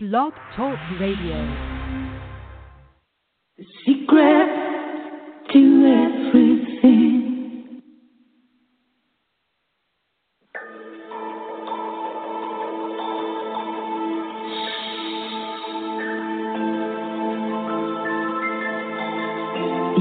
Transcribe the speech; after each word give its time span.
Blog 0.00 0.32
Talk 0.54 0.78
Radio. 1.00 1.44
The 3.56 3.64
secret 3.84 4.48
to 5.52 5.58
everything. 6.30 7.82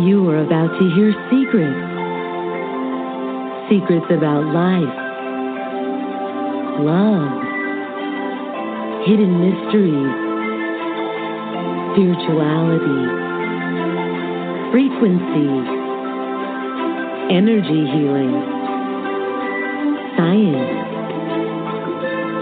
You 0.05 0.29
are 0.29 0.45
about 0.45 0.77
to 0.77 0.91
hear 0.93 1.11
secrets. 1.32 1.82
Secrets 3.68 4.05
about 4.11 4.45
life, 4.54 4.95
love, 6.86 7.46
hidden 9.08 9.39
mysteries, 9.39 10.12
spirituality, 11.96 13.04
frequency, 14.75 15.48
energy 17.32 17.88
healing, 17.88 18.36
science, 20.20 20.75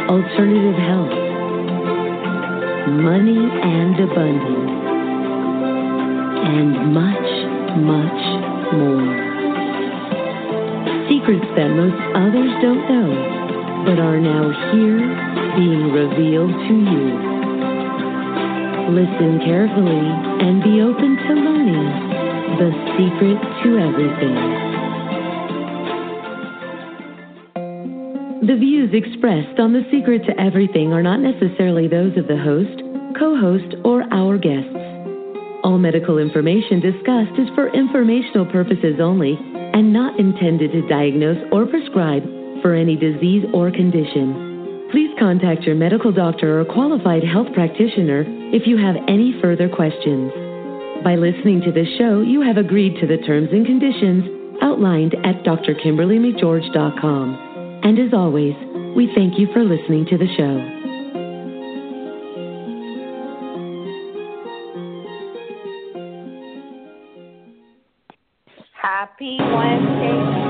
alternative 0.09 0.77
health, 0.89 1.13
money 2.97 3.45
and 3.61 3.99
abundance, 4.01 4.73
and 6.49 6.93
much, 6.97 7.29
much 7.77 8.21
more. 8.73 9.05
Secrets 11.09 11.45
that 11.55 11.69
most 11.77 12.01
others 12.17 12.49
don't 12.65 12.89
know, 12.89 13.85
but 13.85 13.99
are 13.99 14.19
now 14.19 14.49
here 14.73 15.44
being 15.55 15.91
revealed 15.91 16.51
to 16.51 16.73
you. 16.75 17.05
Listen 18.91 19.39
carefully 19.39 20.05
and 20.43 20.61
be 20.61 20.81
open 20.81 21.15
to 21.15 21.33
learning 21.33 21.89
the 22.59 22.69
secret 22.99 23.39
to 23.63 23.79
everything. 23.79 24.35
The 28.45 28.57
views 28.59 28.91
expressed 28.93 29.59
on 29.59 29.73
The 29.73 29.87
Secret 29.89 30.23
to 30.27 30.39
Everything 30.39 30.93
are 30.93 31.01
not 31.01 31.19
necessarily 31.19 31.87
those 31.87 32.15
of 32.17 32.27
the 32.27 32.37
host, 32.37 32.83
co 33.17 33.39
host, 33.39 33.75
or 33.83 34.03
our 34.13 34.37
guests. 34.37 34.75
All 35.63 35.79
medical 35.79 36.19
information 36.19 36.79
discussed 36.79 37.39
is 37.39 37.49
for 37.55 37.73
informational 37.73 38.45
purposes 38.45 38.99
only 38.99 39.39
and 39.73 39.91
not 39.91 40.19
intended 40.19 40.73
to 40.73 40.87
diagnose 40.87 41.41
or 41.51 41.65
prescribe 41.65 42.21
for 42.61 42.75
any 42.75 42.95
disease 42.95 43.45
or 43.51 43.71
condition. 43.71 44.44
Contact 45.19 45.63
your 45.63 45.75
medical 45.75 46.11
doctor 46.11 46.59
or 46.59 46.65
qualified 46.65 47.23
health 47.23 47.47
practitioner 47.53 48.25
if 48.51 48.67
you 48.67 48.75
have 48.77 48.97
any 49.07 49.33
further 49.41 49.69
questions. 49.69 50.29
By 51.03 51.15
listening 51.15 51.61
to 51.61 51.71
this 51.71 51.87
show, 51.97 52.21
you 52.21 52.41
have 52.41 52.57
agreed 52.57 52.99
to 52.99 53.07
the 53.07 53.17
terms 53.25 53.47
and 53.51 53.65
conditions 53.65 54.25
outlined 54.61 55.15
at 55.23 55.41
drkimberlymcgeorge.com. 55.43 57.81
And 57.83 57.97
as 57.99 58.13
always, 58.13 58.53
we 58.95 59.11
thank 59.15 59.39
you 59.39 59.47
for 59.53 59.63
listening 59.63 60.05
to 60.07 60.17
the 60.17 60.27
show. 60.35 60.59
Happy 68.81 69.37
Wednesday 69.39 70.44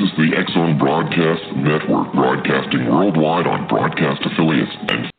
is 0.00 0.10
the 0.16 0.30
Exxon 0.36 0.78
Broadcast 0.78 1.56
Network, 1.56 2.12
broadcasting 2.12 2.86
worldwide 2.86 3.46
on 3.46 3.66
broadcast 3.68 4.22
affiliates 4.24 4.72
and 4.88 5.10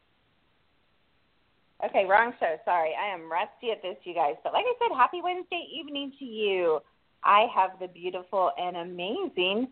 Okay, 1.83 2.05
wrong 2.05 2.33
show. 2.39 2.55
Sorry. 2.65 2.91
I 2.93 3.13
am 3.13 3.31
rusty 3.31 3.71
at 3.71 3.81
this, 3.81 3.95
you 4.03 4.13
guys. 4.13 4.35
But 4.43 4.53
like 4.53 4.65
I 4.67 4.73
said, 4.79 4.95
happy 4.95 5.21
Wednesday 5.23 5.65
evening 5.73 6.11
to 6.19 6.25
you. 6.25 6.79
I 7.23 7.47
have 7.55 7.71
the 7.79 7.87
beautiful 7.87 8.51
and 8.57 8.77
amazing 8.77 9.69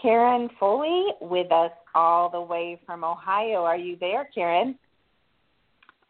Karen 0.00 0.48
Foley 0.58 1.06
with 1.20 1.50
us 1.50 1.72
all 1.94 2.30
the 2.30 2.40
way 2.40 2.80
from 2.86 3.02
Ohio. 3.04 3.64
Are 3.64 3.76
you 3.76 3.96
there, 4.00 4.28
Karen? 4.34 4.78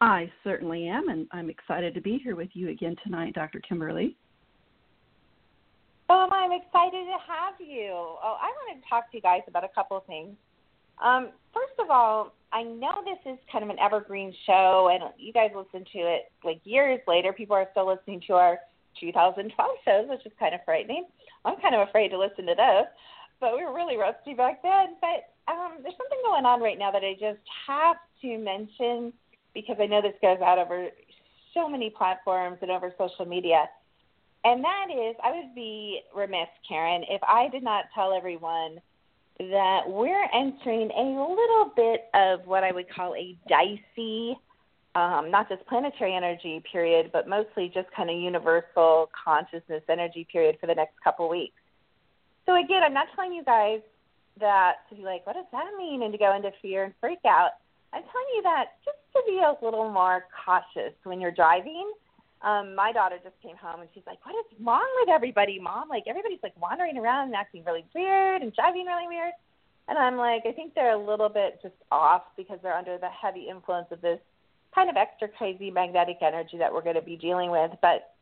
I 0.01 0.31
certainly 0.43 0.87
am, 0.87 1.09
and 1.09 1.27
I'm 1.31 1.49
excited 1.49 1.93
to 1.95 2.01
be 2.01 2.19
here 2.23 2.35
with 2.35 2.49
you 2.53 2.69
again 2.69 2.95
tonight, 3.03 3.33
Dr. 3.33 3.59
Kimberly. 3.59 4.15
Um, 6.09 6.29
I'm 6.33 6.51
excited 6.51 7.05
to 7.05 7.17
have 7.21 7.53
you. 7.59 7.93
Oh, 7.93 8.37
I 8.41 8.49
want 8.49 8.81
to 8.81 8.89
talk 8.89 9.11
to 9.11 9.17
you 9.17 9.21
guys 9.21 9.41
about 9.47 9.63
a 9.63 9.69
couple 9.69 9.95
of 9.95 10.05
things. 10.05 10.35
Um, 10.97 11.29
first 11.53 11.77
of 11.79 11.91
all, 11.91 12.33
I 12.51 12.63
know 12.63 13.03
this 13.05 13.31
is 13.31 13.37
kind 13.51 13.63
of 13.63 13.69
an 13.69 13.77
evergreen 13.77 14.33
show, 14.47 14.89
and 14.91 15.13
you 15.19 15.31
guys 15.31 15.51
listen 15.55 15.85
to 15.93 15.99
it 15.99 16.31
like 16.43 16.61
years 16.63 16.99
later. 17.07 17.31
People 17.31 17.55
are 17.55 17.67
still 17.71 17.87
listening 17.87 18.23
to 18.25 18.33
our 18.33 18.57
2012 18.99 19.53
shows, 19.85 20.09
which 20.09 20.25
is 20.25 20.31
kind 20.39 20.55
of 20.55 20.61
frightening. 20.65 21.05
I'm 21.45 21.61
kind 21.61 21.75
of 21.75 21.87
afraid 21.87 22.09
to 22.09 22.17
listen 22.17 22.47
to 22.47 22.55
those, 22.55 22.89
but 23.39 23.55
we 23.55 23.63
were 23.63 23.73
really 23.73 23.95
rusty 23.95 24.33
back 24.33 24.63
then. 24.63 24.97
But 24.99 25.29
um, 25.45 25.77
there's 25.83 25.95
something 25.95 26.19
going 26.25 26.45
on 26.45 26.59
right 26.59 26.77
now 26.77 26.89
that 26.89 27.03
I 27.03 27.13
just 27.13 27.45
have 27.67 27.97
to 28.23 28.37
mention 28.39 29.13
because 29.53 29.77
I 29.79 29.85
know 29.85 30.01
this 30.01 30.17
goes 30.23 30.41
out 30.41 30.57
over 30.57 30.89
so 31.53 31.69
many 31.69 31.91
platforms 31.91 32.57
and 32.63 32.71
over 32.71 32.91
social 32.97 33.25
media. 33.25 33.69
And 34.45 34.63
that 34.63 34.87
is, 34.89 35.15
I 35.23 35.31
would 35.31 35.53
be 35.53 36.01
remiss, 36.15 36.47
Karen, 36.67 37.03
if 37.09 37.21
I 37.23 37.49
did 37.49 37.63
not 37.63 37.85
tell 37.93 38.13
everyone 38.13 38.79
that 39.39 39.81
we're 39.87 40.27
entering 40.33 40.91
a 40.91 41.01
little 41.01 41.71
bit 41.75 42.05
of 42.13 42.45
what 42.45 42.63
I 42.63 42.71
would 42.71 42.89
call 42.89 43.15
a 43.15 43.37
dicey, 43.47 44.37
um, 44.95 45.29
not 45.31 45.49
just 45.49 45.65
planetary 45.67 46.13
energy 46.13 46.61
period, 46.71 47.11
but 47.11 47.27
mostly 47.27 47.71
just 47.73 47.87
kind 47.95 48.09
of 48.09 48.17
universal 48.17 49.09
consciousness 49.25 49.83
energy 49.89 50.27
period 50.31 50.57
for 50.59 50.67
the 50.67 50.75
next 50.75 50.93
couple 51.03 51.29
weeks. 51.29 51.55
So, 52.45 52.55
again, 52.55 52.81
I'm 52.83 52.93
not 52.93 53.07
telling 53.15 53.33
you 53.33 53.43
guys 53.43 53.81
that 54.39 54.87
to 54.89 54.95
be 54.95 55.03
like, 55.03 55.25
what 55.25 55.35
does 55.35 55.45
that 55.51 55.71
mean? 55.77 56.03
And 56.03 56.11
to 56.11 56.17
go 56.17 56.35
into 56.35 56.51
fear 56.61 56.85
and 56.85 56.93
freak 56.99 57.19
out. 57.25 57.51
I'm 57.93 58.03
telling 58.03 58.27
you 58.35 58.41
that 58.43 58.65
just 58.85 58.97
to 59.13 59.21
be 59.27 59.39
a 59.39 59.65
little 59.65 59.89
more 59.91 60.25
cautious 60.45 60.93
when 61.03 61.19
you're 61.19 61.31
driving 61.31 61.91
um, 62.41 62.75
my 62.75 62.91
daughter 62.91 63.17
just 63.23 63.35
came 63.43 63.57
home 63.57 63.81
and 63.81 63.89
she's 63.93 64.05
like, 64.07 64.23
"What 64.25 64.35
is 64.35 64.45
wrong 64.63 64.87
with 65.01 65.09
everybody, 65.09 65.59
mom? 65.59 65.89
Like 65.89 66.03
everybody's 66.07 66.39
like 66.41 66.59
wandering 66.59 66.97
around 66.97 67.27
and 67.27 67.35
acting 67.35 67.63
really 67.65 67.85
weird 67.93 68.41
and 68.41 68.53
driving 68.53 68.85
really 68.85 69.07
weird." 69.07 69.33
And 69.89 69.97
I'm 69.97 70.17
like, 70.17 70.43
I 70.45 70.51
think 70.51 70.75
they're 70.75 70.93
a 70.93 70.97
little 70.97 71.29
bit 71.29 71.59
just 71.63 71.73
off 71.91 72.21
because 72.37 72.59
they're 72.61 72.77
under 72.77 72.97
the 72.99 73.09
heavy 73.09 73.47
influence 73.49 73.87
of 73.91 74.01
this 74.01 74.19
kind 74.73 74.89
of 74.89 74.95
extra 74.95 75.27
crazy 75.27 75.71
magnetic 75.71 76.17
energy 76.21 76.57
that 76.59 76.71
we're 76.71 76.83
going 76.83 76.95
to 76.95 77.01
be 77.01 77.17
dealing 77.17 77.49
with. 77.49 77.71
But 77.81 78.13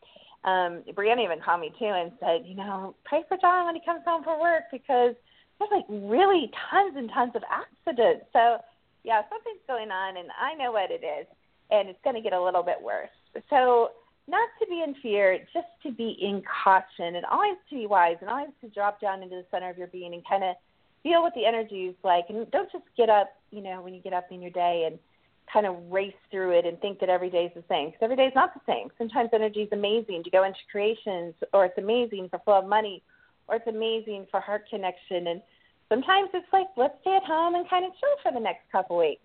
um, 0.47 0.83
Brianna 0.95 1.25
even 1.25 1.41
called 1.43 1.59
me 1.59 1.73
too 1.77 1.91
and 1.91 2.13
said, 2.21 2.47
you 2.47 2.55
know, 2.55 2.95
pray 3.03 3.23
for 3.27 3.37
John 3.37 3.65
when 3.65 3.75
he 3.75 3.81
comes 3.83 4.01
home 4.05 4.23
from 4.23 4.39
work 4.39 4.63
because 4.71 5.13
there's 5.59 5.71
like 5.71 5.85
really 5.89 6.49
tons 6.71 6.95
and 6.95 7.11
tons 7.13 7.33
of 7.35 7.43
accidents. 7.51 8.25
So 8.31 8.57
yeah, 9.03 9.21
something's 9.29 9.63
going 9.67 9.91
on, 9.91 10.17
and 10.17 10.29
I 10.39 10.53
know 10.55 10.71
what 10.71 10.91
it 10.91 11.03
is, 11.03 11.27
and 11.71 11.89
it's 11.89 11.99
going 12.03 12.15
to 12.15 12.21
get 12.21 12.33
a 12.33 12.41
little 12.41 12.63
bit 12.63 12.77
worse. 12.81 13.09
So 13.49 13.91
not 14.27 14.49
to 14.59 14.67
be 14.67 14.83
in 14.83 14.93
fear, 15.01 15.39
just 15.53 15.67
to 15.83 15.91
be 15.91 16.17
in 16.21 16.43
caution 16.63 17.15
and 17.15 17.25
always 17.25 17.55
to 17.69 17.75
be 17.75 17.87
wise 17.87 18.17
and 18.21 18.29
always 18.29 18.49
to 18.61 18.69
drop 18.69 18.99
down 18.99 19.23
into 19.23 19.35
the 19.35 19.45
center 19.51 19.69
of 19.69 19.77
your 19.77 19.87
being 19.87 20.13
and 20.13 20.23
kind 20.27 20.43
of 20.43 20.55
feel 21.03 21.21
what 21.21 21.33
the 21.33 21.45
energy 21.45 21.85
is 21.85 21.95
like. 22.03 22.25
And 22.29 22.49
don't 22.51 22.71
just 22.71 22.83
get 22.97 23.09
up, 23.09 23.29
you 23.51 23.61
know, 23.61 23.81
when 23.81 23.93
you 23.93 24.01
get 24.01 24.13
up 24.13 24.27
in 24.31 24.41
your 24.41 24.51
day 24.51 24.87
and 24.89 24.99
kind 25.51 25.65
of 25.65 25.75
race 25.89 26.13
through 26.29 26.57
it 26.57 26.65
and 26.65 26.79
think 26.81 26.99
that 26.99 27.09
every 27.09 27.29
day 27.29 27.45
is 27.45 27.51
the 27.55 27.63
same 27.69 27.87
because 27.87 28.01
every 28.01 28.17
day 28.17 28.25
is 28.25 28.35
not 28.35 28.53
the 28.53 28.59
same. 28.67 28.89
Sometimes 28.97 29.29
energy 29.31 29.61
is 29.61 29.69
amazing 29.71 30.23
to 30.23 30.29
go 30.29 30.43
into 30.43 30.59
creations, 30.69 31.33
or 31.53 31.65
it's 31.65 31.77
amazing 31.77 32.27
for 32.29 32.39
flow 32.39 32.59
of 32.59 32.67
money, 32.67 33.01
or 33.47 33.55
it's 33.55 33.67
amazing 33.67 34.27
for 34.29 34.41
heart 34.41 34.65
connection. 34.69 35.27
And 35.27 35.41
sometimes 35.87 36.29
it's 36.33 36.51
like, 36.51 36.67
let's 36.75 36.95
stay 37.01 37.15
at 37.15 37.23
home 37.23 37.55
and 37.55 37.69
kind 37.69 37.85
of 37.85 37.91
chill 37.91 38.09
for 38.21 38.33
the 38.33 38.43
next 38.43 38.69
couple 38.71 38.97
weeks. 38.97 39.21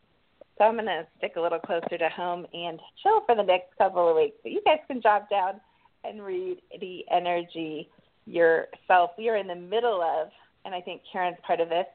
So 0.62 0.68
I'm 0.68 0.74
going 0.74 0.86
to 0.86 1.04
stick 1.18 1.32
a 1.36 1.40
little 1.40 1.58
closer 1.58 1.98
to 1.98 2.09
home 2.09 2.47
and 2.54 2.78
chill 3.03 3.22
for 3.26 3.34
the 3.34 3.42
next 3.42 3.76
couple 3.78 4.09
of 4.09 4.14
weeks. 4.14 4.36
But 4.44 4.53
you 4.53 4.62
guys 4.64 4.78
can 4.86 5.00
drop 5.00 5.28
down 5.28 5.54
and 6.04 6.22
read 6.22 6.59
the 6.80 7.04
energy 7.10 7.91
yourself. 8.26 9.10
We 9.18 9.28
are 9.28 9.38
in 9.38 9.48
the 9.48 9.56
middle 9.56 10.00
of, 10.00 10.28
and 10.64 10.72
I 10.72 10.80
think 10.80 11.03
Karen's 11.10 11.36
part 11.44 11.59
of 11.59 11.68
this, 11.68 11.86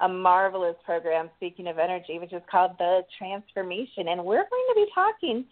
a 0.00 0.08
marvelous 0.08 0.76
program, 0.86 1.28
speaking 1.38 1.66
of 1.66 1.80
energy, 1.80 2.20
which 2.20 2.32
is 2.32 2.42
called 2.48 2.78
The 2.78 3.00
Transformation. 3.18 4.06
And 4.06 4.24
we're 4.24 4.46
going 4.48 4.66
to 4.68 4.74
be 4.76 4.86
talking 4.94 5.44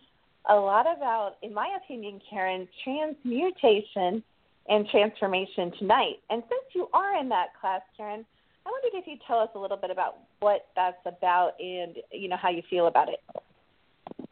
a 0.48 0.54
lot 0.54 0.86
about, 0.86 1.38
in 1.42 1.52
my 1.52 1.76
opinion, 1.84 2.20
Karen, 2.30 2.68
transmutation 2.84 4.22
and 4.68 4.88
transformation 4.88 5.72
tonight. 5.80 6.20
And 6.30 6.44
since 6.48 6.74
you 6.76 6.88
are 6.92 7.18
in 7.18 7.28
that 7.30 7.58
class, 7.60 7.80
Karen, 7.96 8.24
I 8.64 8.70
wondered 8.70 8.98
if 8.98 9.06
you'd 9.06 9.20
tell 9.26 9.38
us 9.38 9.48
a 9.54 9.58
little 9.58 9.76
bit 9.76 9.90
about 9.90 10.18
what 10.40 10.66
that's 10.76 10.96
about 11.04 11.52
and 11.58 11.96
you 12.10 12.28
know 12.28 12.36
how 12.40 12.50
you 12.50 12.62
feel 12.70 12.86
about 12.86 13.08
it. 13.08 14.28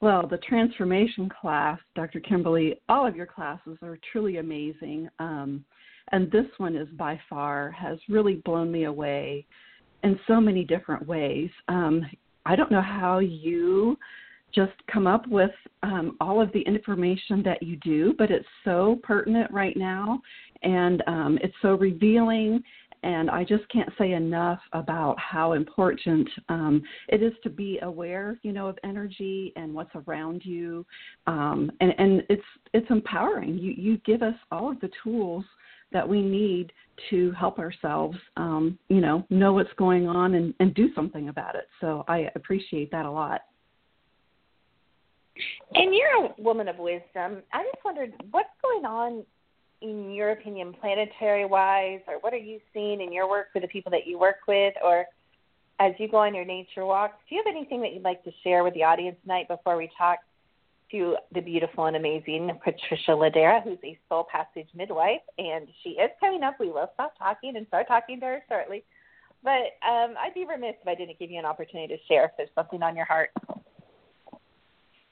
Well, 0.00 0.26
the 0.26 0.38
transformation 0.38 1.28
class, 1.28 1.78
Dr. 1.94 2.20
Kimberly, 2.20 2.80
all 2.88 3.06
of 3.06 3.14
your 3.14 3.26
classes 3.26 3.76
are 3.82 3.98
truly 4.12 4.38
amazing. 4.38 5.10
Um, 5.18 5.62
and 6.12 6.30
this 6.30 6.46
one 6.56 6.74
is 6.74 6.88
by 6.96 7.20
far 7.28 7.70
has 7.72 7.98
really 8.08 8.36
blown 8.36 8.72
me 8.72 8.84
away 8.84 9.44
in 10.02 10.18
so 10.26 10.40
many 10.40 10.64
different 10.64 11.06
ways. 11.06 11.50
Um, 11.68 12.06
I 12.46 12.56
don't 12.56 12.72
know 12.72 12.80
how 12.80 13.18
you 13.18 13.98
just 14.54 14.72
come 14.92 15.06
up 15.06 15.28
with 15.28 15.50
um, 15.82 16.16
all 16.20 16.40
of 16.40 16.52
the 16.52 16.62
information 16.62 17.42
that 17.44 17.62
you 17.62 17.76
do, 17.76 18.14
but 18.18 18.30
it's 18.30 18.46
so 18.64 18.98
pertinent 19.02 19.50
right 19.52 19.76
now, 19.76 20.20
and 20.62 21.02
um, 21.06 21.38
it's 21.42 21.54
so 21.62 21.74
revealing. 21.74 22.62
And 23.02 23.30
I 23.30 23.44
just 23.44 23.66
can't 23.68 23.88
say 23.96 24.12
enough 24.12 24.60
about 24.72 25.18
how 25.18 25.52
important 25.52 26.28
um, 26.48 26.82
it 27.08 27.22
is 27.22 27.32
to 27.42 27.50
be 27.50 27.78
aware, 27.82 28.38
you 28.42 28.52
know, 28.52 28.68
of 28.68 28.78
energy 28.84 29.52
and 29.56 29.72
what's 29.72 29.94
around 30.06 30.42
you, 30.44 30.84
um, 31.26 31.70
and 31.80 31.94
and 31.98 32.22
it's 32.28 32.42
it's 32.74 32.90
empowering. 32.90 33.58
You 33.58 33.72
you 33.72 33.98
give 34.04 34.22
us 34.22 34.34
all 34.50 34.70
of 34.70 34.80
the 34.80 34.90
tools 35.02 35.44
that 35.92 36.08
we 36.08 36.22
need 36.22 36.72
to 37.10 37.32
help 37.32 37.58
ourselves, 37.58 38.16
um, 38.36 38.78
you 38.88 39.00
know, 39.00 39.24
know 39.30 39.52
what's 39.52 39.72
going 39.76 40.06
on 40.06 40.34
and, 40.34 40.54
and 40.60 40.74
do 40.74 40.92
something 40.94 41.28
about 41.28 41.56
it. 41.56 41.66
So 41.80 42.04
I 42.06 42.28
appreciate 42.34 42.90
that 42.92 43.06
a 43.06 43.10
lot. 43.10 43.40
And 45.74 45.94
you're 45.94 46.26
a 46.26 46.34
woman 46.38 46.68
of 46.68 46.78
wisdom. 46.78 47.42
I 47.52 47.62
just 47.62 47.84
wondered 47.84 48.12
what's 48.30 48.48
going 48.62 48.84
on 48.84 49.24
in 49.82 50.12
your 50.12 50.30
opinion, 50.30 50.74
planetary 50.80 51.44
wise, 51.44 52.00
or 52.06 52.14
what 52.20 52.32
are 52.32 52.38
you 52.38 52.60
seeing 52.74 53.00
in 53.00 53.12
your 53.12 53.28
work 53.28 53.48
with 53.54 53.62
the 53.62 53.68
people 53.68 53.90
that 53.92 54.06
you 54.06 54.18
work 54.18 54.36
with, 54.46 54.74
or 54.84 55.06
as 55.78 55.92
you 55.98 56.08
go 56.08 56.18
on 56.18 56.34
your 56.34 56.44
nature 56.44 56.84
walks? 56.84 57.16
Do 57.28 57.34
you 57.34 57.42
have 57.44 57.54
anything 57.54 57.80
that 57.82 57.92
you'd 57.94 58.02
like 58.02 58.22
to 58.24 58.30
share 58.44 58.62
with 58.62 58.74
the 58.74 58.84
audience 58.84 59.16
tonight 59.22 59.48
before 59.48 59.76
we 59.76 59.90
talk 59.96 60.18
to 60.90 61.16
the 61.32 61.40
beautiful 61.40 61.86
and 61.86 61.96
amazing 61.96 62.50
Patricia 62.64 63.14
L'Dara, 63.14 63.60
who's 63.62 63.78
a 63.84 63.98
soul 64.08 64.26
passage 64.30 64.68
midwife, 64.74 65.20
and 65.38 65.68
she 65.82 65.90
is 65.90 66.10
coming 66.18 66.42
up. 66.42 66.56
We 66.58 66.70
will 66.70 66.90
stop 66.94 67.16
talking 67.18 67.56
and 67.56 67.66
start 67.68 67.86
talking 67.88 68.20
to 68.20 68.26
her 68.26 68.42
shortly. 68.48 68.84
But 69.42 69.78
um, 69.88 70.14
I'd 70.18 70.34
be 70.34 70.44
remiss 70.44 70.74
if 70.82 70.88
I 70.88 70.94
didn't 70.94 71.18
give 71.18 71.30
you 71.30 71.38
an 71.38 71.46
opportunity 71.46 71.96
to 71.96 72.02
share 72.08 72.26
if 72.26 72.32
there's 72.36 72.50
something 72.54 72.82
on 72.82 72.96
your 72.96 73.06
heart. 73.06 73.30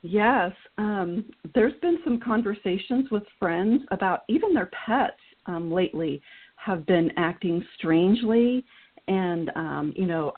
Yes, 0.02 0.52
um, 0.78 1.24
there's 1.54 1.78
been 1.82 1.98
some 2.04 2.20
conversations 2.20 3.10
with 3.10 3.24
friends 3.38 3.82
about 3.90 4.20
even 4.28 4.54
their 4.54 4.70
pets 4.86 5.16
um, 5.46 5.72
lately 5.72 6.22
have 6.56 6.86
been 6.86 7.10
acting 7.16 7.64
strangely 7.76 8.64
and 9.08 9.50
um, 9.56 9.92
you 9.96 10.06
know 10.06 10.32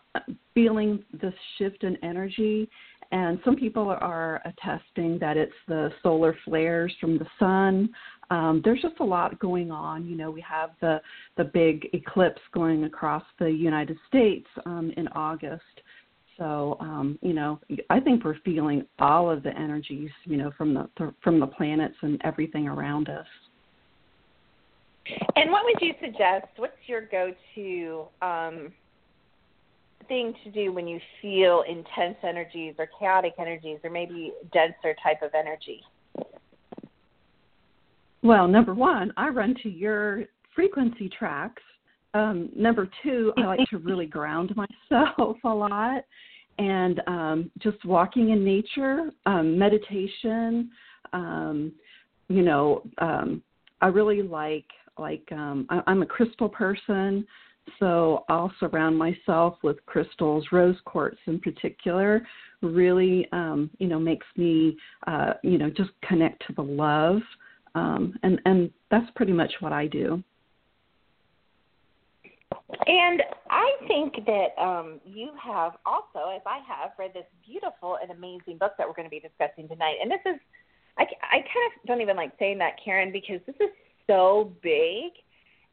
feeling 0.54 1.02
this 1.20 1.34
shift 1.58 1.82
in 1.82 1.96
energy 2.02 2.68
and 3.12 3.40
some 3.44 3.56
people 3.56 3.88
are 3.88 4.40
attesting 4.44 5.18
that 5.18 5.36
it's 5.36 5.52
the 5.66 5.90
solar 6.02 6.36
flares 6.44 6.94
from 7.00 7.18
the 7.18 7.26
sun. 7.38 7.90
Um, 8.30 8.62
there's 8.64 8.80
just 8.82 9.00
a 9.00 9.04
lot 9.04 9.36
going 9.40 9.72
on. 9.72 10.06
You 10.06 10.16
know, 10.16 10.30
we 10.30 10.40
have 10.42 10.70
the 10.80 11.00
the 11.36 11.44
big 11.44 11.88
eclipse 11.92 12.40
going 12.54 12.84
across 12.84 13.24
the 13.40 13.50
United 13.50 13.98
States 14.06 14.46
um, 14.64 14.92
in 14.96 15.08
August. 15.08 15.62
So, 16.40 16.78
um, 16.80 17.18
you 17.20 17.34
know, 17.34 17.60
I 17.90 18.00
think 18.00 18.24
we're 18.24 18.38
feeling 18.46 18.86
all 18.98 19.30
of 19.30 19.42
the 19.42 19.50
energies, 19.50 20.08
you 20.24 20.38
know, 20.38 20.50
from 20.56 20.72
the 20.72 21.12
from 21.22 21.38
the 21.38 21.46
planets 21.46 21.96
and 22.00 22.18
everything 22.24 22.66
around 22.66 23.10
us. 23.10 23.26
And 25.36 25.50
what 25.50 25.64
would 25.64 25.82
you 25.86 25.92
suggest? 26.00 26.46
What's 26.56 26.72
your 26.86 27.02
go-to 27.02 28.04
um, 28.22 28.72
thing 30.08 30.32
to 30.44 30.50
do 30.50 30.72
when 30.72 30.88
you 30.88 30.98
feel 31.20 31.62
intense 31.68 32.16
energies 32.22 32.74
or 32.78 32.88
chaotic 32.98 33.34
energies 33.38 33.78
or 33.84 33.90
maybe 33.90 34.32
denser 34.50 34.96
type 35.02 35.20
of 35.22 35.32
energy? 35.34 35.82
Well, 38.22 38.48
number 38.48 38.72
one, 38.72 39.12
I 39.18 39.28
run 39.28 39.54
to 39.62 39.68
your 39.68 40.24
frequency 40.54 41.10
tracks. 41.10 41.62
Um, 42.14 42.48
number 42.56 42.88
two, 43.02 43.32
I 43.36 43.42
like 43.42 43.68
to 43.70 43.78
really 43.78 44.06
ground 44.06 44.54
myself 44.90 45.36
a 45.44 45.48
lot 45.48 46.04
and 46.60 47.00
um, 47.06 47.50
just 47.58 47.82
walking 47.86 48.30
in 48.30 48.44
nature, 48.44 49.10
um, 49.24 49.58
meditation. 49.58 50.70
Um, 51.14 51.72
you 52.28 52.42
know, 52.42 52.82
um, 52.98 53.42
I 53.80 53.86
really 53.86 54.22
like 54.22 54.66
like 54.98 55.26
um, 55.32 55.66
I, 55.70 55.80
I'm 55.86 56.02
a 56.02 56.06
crystal 56.06 56.50
person, 56.50 57.26
so 57.78 58.24
I'll 58.28 58.52
surround 58.60 58.96
myself 58.96 59.56
with 59.62 59.84
crystals. 59.86 60.44
Rose 60.52 60.76
quartz, 60.84 61.16
in 61.26 61.40
particular, 61.40 62.26
really, 62.60 63.26
um, 63.32 63.70
you 63.78 63.88
know, 63.88 63.98
makes 63.98 64.26
me, 64.36 64.76
uh, 65.06 65.32
you 65.42 65.56
know, 65.56 65.70
just 65.70 65.90
connect 66.06 66.46
to 66.46 66.52
the 66.52 66.62
love, 66.62 67.22
um, 67.74 68.18
and 68.22 68.38
and 68.44 68.70
that's 68.90 69.10
pretty 69.16 69.32
much 69.32 69.52
what 69.60 69.72
I 69.72 69.86
do. 69.86 70.22
And 72.90 73.22
I 73.48 73.70
think 73.86 74.26
that 74.26 74.60
um, 74.60 74.98
you 75.04 75.30
have 75.40 75.74
also, 75.86 76.34
as 76.34 76.42
I 76.44 76.58
have, 76.66 76.90
read 76.98 77.12
this 77.14 77.24
beautiful 77.46 77.98
and 78.02 78.10
amazing 78.10 78.58
book 78.58 78.72
that 78.78 78.88
we're 78.88 78.94
going 78.94 79.06
to 79.06 79.10
be 79.10 79.20
discussing 79.20 79.68
tonight. 79.68 79.98
And 80.02 80.10
this 80.10 80.18
is, 80.26 80.40
I, 80.98 81.02
I 81.22 81.36
kind 81.38 81.70
of 81.70 81.86
don't 81.86 82.00
even 82.00 82.16
like 82.16 82.32
saying 82.40 82.58
that, 82.58 82.72
Karen, 82.84 83.12
because 83.12 83.38
this 83.46 83.54
is 83.60 83.70
so 84.08 84.52
big 84.60 85.12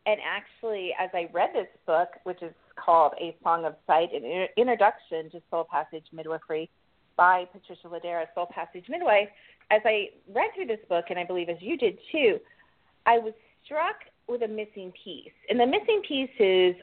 and 0.08 0.22
actually, 0.26 0.94
as 0.98 1.10
I 1.14 1.28
read 1.34 1.50
this 1.54 1.68
book, 1.86 2.08
which 2.24 2.42
is 2.42 2.54
called 2.78 3.12
A 3.20 3.36
Song 3.44 3.66
of 3.66 3.76
Sight, 3.86 4.14
an 4.14 4.48
introduction 4.56 5.30
to 5.32 5.42
Soul 5.52 5.68
Passage 5.70 6.06
Midwifery 6.14 6.70
by 7.18 7.44
Patricia 7.52 7.90
L'Dara, 7.90 8.26
Soul 8.34 8.46
Passage 8.46 8.86
Midwife, 8.88 9.28
as 9.70 9.82
I 9.84 10.12
read 10.34 10.52
through 10.56 10.68
this 10.68 10.80
book, 10.88 11.06
and 11.10 11.20
I 11.20 11.26
believe 11.26 11.50
as 11.50 11.58
you 11.60 11.78
did 11.78 12.00
too, 12.10 12.40
I 13.06 13.20
was 13.20 13.34
struck 13.66 13.98
with 14.30 14.44
a 14.44 14.48
missing 14.48 14.94
piece. 15.04 15.34
And 15.50 15.60
the 15.60 15.68
missing 15.68 16.02
piece 16.08 16.30
is 16.40 16.76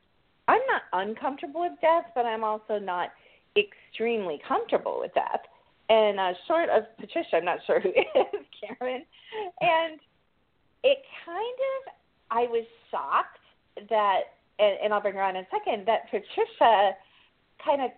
I'm 0.48 0.60
not 0.68 0.82
uncomfortable 0.92 1.62
with 1.62 1.80
death, 1.80 2.04
but 2.14 2.26
I'm 2.26 2.44
also 2.44 2.78
not 2.78 3.10
extremely 3.56 4.40
comfortable 4.46 4.98
with 5.00 5.14
death. 5.14 5.40
And 5.88 6.18
uh, 6.18 6.32
short 6.46 6.68
of 6.70 6.84
Patricia, 6.98 7.36
I'm 7.36 7.44
not 7.44 7.58
sure 7.66 7.80
who 7.80 7.88
is 7.90 8.44
Karen. 8.60 9.04
And 9.60 10.00
it 10.82 10.98
kind 11.24 11.58
of 11.76 11.94
I 12.30 12.42
was 12.50 12.64
shocked 12.90 13.38
that, 13.88 14.20
and, 14.58 14.76
and 14.82 14.94
I'll 14.94 15.00
bring 15.00 15.14
her 15.14 15.22
on 15.22 15.36
in 15.36 15.44
a 15.44 15.48
second, 15.50 15.86
that 15.86 16.04
Patricia 16.10 16.92
kind 17.64 17.82
of 17.82 17.90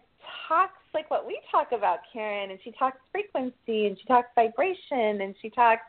talks 0.48 0.78
like 0.94 1.10
what 1.10 1.26
we 1.26 1.40
talk 1.50 1.68
about, 1.72 2.00
Karen, 2.12 2.50
and 2.50 2.58
she 2.62 2.72
talks 2.72 2.98
frequency 3.12 3.86
and 3.86 3.98
she 3.98 4.04
talks 4.06 4.28
vibration 4.34 5.22
and 5.22 5.34
she 5.40 5.50
talks 5.50 5.82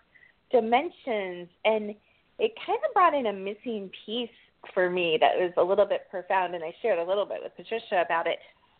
dimensions, 0.51 1.49
and 1.65 1.95
it 2.39 2.51
kind 2.65 2.79
of 2.87 2.93
brought 2.93 3.13
in 3.13 3.27
a 3.27 3.33
missing 3.33 3.89
piece 4.05 4.29
for 4.73 4.89
me 4.89 5.17
that 5.19 5.35
was 5.37 5.51
a 5.57 5.63
little 5.63 5.85
bit 5.85 6.01
profound, 6.09 6.55
and 6.55 6.63
I 6.63 6.73
shared 6.81 6.99
a 6.99 7.03
little 7.03 7.25
bit 7.25 7.39
with 7.43 7.55
Patricia 7.55 8.03
about 8.05 8.27
it. 8.27 8.39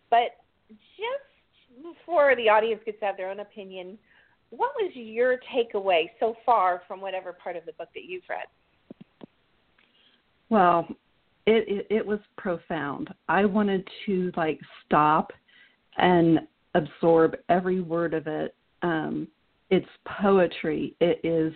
But 0.09 0.37
just 0.69 1.83
before 1.83 2.35
the 2.35 2.49
audience 2.49 2.81
gets 2.85 2.99
to 2.99 3.05
have 3.05 3.17
their 3.17 3.29
own 3.29 3.39
opinion, 3.39 3.97
what 4.49 4.71
was 4.75 4.91
your 4.95 5.39
takeaway 5.53 6.09
so 6.19 6.35
far 6.45 6.81
from 6.87 7.01
whatever 7.01 7.33
part 7.33 7.55
of 7.55 7.65
the 7.65 7.73
book 7.73 7.89
that 7.93 8.05
you've 8.05 8.23
read? 8.29 8.47
Well, 10.49 10.87
it, 11.45 11.65
it 11.67 11.87
it 11.89 12.05
was 12.05 12.19
profound. 12.37 13.09
I 13.27 13.45
wanted 13.45 13.87
to 14.05 14.31
like 14.37 14.59
stop 14.85 15.31
and 15.97 16.39
absorb 16.75 17.35
every 17.49 17.81
word 17.81 18.13
of 18.13 18.27
it. 18.27 18.55
Um, 18.81 19.27
it's 19.69 19.87
poetry. 20.21 20.95
It 21.01 21.19
is 21.23 21.53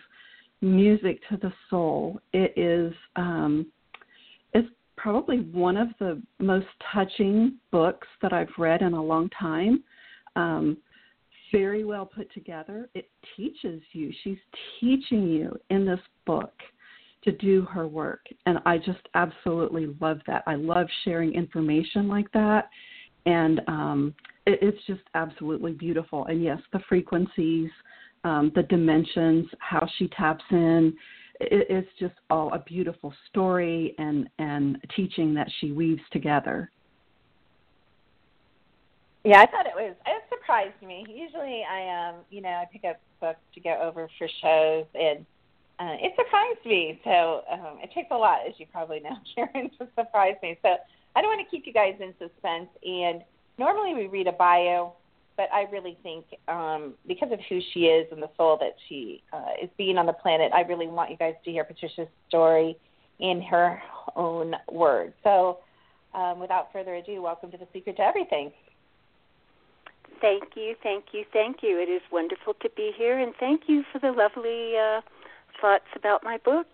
music 0.61 1.21
to 1.29 1.37
the 1.37 1.53
soul. 1.69 2.19
It 2.33 2.53
is 2.57 2.93
um, 3.15 3.67
probably 5.01 5.37
one 5.51 5.77
of 5.77 5.87
the 5.99 6.21
most 6.39 6.67
touching 6.93 7.57
books 7.71 8.07
that 8.21 8.33
I've 8.33 8.51
read 8.57 8.81
in 8.83 8.93
a 8.93 9.03
long 9.03 9.29
time. 9.29 9.83
Um, 10.35 10.77
very 11.51 11.83
well 11.83 12.05
put 12.05 12.31
together. 12.33 12.87
It 12.93 13.09
teaches 13.35 13.81
you. 13.93 14.13
She's 14.23 14.37
teaching 14.79 15.27
you 15.27 15.57
in 15.71 15.85
this 15.85 15.99
book 16.25 16.53
to 17.23 17.31
do 17.31 17.63
her 17.63 17.87
work. 17.87 18.25
And 18.45 18.59
I 18.65 18.77
just 18.77 19.01
absolutely 19.15 19.95
love 19.99 20.19
that. 20.27 20.43
I 20.45 20.55
love 20.55 20.87
sharing 21.03 21.33
information 21.33 22.07
like 22.07 22.31
that. 22.33 22.69
And 23.25 23.61
um, 23.67 24.15
it, 24.45 24.59
it's 24.61 24.85
just 24.85 25.01
absolutely 25.15 25.73
beautiful. 25.73 26.25
And 26.25 26.43
yes, 26.43 26.59
the 26.73 26.79
frequencies, 26.87 27.71
um, 28.23 28.51
the 28.55 28.63
dimensions, 28.63 29.47
how 29.59 29.87
she 29.97 30.07
taps 30.09 30.43
in, 30.51 30.93
it, 31.41 31.67
it's 31.69 31.89
just 31.99 32.13
all 32.29 32.53
a 32.53 32.59
beautiful 32.59 33.13
story 33.29 33.95
and, 33.97 34.29
and 34.39 34.77
teaching 34.95 35.33
that 35.35 35.49
she 35.59 35.71
weaves 35.71 36.01
together. 36.11 36.69
Yeah, 39.23 39.41
I 39.41 39.45
thought 39.45 39.67
it 39.67 39.75
was. 39.75 39.95
It 40.05 40.23
surprised 40.29 40.81
me. 40.81 41.05
Usually, 41.07 41.63
I 41.63 42.09
um, 42.09 42.15
you 42.31 42.41
know, 42.41 42.49
I 42.49 42.65
pick 42.71 42.83
up 42.89 42.99
books 43.19 43.39
to 43.53 43.59
go 43.61 43.77
over 43.79 44.09
for 44.17 44.27
shows, 44.41 44.85
and 44.95 45.25
uh, 45.79 45.97
it 45.99 46.13
surprised 46.15 46.65
me. 46.65 46.99
So 47.03 47.43
um, 47.51 47.77
it 47.83 47.91
takes 47.93 48.09
a 48.11 48.15
lot, 48.15 48.39
as 48.47 48.53
you 48.57 48.65
probably 48.71 48.99
know, 48.99 49.15
Karen, 49.35 49.69
to 49.79 49.87
surprise 49.95 50.35
me. 50.41 50.57
So 50.61 50.75
I 51.15 51.21
don't 51.21 51.29
want 51.29 51.47
to 51.47 51.49
keep 51.49 51.67
you 51.67 51.73
guys 51.73 51.95
in 51.99 52.13
suspense. 52.19 52.69
And 52.83 53.23
normally 53.57 53.93
we 53.95 54.07
read 54.07 54.27
a 54.27 54.31
bio, 54.31 54.93
but 55.41 55.51
I 55.51 55.63
really 55.71 55.97
think 56.03 56.25
um, 56.47 56.93
because 57.07 57.31
of 57.31 57.39
who 57.49 57.59
she 57.73 57.85
is 57.85 58.05
and 58.11 58.21
the 58.21 58.29
soul 58.37 58.57
that 58.59 58.75
she 58.87 59.23
uh, 59.33 59.53
is 59.63 59.71
being 59.75 59.97
on 59.97 60.05
the 60.05 60.13
planet, 60.13 60.51
I 60.53 60.61
really 60.61 60.85
want 60.85 61.09
you 61.09 61.17
guys 61.17 61.33
to 61.43 61.51
hear 61.51 61.63
Patricia's 61.63 62.07
story 62.27 62.77
in 63.19 63.41
her 63.41 63.81
own 64.15 64.53
words. 64.71 65.13
So 65.23 65.57
um, 66.13 66.39
without 66.39 66.71
further 66.71 66.93
ado, 66.93 67.23
welcome 67.23 67.49
to 67.49 67.57
The 67.57 67.67
Secret 67.73 67.97
to 67.97 68.03
Everything. 68.03 68.51
Thank 70.21 70.43
you, 70.55 70.75
thank 70.83 71.05
you, 71.11 71.25
thank 71.33 71.63
you. 71.63 71.79
It 71.79 71.89
is 71.89 72.03
wonderful 72.11 72.53
to 72.61 72.69
be 72.77 72.91
here, 72.95 73.17
and 73.17 73.33
thank 73.39 73.63
you 73.65 73.83
for 73.91 73.97
the 73.97 74.11
lovely 74.11 74.73
uh, 74.77 75.01
thoughts 75.59 75.89
about 75.95 76.23
my 76.23 76.37
book. 76.45 76.67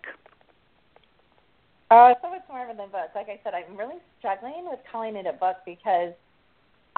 Oh, 1.90 2.12
so 2.20 2.28
much 2.28 2.42
more 2.50 2.66
than 2.66 2.76
books. 2.76 3.12
Like 3.14 3.30
I 3.30 3.40
said, 3.42 3.54
I'm 3.54 3.78
really 3.78 3.96
struggling 4.18 4.66
with 4.68 4.80
calling 4.92 5.16
it 5.16 5.24
a 5.24 5.32
book 5.32 5.56
because 5.64 6.12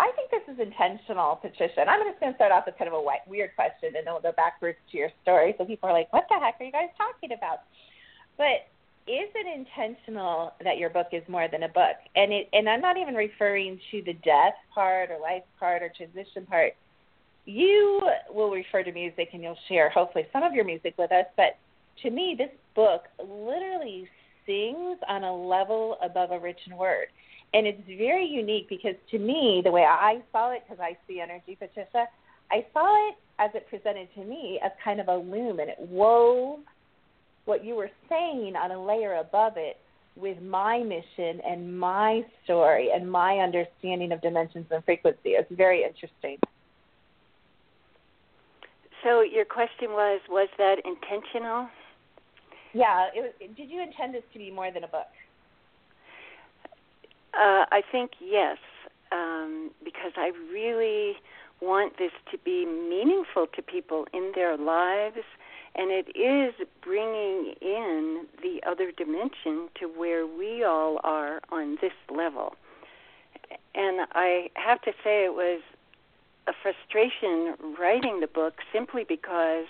I 0.01 0.11
think 0.17 0.31
this 0.33 0.49
is 0.49 0.59
intentional, 0.59 1.37
Patricia. 1.37 1.85
And 1.85 1.91
I'm 1.91 2.01
just 2.09 2.19
going 2.21 2.33
to 2.33 2.37
start 2.37 2.53
off 2.53 2.65
with 2.65 2.79
kind 2.79 2.89
of 2.89 2.97
a 2.97 3.05
weird 3.29 3.55
question, 3.55 3.93
and 3.93 4.07
then 4.07 4.15
we'll 4.15 4.25
go 4.25 4.33
backwards 4.33 4.79
to 4.91 4.97
your 4.97 5.11
story. 5.21 5.55
So 5.59 5.67
people 5.67 5.91
are 5.91 5.93
like, 5.93 6.11
"What 6.11 6.25
the 6.31 6.41
heck 6.41 6.57
are 6.59 6.65
you 6.65 6.73
guys 6.73 6.89
talking 6.97 7.37
about?" 7.37 7.69
But 8.39 8.65
is 9.05 9.29
it 9.35 9.47
intentional 9.47 10.55
that 10.65 10.79
your 10.79 10.89
book 10.89 11.09
is 11.13 11.23
more 11.29 11.49
than 11.49 11.65
a 11.65 11.69
book? 11.69 12.01
And 12.17 12.33
it, 12.33 12.49
and 12.55 12.67
I'm 12.67 12.81
not 12.81 12.97
even 12.97 13.15
referring 13.15 13.79
to 13.91 14.03
the 14.03 14.15
death 14.25 14.57
part 14.75 15.11
or 15.11 15.21
life 15.21 15.43
part 15.59 15.83
or 15.83 15.93
transition 15.95 16.47
part. 16.47 16.73
You 17.45 18.01
will 18.33 18.51
refer 18.51 18.83
to 18.83 18.93
music, 18.93 19.31
and 19.35 19.43
you'll 19.43 19.59
share 19.69 19.91
hopefully 19.91 20.25
some 20.33 20.43
of 20.43 20.55
your 20.55 20.65
music 20.65 20.95
with 20.97 21.13
us. 21.13 21.27
But 21.37 21.59
to 22.03 22.11
me, 22.11 22.37
this 22.39 22.53
book 22.75 23.03
literally 23.19 24.09
sings 24.47 24.99
on 25.09 25.25
a 25.25 25.37
level 25.37 25.99
above 26.03 26.31
a 26.31 26.39
written 26.39 26.79
word 26.79 27.09
and 27.53 27.67
it's 27.67 27.83
very 27.87 28.27
unique 28.27 28.69
because 28.69 28.95
to 29.11 29.19
me, 29.19 29.61
the 29.65 29.71
way 29.71 29.83
I 29.83 30.23
saw 30.33 30.53
it, 30.53 30.63
because 30.67 30.81
I 30.81 30.97
see 31.07 31.21
energy, 31.21 31.57
Patricia, 31.59 32.07
I 32.51 32.65
saw 32.73 33.09
it 33.09 33.17
as 33.39 33.51
it 33.55 33.67
presented 33.69 34.09
to 34.15 34.25
me 34.25 34.61
as 34.65 34.71
kind 34.83 35.01
of 35.01 35.09
a 35.09 35.17
loom, 35.17 35.61
and 35.61 35.71
it 35.71 35.79
wove 35.79 36.61
what 37.45 37.65
you 37.65 37.75
were 37.75 37.91
saying 38.09 38.55
on 38.57 38.71
a 38.71 38.85
layer 38.85 39.17
above 39.17 39.55
it 39.57 39.79
with 40.17 40.41
my 40.43 40.83
mission 40.83 41.41
and 41.47 41.79
my 41.79 42.23
story 42.45 42.91
and 42.95 43.11
my 43.11 43.39
understanding 43.39 44.13
of 44.13 44.21
dimensions 44.21 44.67
and 44.71 44.85
frequency. 44.85 45.31
It's 45.31 45.51
very 45.53 45.83
interesting. 45.83 46.39
So 49.03 49.23
your 49.23 49.47
question 49.47 49.91
was, 49.91 50.21
was 50.29 50.49
that 50.59 50.77
intentional? 50.85 51.69
Yeah. 52.75 53.09
It 53.15 53.21
was, 53.23 53.51
did 53.57 53.71
you 53.71 53.83
intend 53.83 54.15
this 54.15 54.23
to 54.33 54.39
be 54.39 54.51
more 54.51 54.71
than 54.71 54.85
a 54.85 54.89
book? 54.89 55.09
Uh, 57.35 57.65
I 57.71 57.83
think 57.91 58.13
yes, 58.21 58.59
um, 59.13 59.71
because 59.85 60.13
I 60.17 60.33
really 60.53 61.17
want 61.61 61.99
this 61.99 62.13
to 62.31 62.39
be 62.39 62.67
meaningful 62.67 63.47
to 63.55 63.63
people 63.63 64.07
in 64.13 64.33
their 64.35 64.57
lives, 64.57 65.25
and 65.75 65.91
it 65.91 66.09
is 66.17 66.55
bringing 66.83 67.55
in 67.61 68.27
the 68.43 68.61
other 68.67 68.91
dimension 68.91 69.69
to 69.79 69.87
where 69.87 70.27
we 70.27 70.65
all 70.65 71.01
are 71.05 71.41
on 71.51 71.79
this 71.81 71.93
level. 72.15 72.57
And 73.75 74.07
I 74.13 74.51
have 74.55 74.81
to 74.83 74.93
say, 75.05 75.25
it 75.25 75.35
was 75.35 75.61
a 76.49 76.53
frustration 76.63 77.55
writing 77.79 78.21
the 78.21 78.27
book 78.27 78.55
simply 78.73 79.05
because 79.05 79.67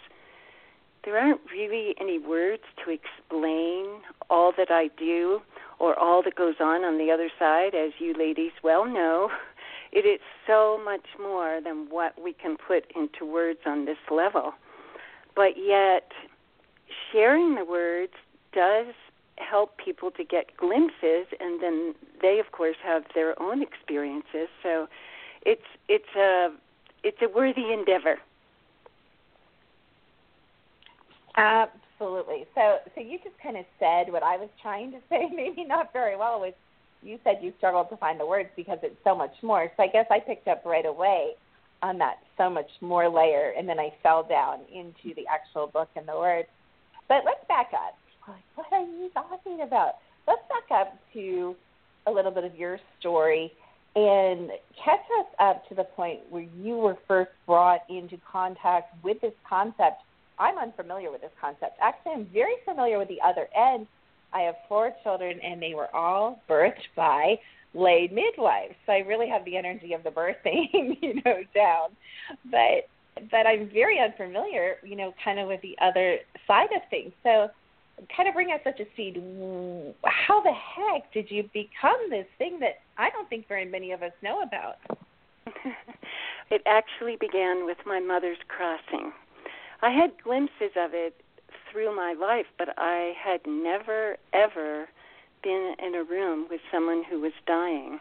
there 1.04 1.18
aren't 1.18 1.40
really 1.50 1.94
any 2.00 2.18
words 2.18 2.62
to 2.84 2.90
explain 2.90 3.86
all 4.28 4.52
that 4.56 4.70
I 4.70 4.88
do 4.98 5.42
or 5.80 5.99
all 5.99 6.22
that 6.22 6.37
goes 6.37 6.56
on 6.60 6.84
on 6.84 6.99
the 6.99 7.10
other 7.10 7.30
side, 7.38 7.75
as 7.75 7.92
you 7.99 8.14
ladies 8.16 8.52
well 8.62 8.84
know, 8.84 9.30
it 9.92 10.06
is 10.06 10.20
so 10.46 10.80
much 10.84 11.06
more 11.20 11.60
than 11.64 11.88
what 11.90 12.20
we 12.22 12.32
can 12.32 12.56
put 12.56 12.84
into 12.94 13.25
words 13.25 13.60
on 13.66 13.87
this 13.87 13.99
level. 14.10 14.52
But 15.34 15.56
yet, 15.56 16.12
sharing 17.12 17.54
the 17.56 17.64
words 17.64 18.12
does 18.52 18.94
help 19.38 19.78
people 19.78 20.10
to 20.12 20.22
get 20.25 20.56
glimpses, 20.56 21.26
and 21.40 21.62
then 21.62 21.94
they, 22.20 22.38
of 22.38 22.52
course, 22.52 22.76
have 22.84 23.04
their 23.14 23.40
own 23.42 23.62
experiences. 23.62 24.49
So, 24.62 24.87
it's 25.46 25.62
it's 25.88 26.14
a 26.16 26.50
it's 27.02 27.18
a 27.22 27.28
worthy 27.28 27.72
endeavor. 27.72 28.18
Absolutely. 31.37 31.89
So, 32.00 32.78
so 32.95 33.00
you 33.00 33.19
just 33.23 33.37
kind 33.42 33.57
of 33.57 33.64
said 33.78 34.11
what 34.11 34.23
I 34.23 34.37
was 34.37 34.49
trying 34.62 34.90
to 34.92 34.99
say, 35.09 35.28
maybe 35.35 35.64
not 35.64 35.92
very 35.92 36.16
well. 36.16 36.40
Was 36.40 36.54
you 37.02 37.19
said 37.25 37.38
you 37.42 37.52
struggled 37.59 37.88
to 37.90 37.97
find 37.97 38.19
the 38.19 38.26
words 38.26 38.49
because 38.57 38.78
it's 38.83 38.97
so 39.04 39.14
much 39.14 39.35
more. 39.42 39.71
So 39.76 39.83
I 39.83 39.87
guess 39.87 40.07
I 40.11 40.19
picked 40.19 40.49
up 40.49 40.64
right 40.64 40.85
away 40.87 41.33
on 41.83 41.99
that 41.99 42.16
so 42.37 42.50
much 42.50 42.69
more 42.80 43.09
layer, 43.09 43.54
and 43.57 43.69
then 43.69 43.78
I 43.78 43.92
fell 44.02 44.23
down 44.23 44.61
into 44.73 45.14
the 45.14 45.25
actual 45.33 45.66
book 45.66 45.88
and 45.97 46.07
the 46.07 46.16
words. 46.16 46.49
But 47.09 47.23
let's 47.25 47.47
back 47.49 47.71
up. 47.73 47.97
What 48.54 48.66
are 48.73 48.85
you 48.85 49.11
talking 49.14 49.62
about? 49.62 49.95
Let's 50.28 50.42
back 50.49 50.80
up 50.80 50.99
to 51.14 51.57
a 52.07 52.11
little 52.11 52.30
bit 52.30 52.45
of 52.45 52.54
your 52.54 52.78
story 52.99 53.52
and 53.97 54.50
catch 54.85 55.00
us 55.19 55.26
up 55.40 55.69
to 55.69 55.75
the 55.75 55.85
point 55.85 56.21
where 56.30 56.47
you 56.62 56.76
were 56.76 56.97
first 57.09 57.30
brought 57.47 57.80
into 57.88 58.19
contact 58.30 58.95
with 59.02 59.21
this 59.21 59.33
concept 59.49 60.02
I'm 60.40 60.59
unfamiliar 60.59 61.12
with 61.12 61.20
this 61.20 61.30
concept. 61.40 61.76
Actually, 61.80 62.12
I'm 62.12 62.26
very 62.32 62.54
familiar 62.64 62.99
with 62.99 63.09
the 63.09 63.20
other 63.25 63.47
end. 63.54 63.87
I 64.32 64.40
have 64.40 64.54
four 64.68 64.92
children, 65.02 65.38
and 65.40 65.61
they 65.61 65.75
were 65.75 65.94
all 65.94 66.40
birthed 66.49 66.88
by 66.97 67.38
laid 67.75 68.12
midwives. 68.12 68.75
So 68.87 68.92
I 68.92 68.99
really 68.99 69.28
have 69.28 69.44
the 69.44 69.56
energy 69.56 69.92
of 69.92 70.02
the 70.02 70.11
birthing, 70.11 70.97
you 71.02 71.20
know, 71.25 71.42
down. 71.54 71.90
But 72.50 72.88
but 73.30 73.47
I'm 73.47 73.68
very 73.70 73.99
unfamiliar, 73.99 74.76
you 74.82 74.97
know, 74.97 75.12
kind 75.23 75.38
of 75.38 75.49
with 75.49 75.61
the 75.61 75.76
other 75.82 76.18
side 76.47 76.68
of 76.75 76.82
things. 76.90 77.12
So 77.23 77.50
kind 78.16 78.28
of 78.28 78.35
bring 78.35 78.50
us 78.50 78.61
such 78.64 78.80
a 78.80 78.87
seed. 78.97 79.16
How 80.04 80.42
the 80.42 80.52
heck 80.52 81.12
did 81.12 81.30
you 81.30 81.42
become 81.52 81.99
this 82.09 82.26
thing 82.38 82.59
that 82.61 82.80
I 82.97 83.11
don't 83.11 83.28
think 83.28 83.47
very 83.47 83.66
many 83.66 83.92
of 83.92 84.02
us 84.02 84.12
know 84.23 84.42
about? 84.42 84.76
it 86.50 86.62
actually 86.66 87.16
began 87.20 87.66
with 87.66 87.78
my 87.85 88.00
mother's 88.00 88.38
crossing. 88.49 89.12
I 89.82 89.90
had 89.90 90.12
glimpses 90.22 90.72
of 90.76 90.92
it 90.92 91.14
through 91.70 91.94
my 91.96 92.12
life, 92.12 92.46
but 92.58 92.68
I 92.76 93.14
had 93.18 93.40
never 93.46 94.16
ever 94.32 94.88
been 95.42 95.75
in 95.78 95.94
a 95.94 96.04
room 96.04 96.46
with 96.50 96.60
someone 96.70 97.02
who 97.08 97.20
was 97.20 97.32
dying. 97.46 97.99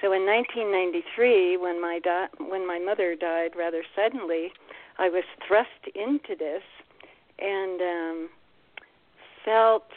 So 0.00 0.12
in 0.12 0.24
1993, 0.24 1.58
when 1.58 1.80
my 1.80 1.98
di- 1.98 2.28
when 2.38 2.66
my 2.66 2.78
mother 2.78 3.14
died 3.14 3.52
rather 3.56 3.82
suddenly, 3.94 4.52
I 4.98 5.08
was 5.08 5.24
thrust 5.46 5.88
into 5.94 6.34
this 6.38 6.62
and 7.38 7.80
um, 7.80 8.28
felt 9.44 9.88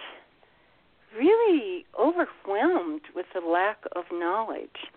really 1.17 1.85
overwhelmed 1.97 3.01
with 3.15 3.27
the 3.33 3.39
lack 3.39 3.77
of 3.95 4.05
knowledge. 4.11 4.91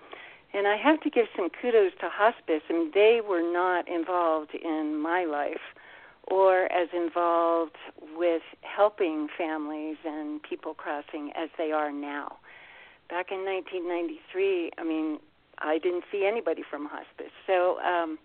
And 0.53 0.67
I 0.67 0.77
have 0.77 1.01
to 1.03 1.11
give 1.11 1.27
some 1.37 1.49
kudos 1.51 1.93
to 2.01 2.09
hospice. 2.09 2.63
I 2.69 2.73
mean, 2.73 2.91
they 2.93 3.21
were 3.27 3.43
not 3.53 3.89
involved 3.89 4.55
in 4.55 5.01
my 5.01 5.25
life 5.25 5.61
or 6.31 6.73
as 6.73 6.89
involved 6.95 7.77
with 8.17 8.43
helping 8.63 9.29
families 9.37 9.97
and 10.05 10.43
people 10.43 10.75
crossing 10.75 11.33
as 11.37 11.51
they 11.59 11.73
are 11.73 11.91
now. 11.91 12.39
Back 13.09 13.33
in 13.33 13.45
1993, 13.45 14.71
I 14.79 14.85
mean, 14.85 15.19
I 15.59 15.79
didn't 15.79 16.05
see 16.11 16.25
anybody 16.25 16.63
from 16.69 16.87
hospice. 16.87 17.33
So, 17.47 17.79
um, 17.81 18.19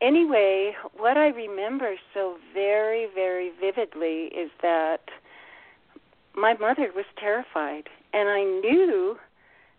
anyway, 0.00 0.74
what 0.96 1.16
I 1.16 1.28
remember 1.28 1.96
so 2.14 2.36
very, 2.54 3.08
very 3.12 3.50
vividly 3.60 4.26
is 4.26 4.50
that 4.62 5.10
my 6.34 6.54
mother 6.54 6.90
was 6.94 7.06
terrified, 7.18 7.88
and 8.12 8.28
I 8.28 8.44
knew, 8.44 9.18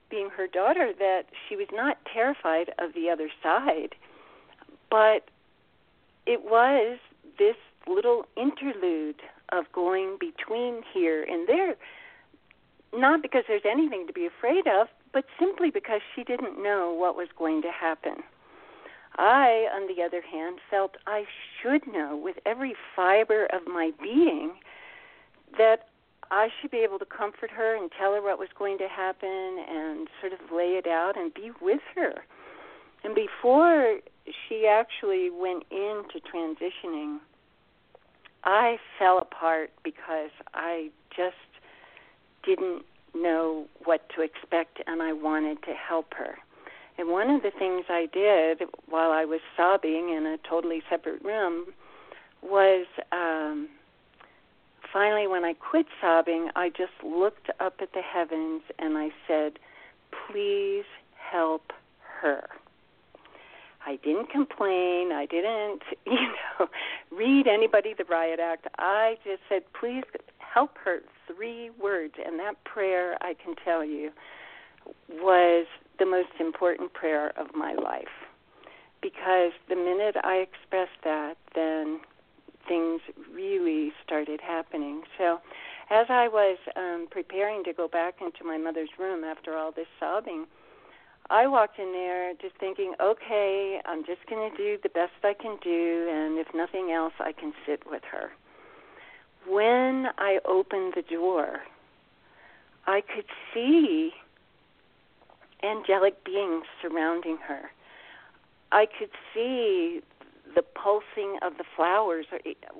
being 0.10 0.30
her 0.36 0.48
daughter, 0.48 0.92
that 1.00 1.24
she 1.48 1.56
was 1.56 1.68
not 1.72 1.98
terrified 2.12 2.74
of 2.80 2.94
the 2.94 3.10
other 3.10 3.30
side, 3.42 3.96
but 4.90 5.30
it 6.27 6.43
was 6.43 7.00
this 7.39 7.55
little 7.88 8.25
interlude 8.36 9.22
of 9.51 9.65
going 9.72 10.17
between 10.19 10.84
here 10.93 11.24
and 11.24 11.48
there, 11.48 11.75
not 12.93 13.22
because 13.22 13.43
there's 13.48 13.62
anything 13.69 14.05
to 14.07 14.13
be 14.13 14.25
afraid 14.27 14.67
of, 14.67 14.88
but 15.13 15.25
simply 15.39 15.72
because 15.72 16.01
she 16.13 16.24
didn't 16.24 16.62
know 16.62 16.93
what 16.93 17.15
was 17.15 17.29
going 17.38 17.62
to 17.62 17.72
happen. 17.72 18.17
I, 19.15 19.67
on 19.74 19.88
the 19.88 20.03
other 20.03 20.22
hand, 20.22 20.60
felt 20.69 20.98
I 21.07 21.24
should 21.62 21.88
know 21.88 22.15
with 22.15 22.36
every 22.46 22.75
fiber 22.96 23.46
of 23.46 23.62
my 23.65 23.91
being 24.01 24.51
that 25.57 25.88
I 26.29 26.50
should 26.60 26.72
be 26.72 26.79
able 26.79 27.00
to 27.00 27.05
comfort 27.05 27.50
her 27.51 27.75
and 27.75 27.89
tell 27.98 28.13
her 28.13 28.22
what 28.22 28.38
was 28.38 28.50
going 28.57 28.77
to 28.79 28.88
happen 28.88 29.65
and 29.67 30.07
sort 30.19 30.34
of 30.34 30.39
lay 30.53 30.75
it 30.75 30.88
out 30.88 31.13
and 31.15 31.34
be 31.34 31.51
with 31.62 31.81
her. 31.96 32.25
And 33.03 33.15
before 33.15 34.00
she 34.48 34.67
actually 34.67 35.29
went 35.29 35.63
into 35.72 36.19
transitioning, 36.34 37.19
I 38.43 38.77
fell 39.00 39.19
apart 39.19 39.72
because 39.84 40.31
I 40.53 40.89
just 41.15 41.36
didn't 42.43 42.84
know 43.15 43.65
what 43.84 44.07
to 44.15 44.22
expect 44.22 44.81
and 44.86 45.01
I 45.01 45.13
wanted 45.13 45.63
to 45.63 45.74
help 45.74 46.13
her. 46.17 46.36
And 46.98 47.10
one 47.10 47.29
of 47.29 47.43
the 47.43 47.51
things 47.51 47.86
I 47.89 48.07
did 48.12 48.67
while 48.89 49.12
I 49.12 49.25
was 49.25 49.39
sobbing 49.55 50.10
in 50.15 50.25
a 50.25 50.38
totally 50.50 50.81
separate 50.89 51.24
room 51.24 51.65
was 52.41 52.88
um, 53.12 53.69
finally, 54.91 55.27
when 55.27 55.43
I 55.43 55.53
quit 55.53 55.86
sobbing, 56.01 56.50
I 56.55 56.69
just 56.69 57.03
looked 57.03 57.50
up 57.60 57.75
at 57.81 57.93
the 57.93 58.01
heavens 58.01 58.62
and 58.79 58.98
I 58.98 59.10
said, 59.27 59.60
Please 60.27 60.86
help 61.31 61.72
her. 62.22 62.48
I 63.88 63.96
didn't 64.03 64.29
complain. 64.29 65.13
I 65.13 65.25
didn't, 65.29 65.82
you 66.06 66.34
know, 66.60 66.67
read 67.10 67.48
anybody 67.48 67.94
the 67.98 68.03
riot 68.03 68.39
act. 68.39 68.67
I 68.77 69.15
just 69.24 69.41
said, 69.48 69.62
please 69.79 70.03
help 70.39 70.72
her. 70.84 71.00
Three 71.34 71.70
words, 71.82 72.15
and 72.25 72.39
that 72.39 72.63
prayer, 72.63 73.17
I 73.22 73.34
can 73.34 73.56
tell 73.63 73.84
you, 73.84 74.12
was 75.10 75.65
the 76.00 76.06
most 76.06 76.29
important 76.39 76.94
prayer 76.94 77.38
of 77.38 77.48
my 77.53 77.74
life. 77.74 78.08
Because 79.01 79.51
the 79.70 79.75
minute 79.75 80.15
I 80.24 80.36
expressed 80.36 81.03
that, 81.03 81.36
then 81.53 82.00
things 82.67 83.01
really 83.34 83.91
started 84.03 84.41
happening. 84.41 85.03
So, 85.17 85.39
as 85.89 86.08
I 86.10 86.27
was 86.27 86.58
um, 86.75 87.08
preparing 87.10 87.63
to 87.65 87.74
go 87.74 87.88
back 87.88 88.15
into 88.22 88.44
my 88.44 88.58
mother's 88.58 88.89
room 89.00 89.24
after 89.24 89.56
all 89.56 89.72
this 89.72 89.88
sobbing, 90.00 90.46
I 91.29 91.48
walked 91.48 91.77
in 91.77 91.91
there 91.91 92.34
just 92.41 92.55
thinking, 92.60 92.93
okay, 93.01 93.81
I'm 93.86 94.05
just 94.05 94.25
going 94.29 94.50
to 94.50 94.57
do 94.57 94.77
the 94.81 94.89
best 94.89 95.12
I 95.24 95.34
can 95.34 95.57
do, 95.62 96.07
and 96.10 96.39
if 96.39 96.48
nothing 96.55 96.91
else, 96.91 97.13
I 97.19 97.34
can 97.34 97.53
sit 97.65 97.81
with 97.89 98.03
her. 98.12 98.31
When 99.48 100.07
I 100.17 100.39
opened 100.46 100.93
the 100.96 101.01
door, 101.01 101.60
I 102.86 103.01
could 103.01 103.25
see 103.53 104.12
angelic 105.63 106.24
beings 106.24 106.65
surrounding 106.81 107.38
her. 107.48 107.72
I 108.72 108.86
could 108.86 109.10
see 109.34 110.01
the 110.55 110.62
pulsing 110.62 111.38
of 111.41 111.57
the 111.57 111.65
flowers. 111.75 112.25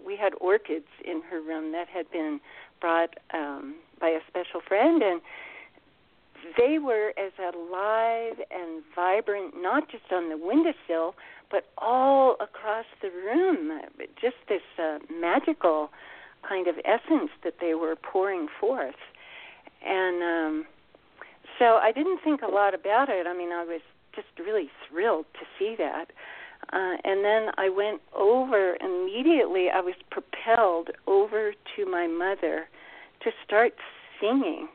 We 0.06 0.16
had 0.16 0.34
orchids 0.40 0.88
in 1.04 1.22
her 1.30 1.42
room 1.42 1.74
that 1.74 1.88
had 1.90 2.10
been 2.12 2.40
brought 2.80 3.18
um, 3.34 3.76
by 4.00 4.10
a 4.10 4.20
special 4.28 4.62
friend, 4.66 5.02
and 5.02 5.22
they 6.58 6.80
were 6.80 7.14
as 7.18 7.32
alive 7.40 8.38
and 8.52 8.84
vibrant, 8.96 9.54
not 9.58 9.90
just 9.90 10.12
on 10.12 10.30
the 10.30 10.38
windowsill, 10.38 11.16
but 11.50 11.66
all 11.78 12.36
across 12.40 12.86
the 13.02 13.10
room. 13.10 13.82
Just 14.22 14.36
this 14.50 14.62
uh, 14.78 15.00
magical 15.12 15.90
kind 16.48 16.68
of 16.68 16.76
essence 16.86 17.32
that 17.44 17.56
they 17.60 17.74
were 17.74 17.96
pouring 17.96 18.48
forth. 18.60 18.96
And 19.86 20.24
um, 20.24 20.66
so 21.60 21.76
I 21.76 21.92
didn't 21.92 22.20
think 22.24 22.42
a 22.42 22.52
lot 22.52 22.74
about 22.74 23.10
it. 23.10 23.28
I 23.28 23.36
mean, 23.36 23.52
I 23.52 23.64
was 23.64 23.82
just 24.16 24.28
really 24.40 24.70
thrilled 24.90 25.26
to 25.34 25.46
see 25.58 25.76
that. 25.78 26.12
Uh, 26.74 26.98
and 27.04 27.24
then 27.24 27.50
I 27.58 27.70
went 27.70 28.02
over 28.16 28.76
immediately. 28.82 29.68
I 29.74 29.80
was 29.80 29.96
propelled 30.12 30.90
over 31.06 31.54
to 31.76 31.86
my 31.86 32.08
mother 32.08 32.68
to 33.24 33.32
start 33.46 33.74
singing. 34.20 34.68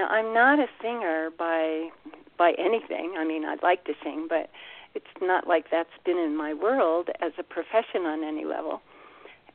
Now 0.00 0.06
I'm 0.06 0.32
not 0.32 0.58
a 0.58 0.66
singer 0.80 1.28
by 1.38 1.90
by 2.38 2.52
anything. 2.58 3.16
I 3.18 3.24
mean, 3.26 3.44
I'd 3.44 3.62
like 3.62 3.84
to 3.84 3.92
sing, 4.02 4.28
but 4.30 4.48
it's 4.94 5.04
not 5.20 5.46
like 5.46 5.66
that's 5.70 5.90
been 6.06 6.16
in 6.16 6.34
my 6.38 6.54
world 6.54 7.10
as 7.20 7.32
a 7.38 7.42
profession 7.42 8.06
on 8.06 8.24
any 8.24 8.46
level. 8.46 8.80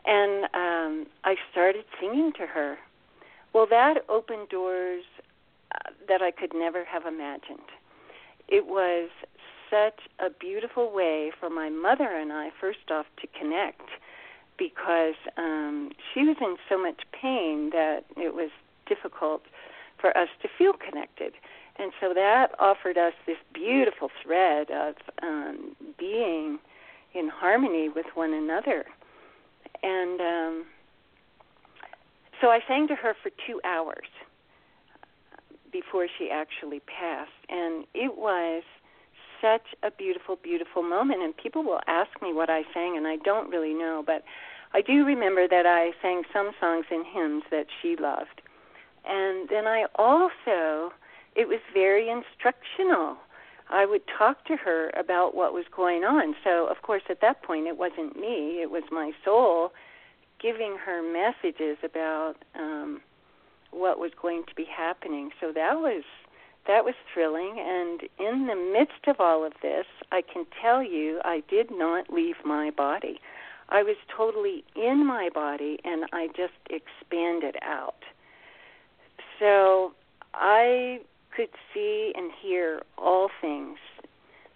And 0.05 0.43
um, 0.53 1.07
I 1.23 1.35
started 1.51 1.83
singing 1.99 2.31
to 2.37 2.45
her. 2.45 2.77
Well, 3.53 3.65
that 3.71 4.05
opened 4.07 4.49
doors 4.49 5.03
uh, 5.73 5.89
that 6.07 6.21
I 6.21 6.29
could 6.29 6.53
never 6.53 6.85
have 6.85 7.07
imagined. 7.07 7.71
It 8.47 8.67
was 8.67 9.09
such 9.71 10.01
a 10.19 10.29
beautiful 10.29 10.93
way 10.93 11.31
for 11.39 11.49
my 11.49 11.71
mother 11.71 12.15
and 12.15 12.31
I, 12.31 12.51
first 12.61 12.91
off, 12.91 13.07
to 13.19 13.27
connect 13.27 13.89
because 14.59 15.15
um, 15.37 15.89
she 16.13 16.19
was 16.21 16.37
in 16.39 16.55
so 16.69 16.79
much 16.79 17.01
pain 17.19 17.71
that 17.71 18.01
it 18.15 18.35
was 18.35 18.51
difficult 18.85 19.41
for 19.99 20.15
us 20.17 20.29
to 20.41 20.47
feel 20.57 20.73
connected. 20.73 21.33
And 21.77 21.91
so 21.99 22.13
that 22.13 22.51
offered 22.59 22.97
us 22.97 23.13
this 23.25 23.37
beautiful 23.53 24.09
thread 24.23 24.71
of 24.71 24.95
um, 25.21 25.75
being 25.97 26.59
in 27.13 27.29
harmony 27.29 27.89
with 27.89 28.05
one 28.13 28.33
another. 28.33 28.85
And 29.83 30.21
um, 30.21 30.65
so 32.41 32.47
I 32.47 32.59
sang 32.67 32.87
to 32.87 32.95
her 32.95 33.13
for 33.21 33.29
two 33.45 33.59
hours 33.65 34.07
before 35.71 36.07
she 36.17 36.29
actually 36.29 36.79
passed. 36.81 37.31
And 37.49 37.85
it 37.93 38.17
was 38.17 38.63
such 39.41 39.75
a 39.83 39.91
beautiful, 39.91 40.37
beautiful 40.41 40.81
moment. 40.81 41.21
And 41.21 41.35
people 41.35 41.63
will 41.63 41.81
ask 41.87 42.09
me 42.21 42.33
what 42.33 42.49
I 42.49 42.63
sang, 42.73 42.95
and 42.95 43.05
I 43.05 43.17
don't 43.17 43.49
really 43.49 43.73
know, 43.73 44.03
but 44.05 44.23
I 44.73 44.81
do 44.81 45.05
remember 45.05 45.47
that 45.47 45.65
I 45.65 45.91
sang 46.01 46.23
some 46.33 46.51
songs 46.59 46.85
and 46.89 47.05
hymns 47.05 47.43
that 47.51 47.67
she 47.81 47.95
loved. 47.95 48.41
And 49.07 49.49
then 49.49 49.67
I 49.67 49.85
also, 49.95 50.93
it 51.35 51.47
was 51.47 51.59
very 51.73 52.09
instructional. 52.09 53.17
I 53.69 53.85
would 53.85 54.03
talk 54.17 54.45
to 54.45 54.55
her 54.57 54.91
about 54.91 55.35
what 55.35 55.53
was 55.53 55.65
going 55.75 56.03
on. 56.03 56.35
So, 56.43 56.67
of 56.67 56.81
course, 56.81 57.03
at 57.09 57.21
that 57.21 57.41
point, 57.41 57.67
it 57.67 57.77
wasn't 57.77 58.19
me, 58.19 58.61
it 58.61 58.69
was 58.69 58.83
my 58.91 59.11
soul 59.23 59.71
giving 60.41 60.77
her 60.85 61.01
messages 61.01 61.77
about 61.83 62.35
um, 62.55 63.01
what 63.71 63.99
was 63.99 64.11
going 64.21 64.43
to 64.47 64.55
be 64.55 64.65
happening. 64.65 65.31
So 65.39 65.51
that 65.53 65.75
was 65.75 66.03
that 66.67 66.83
was 66.83 66.95
thrilling. 67.13 67.57
And 67.59 68.01
in 68.19 68.47
the 68.47 68.55
midst 68.55 69.07
of 69.07 69.19
all 69.19 69.45
of 69.45 69.53
this, 69.61 69.85
I 70.11 70.21
can 70.21 70.45
tell 70.61 70.81
you, 70.83 71.21
I 71.23 71.43
did 71.47 71.69
not 71.71 72.11
leave 72.11 72.37
my 72.43 72.71
body. 72.71 73.19
I 73.69 73.83
was 73.83 73.97
totally 74.15 74.63
in 74.75 75.05
my 75.05 75.29
body, 75.33 75.79
and 75.83 76.05
I 76.11 76.27
just 76.27 76.53
expanded 76.69 77.55
out. 77.61 78.03
So 79.39 79.93
I 80.33 80.99
could 81.35 81.49
see 81.73 82.13
and 82.15 82.31
hear 82.41 82.81
all 82.97 83.29
things 83.41 83.77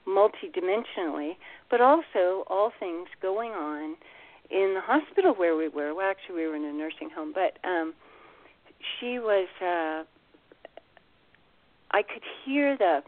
multidimensionally, 0.08 1.34
but 1.70 1.82
also 1.82 2.44
all 2.48 2.72
things 2.80 3.08
going 3.22 3.52
on 3.52 3.96
in 4.50 4.74
the 4.74 4.82
hospital 4.82 5.34
where 5.34 5.56
we 5.56 5.68
were. 5.68 5.94
Well, 5.94 6.10
actually, 6.10 6.36
we 6.36 6.48
were 6.48 6.56
in 6.56 6.66
a 6.66 6.74
nursing 6.74 7.10
home, 7.14 7.34
but 7.34 7.58
um, 7.68 7.94
she 9.00 9.20
was 9.20 9.48
uh, 9.62 10.04
I 11.92 12.04
could 12.04 12.24
hear 12.46 12.78
the 12.78 13.02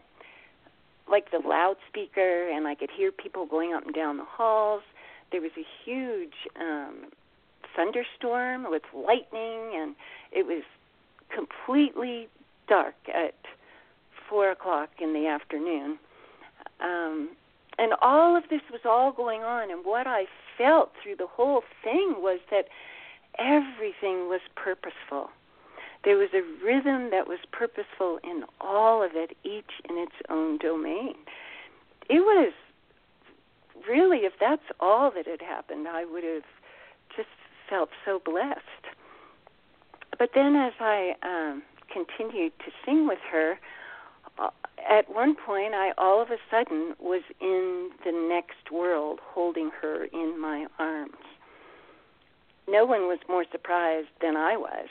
like 1.10 1.30
the 1.30 1.40
loudspeaker 1.46 2.48
and 2.48 2.66
I 2.66 2.74
could 2.74 2.90
hear 2.96 3.10
people 3.12 3.46
going 3.46 3.74
up 3.74 3.84
and 3.84 3.94
down 3.94 4.16
the 4.16 4.24
halls. 4.24 4.82
There 5.30 5.40
was 5.40 5.50
a 5.56 5.66
huge 5.84 6.34
um 6.60 7.10
thunderstorm 7.76 8.70
with 8.70 8.82
lightning 8.94 9.72
and 9.74 9.94
it 10.30 10.46
was 10.46 10.62
completely 11.34 12.28
dark 12.68 12.94
at 13.12 13.34
four 14.28 14.50
o'clock 14.50 14.90
in 15.00 15.12
the 15.12 15.26
afternoon. 15.26 15.98
Um 16.80 17.30
and 17.78 17.94
all 18.02 18.36
of 18.36 18.44
this 18.50 18.60
was 18.70 18.82
all 18.84 19.12
going 19.12 19.42
on 19.42 19.70
and 19.70 19.84
what 19.84 20.06
I 20.06 20.26
felt 20.58 20.92
through 21.02 21.16
the 21.16 21.26
whole 21.26 21.62
thing 21.82 22.16
was 22.18 22.38
that 22.50 22.66
everything 23.38 24.28
was 24.28 24.40
purposeful 24.54 25.30
there 26.04 26.16
was 26.16 26.30
a 26.34 26.42
rhythm 26.64 27.10
that 27.10 27.28
was 27.28 27.38
purposeful 27.52 28.18
in 28.24 28.44
all 28.60 29.02
of 29.02 29.12
it, 29.14 29.36
each 29.44 29.70
in 29.88 29.98
its 29.98 30.14
own 30.28 30.58
domain. 30.58 31.14
It 32.08 32.20
was 32.20 32.52
really, 33.88 34.18
if 34.18 34.32
that's 34.40 34.62
all 34.80 35.10
that 35.12 35.26
had 35.26 35.40
happened, 35.40 35.86
I 35.88 36.04
would 36.04 36.24
have 36.24 36.42
just 37.16 37.28
felt 37.70 37.90
so 38.04 38.20
blessed. 38.24 38.60
But 40.18 40.30
then 40.34 40.56
as 40.56 40.72
I 40.80 41.14
um, 41.22 41.62
continued 41.92 42.52
to 42.60 42.70
sing 42.84 43.08
with 43.08 43.18
her, 43.30 43.58
uh, 44.38 44.50
at 44.88 45.12
one 45.12 45.34
point 45.34 45.74
I 45.74 45.92
all 45.98 46.20
of 46.22 46.30
a 46.30 46.38
sudden 46.50 46.94
was 46.98 47.22
in 47.40 47.90
the 48.04 48.12
next 48.12 48.72
world 48.72 49.20
holding 49.22 49.70
her 49.80 50.04
in 50.04 50.40
my 50.40 50.66
arms. 50.78 51.16
No 52.68 52.84
one 52.84 53.02
was 53.02 53.18
more 53.28 53.44
surprised 53.50 54.08
than 54.20 54.36
I 54.36 54.56
was 54.56 54.88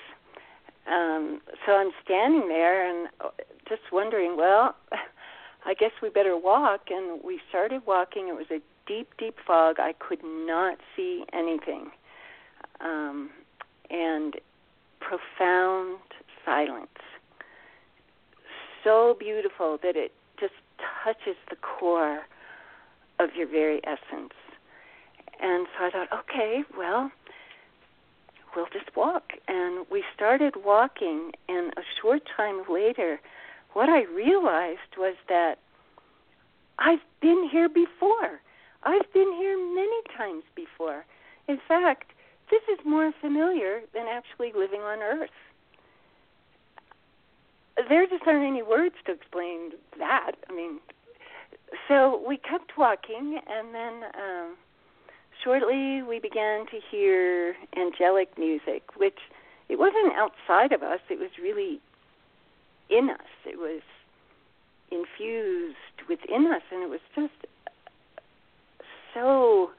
um, 0.88 1.42
so 1.66 1.74
I'm 1.74 1.92
standing 2.04 2.48
there 2.48 2.88
and 2.88 3.10
uh, 3.20 3.30
just 3.68 3.82
wondering, 3.92 4.36
well, 4.38 4.76
I 5.66 5.74
guess 5.74 5.92
we 6.02 6.10
better 6.10 6.38
walk. 6.38 6.88
And 6.90 7.22
we 7.24 7.40
started 7.50 7.84
walking. 7.86 8.28
It 8.28 8.36
was 8.36 8.48
a 8.50 8.62
deep, 8.88 9.10
deep 9.18 9.38
fog. 9.46 9.80
I 9.80 9.94
could 9.94 10.24
not 10.24 10.78
see 10.96 11.24
anything. 11.34 11.92
Um, 12.80 13.30
and 13.90 14.36
profound 15.02 16.00
silence. 16.46 16.88
So 18.84 19.16
beautiful 19.20 19.78
that 19.84 19.96
it 19.96 20.12
just 20.40 20.54
touches 21.04 21.36
the 21.50 21.58
core 21.58 22.22
of 23.20 23.30
your 23.36 23.48
very 23.48 23.82
essence. 23.84 24.34
And 25.42 25.68
so 25.78 25.86
I 25.86 25.90
thought, 25.92 26.08
okay, 26.20 26.64
well, 26.78 27.12
we'll 28.56 28.68
just 28.72 28.96
walk. 28.96 29.34
And 29.48 29.86
we 29.92 30.04
started 30.16 30.54
walking, 30.64 31.32
and 31.50 31.74
a 31.74 31.82
short 32.02 32.22
time 32.36 32.62
later, 32.70 33.20
what 33.74 33.90
I 33.90 34.04
realized 34.04 34.98
was 34.98 35.16
that 35.30 35.56
I've 36.80 37.00
been 37.22 37.48
here 37.52 37.70
before. 37.70 38.42
I've 38.84 39.12
been 39.14 39.34
here 39.38 39.58
many 39.58 40.02
times 40.18 40.44
before. 40.56 41.06
In 41.48 41.60
fact, 41.68 42.12
this 42.52 42.62
is 42.72 42.86
more 42.86 43.12
familiar 43.22 43.82
than 43.94 44.06
actually 44.08 44.52
living 44.56 44.82
on 44.82 45.00
Earth. 45.00 45.30
There 47.90 48.06
just 48.06 48.24
aren't 48.28 48.46
any 48.46 48.62
words 48.62 48.96
to 49.06 49.14
explain 49.14 49.72
that. 49.98 50.34
I 50.50 50.54
mean, 50.54 50.80
so 51.88 52.22
we 52.28 52.38
kept 52.38 52.78
walking, 52.78 53.40
and 53.48 53.74
then 53.74 54.04
um, 54.14 54.56
shortly 55.44 56.04
we 56.04 56.20
began 56.20 56.66
to 56.68 56.80
hear 56.92 57.56
angelic 57.76 58.38
music, 58.38 58.84
which 58.98 59.18
it 59.70 59.80
wasn't 59.80 60.14
outside 60.16 60.74
of 60.74 60.84
us; 60.84 61.00
it 61.10 61.18
was 61.18 61.32
really 61.42 61.80
in 62.90 63.10
us. 63.10 63.32
It 63.46 63.58
was 63.58 63.82
infused 64.92 65.78
within 66.10 66.48
us, 66.48 66.62
and 66.72 66.84
it 66.84 66.90
was 66.90 67.00
just 67.16 67.48
so 69.14 69.72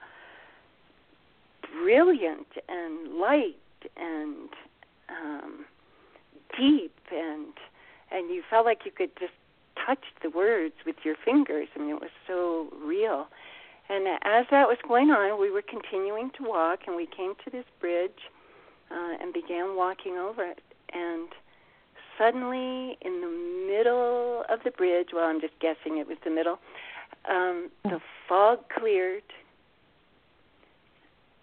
brilliant 1.73 2.47
and 2.69 3.19
light 3.19 3.57
and 3.97 4.49
um, 5.09 5.65
deep, 6.57 6.95
and 7.11 7.53
and 8.11 8.35
you 8.35 8.43
felt 8.49 8.67
like 8.67 8.81
you 8.85 8.91
could 8.91 9.11
just 9.19 9.33
touch 9.87 10.05
the 10.23 10.31
words 10.31 10.75
with 10.85 10.97
your 11.05 11.15
fingers. 11.25 11.69
I 11.75 11.79
mean, 11.79 11.91
it 11.91 12.01
was 12.01 12.11
so 12.27 12.69
real. 12.85 13.27
And 13.89 14.07
as 14.23 14.47
that 14.51 14.69
was 14.69 14.79
going 14.87 15.11
on, 15.11 15.41
we 15.41 15.51
were 15.51 15.63
continuing 15.63 16.31
to 16.39 16.45
walk, 16.45 16.81
and 16.87 16.95
we 16.97 17.07
came 17.07 17.35
to 17.45 17.51
this 17.51 17.65
bridge 17.81 18.31
uh, 18.91 19.17
and 19.21 19.33
began 19.33 19.77
walking 19.77 20.17
over 20.17 20.45
it. 20.45 20.61
And 20.93 21.29
suddenly, 22.17 22.97
in 23.01 23.21
the 23.21 23.67
middle 23.69 24.45
of 24.49 24.61
the 24.65 24.71
bridge, 24.71 25.09
well, 25.13 25.25
I'm 25.25 25.41
just 25.41 25.59
guessing 25.61 25.99
it 25.99 26.07
was 26.07 26.19
the 26.25 26.31
middle, 26.31 26.59
um, 27.29 27.71
the 27.85 28.01
fog 28.29 28.61
cleared, 28.79 29.25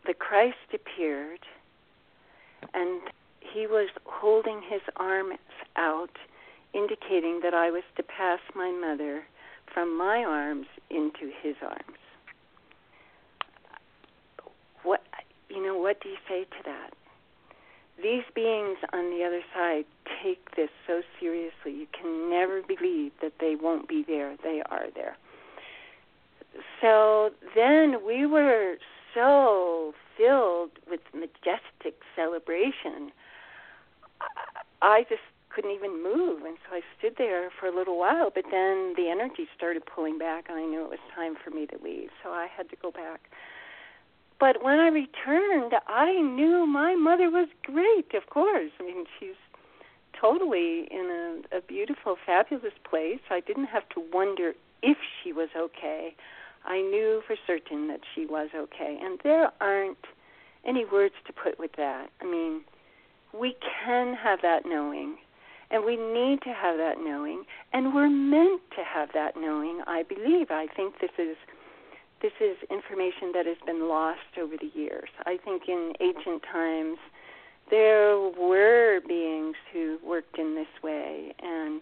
the 0.06 0.14
Christ 0.14 0.58
appeared, 0.74 1.40
and 2.74 3.02
he 3.40 3.68
was 3.68 3.90
holding 4.06 4.62
his 4.62 4.82
arms 4.98 5.40
out, 5.76 6.18
indicating 6.74 7.42
that 7.44 7.54
I 7.54 7.72
was 7.72 7.84
to 7.98 8.04
pass 8.04 8.40
my 8.56 8.72
mother 8.72 9.24
from 9.74 9.98
my 9.98 10.24
arms 10.24 10.68
into 10.90 11.32
his 11.42 11.56
arms. 11.62 11.98
What 14.84 15.02
you 15.50 15.64
know, 15.64 15.78
what 15.78 16.02
do 16.02 16.10
you 16.10 16.18
say 16.28 16.44
to 16.44 16.64
that? 16.66 16.92
These 18.02 18.24
beings 18.34 18.78
on 18.94 19.10
the 19.10 19.26
other 19.26 19.42
side 19.54 19.86
take 20.24 20.56
this 20.56 20.70
so 20.88 21.02
seriously. 21.20 21.74
You 21.74 21.88
can 21.92 22.30
never 22.30 22.62
believe 22.62 23.12
that 23.22 23.34
they 23.40 23.56
won't 23.56 23.90
be 23.90 24.04
there. 24.08 24.38
They 24.42 24.62
are 24.70 24.86
there. 24.96 25.18
So 26.82 27.32
then 27.56 28.06
we 28.06 28.26
were 28.26 28.76
so 29.14 29.94
filled 30.18 30.72
with 30.90 31.02
majestic 31.14 32.02
celebration. 32.16 33.12
I 34.82 35.04
just 35.10 35.22
couldn't 35.50 35.72
even 35.72 36.04
move, 36.04 36.44
and 36.46 36.58
so 36.68 36.76
I 36.76 36.82
stood 36.98 37.16
there 37.18 37.50
for 37.60 37.68
a 37.68 37.76
little 37.76 37.98
while. 37.98 38.32
But 38.34 38.46
then 38.52 38.94
the 38.96 39.10
energy 39.10 39.48
started 39.56 39.84
pulling 39.86 40.18
back, 40.18 40.46
and 40.50 40.58
I 40.58 40.66
knew 40.66 40.84
it 40.84 40.90
was 40.90 41.00
time 41.16 41.36
for 41.44 41.50
me 41.50 41.66
to 41.68 41.78
leave, 41.84 42.10
so 42.24 42.30
I 42.30 42.48
had 42.56 42.70
to 42.70 42.76
go 42.82 42.92
back. 42.92 43.22
But 44.40 44.64
when 44.64 44.80
I 44.80 44.88
returned, 44.88 45.74
I 45.88 46.14
knew 46.22 46.66
my 46.66 46.96
mother 46.96 47.30
was 47.30 47.50
great. 47.64 48.14
Of 48.14 48.30
course, 48.30 48.72
I 48.80 48.84
mean 48.84 49.06
she's 49.20 49.36
totally 50.20 50.88
in 50.92 51.44
a, 51.52 51.58
a 51.58 51.62
beautiful, 51.62 52.16
fabulous 52.26 52.74
place. 52.90 53.20
I 53.30 53.42
didn't 53.42 53.66
have 53.66 53.88
to 53.90 54.04
wonder 54.14 54.54
if 54.82 54.98
she 55.22 55.34
was 55.34 55.50
okay. 55.58 56.16
I 56.70 56.82
knew 56.82 57.22
for 57.28 57.36
certain 57.48 57.88
that 57.88 58.02
she 58.14 58.26
was 58.26 58.50
okay. 58.56 58.98
And 59.02 59.20
there 59.24 59.52
aren't 59.60 59.98
any 60.66 60.86
words 60.86 61.16
to 61.28 61.34
put 61.34 61.60
with 61.60 61.72
that. 61.78 62.10
I 62.22 62.26
mean, 62.26 62.62
we 63.38 63.56
can 63.86 64.16
have 64.16 64.42
that 64.42 64.62
knowing, 64.66 65.18
and 65.72 65.84
we 65.86 65.96
need 65.96 66.42
to 66.44 66.54
have 66.54 66.78
that 66.78 66.96
knowing, 67.00 67.44
and 67.74 67.94
we're 67.94 68.10
meant 68.10 68.62
to 68.76 68.84
have 68.84 69.10
that 69.14 69.36
knowing, 69.36 69.82
I 69.88 70.04
believe. 70.04 70.48
I 70.52 70.68
think 70.76 70.96
this 71.00 71.12
is 71.18 71.36
this 72.22 72.34
is 72.42 72.58
information 72.70 73.32
that 73.34 73.46
has 73.46 73.56
been 73.66 73.88
lost 73.88 74.38
over 74.38 74.56
the 74.58 74.70
years. 74.78 75.08
I 75.26 75.38
think 75.38 75.64
in 75.70 75.94
ancient 76.02 76.44
times 76.52 76.98
there 77.70 78.18
were 78.18 79.00
beings 79.08 79.56
who 79.72 80.00
worked 80.06 80.38
in 80.38 80.56
this 80.56 80.84
way 80.84 81.34
and 81.40 81.82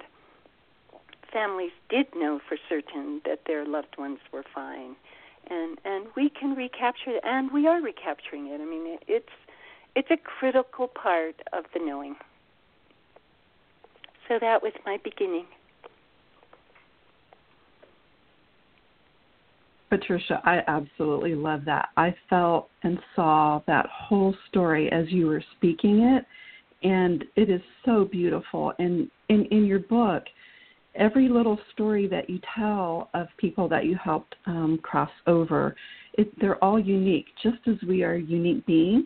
families 1.32 1.72
did 1.90 2.08
know 2.16 2.40
for 2.48 2.58
certain 2.70 3.22
that 3.26 3.42
their 3.48 3.66
loved 3.66 3.98
ones 3.98 4.20
were 4.32 4.44
fine, 4.54 4.96
and 5.50 5.78
and 5.86 6.08
we 6.16 6.30
can 6.30 6.56
recapture 6.56 7.12
it, 7.12 7.22
and 7.24 7.52
we 7.52 7.68
are 7.68 7.82
recapturing 7.82 8.48
it. 8.48 8.62
I 8.62 8.66
mean, 8.66 8.86
it, 8.88 9.04
it's 9.08 9.34
it's 9.96 10.12
a 10.12 10.18
critical 10.18 10.88
part 10.88 11.36
of 11.54 11.66
the 11.74 11.80
knowing. 11.84 12.16
So 14.28 14.38
that 14.40 14.62
was 14.62 14.74
my 14.86 14.98
beginning. 15.04 15.46
Patricia, 19.90 20.42
I 20.44 20.63
absolutely 20.68 21.34
love 21.34 21.62
that. 21.66 21.90
I 21.96 22.13
felt 22.30 22.70
and 22.84 23.00
saw 23.16 23.62
that 23.68 23.86
whole 23.90 24.36
story 24.50 24.92
as 24.92 25.06
you 25.10 25.28
were 25.28 25.44
speaking 25.56 26.02
it, 26.02 26.26
and 26.84 27.24
it 27.38 27.50
is 27.50 27.62
so 27.86 28.06
beautiful. 28.06 28.74
And 28.80 29.10
in 29.30 29.46
in 29.46 29.66
your 29.66 29.80
book, 29.80 30.24
every 30.97 31.29
little 31.29 31.60
story 31.73 32.07
that 32.07 32.29
you 32.29 32.39
tell 32.55 33.10
of 33.13 33.27
people 33.38 33.69
that 33.69 33.86
you 33.86 33.97
helped 34.03 34.36
um, 34.45 34.79
cross 34.83 35.12
over, 35.27 35.75
it, 36.13 36.31
they're 36.39 36.62
all 36.63 36.79
unique, 36.79 37.27
just 37.41 37.60
as 37.67 37.75
we 37.88 38.03
are 38.03 38.15
unique 38.15 38.65
beings. 38.65 39.05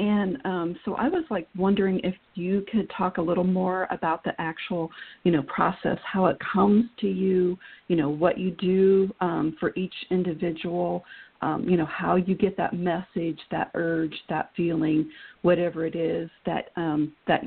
And 0.00 0.38
um, 0.44 0.76
so 0.84 0.94
I 0.94 1.08
was 1.08 1.24
like 1.30 1.46
wondering 1.56 2.00
if 2.02 2.14
you 2.34 2.64
could 2.70 2.90
talk 2.96 3.18
a 3.18 3.22
little 3.22 3.44
more 3.44 3.86
about 3.90 4.24
the 4.24 4.32
actual, 4.40 4.90
you 5.22 5.30
know, 5.30 5.42
process, 5.44 5.98
how 6.04 6.26
it 6.26 6.36
comes 6.52 6.86
to 7.00 7.06
you, 7.06 7.56
you 7.86 7.94
know, 7.94 8.08
what 8.08 8.36
you 8.36 8.50
do 8.52 9.14
um, 9.20 9.56
for 9.60 9.72
each 9.76 9.94
individual, 10.10 11.04
um, 11.44 11.68
you 11.68 11.76
know, 11.76 11.84
how 11.84 12.16
you 12.16 12.34
get 12.34 12.56
that 12.56 12.72
message, 12.72 13.38
that 13.50 13.70
urge, 13.74 14.14
that 14.30 14.50
feeling, 14.56 15.10
whatever 15.42 15.84
it 15.84 15.94
is 15.94 16.30
that 16.46 16.70
um, 16.76 17.12
that 17.28 17.42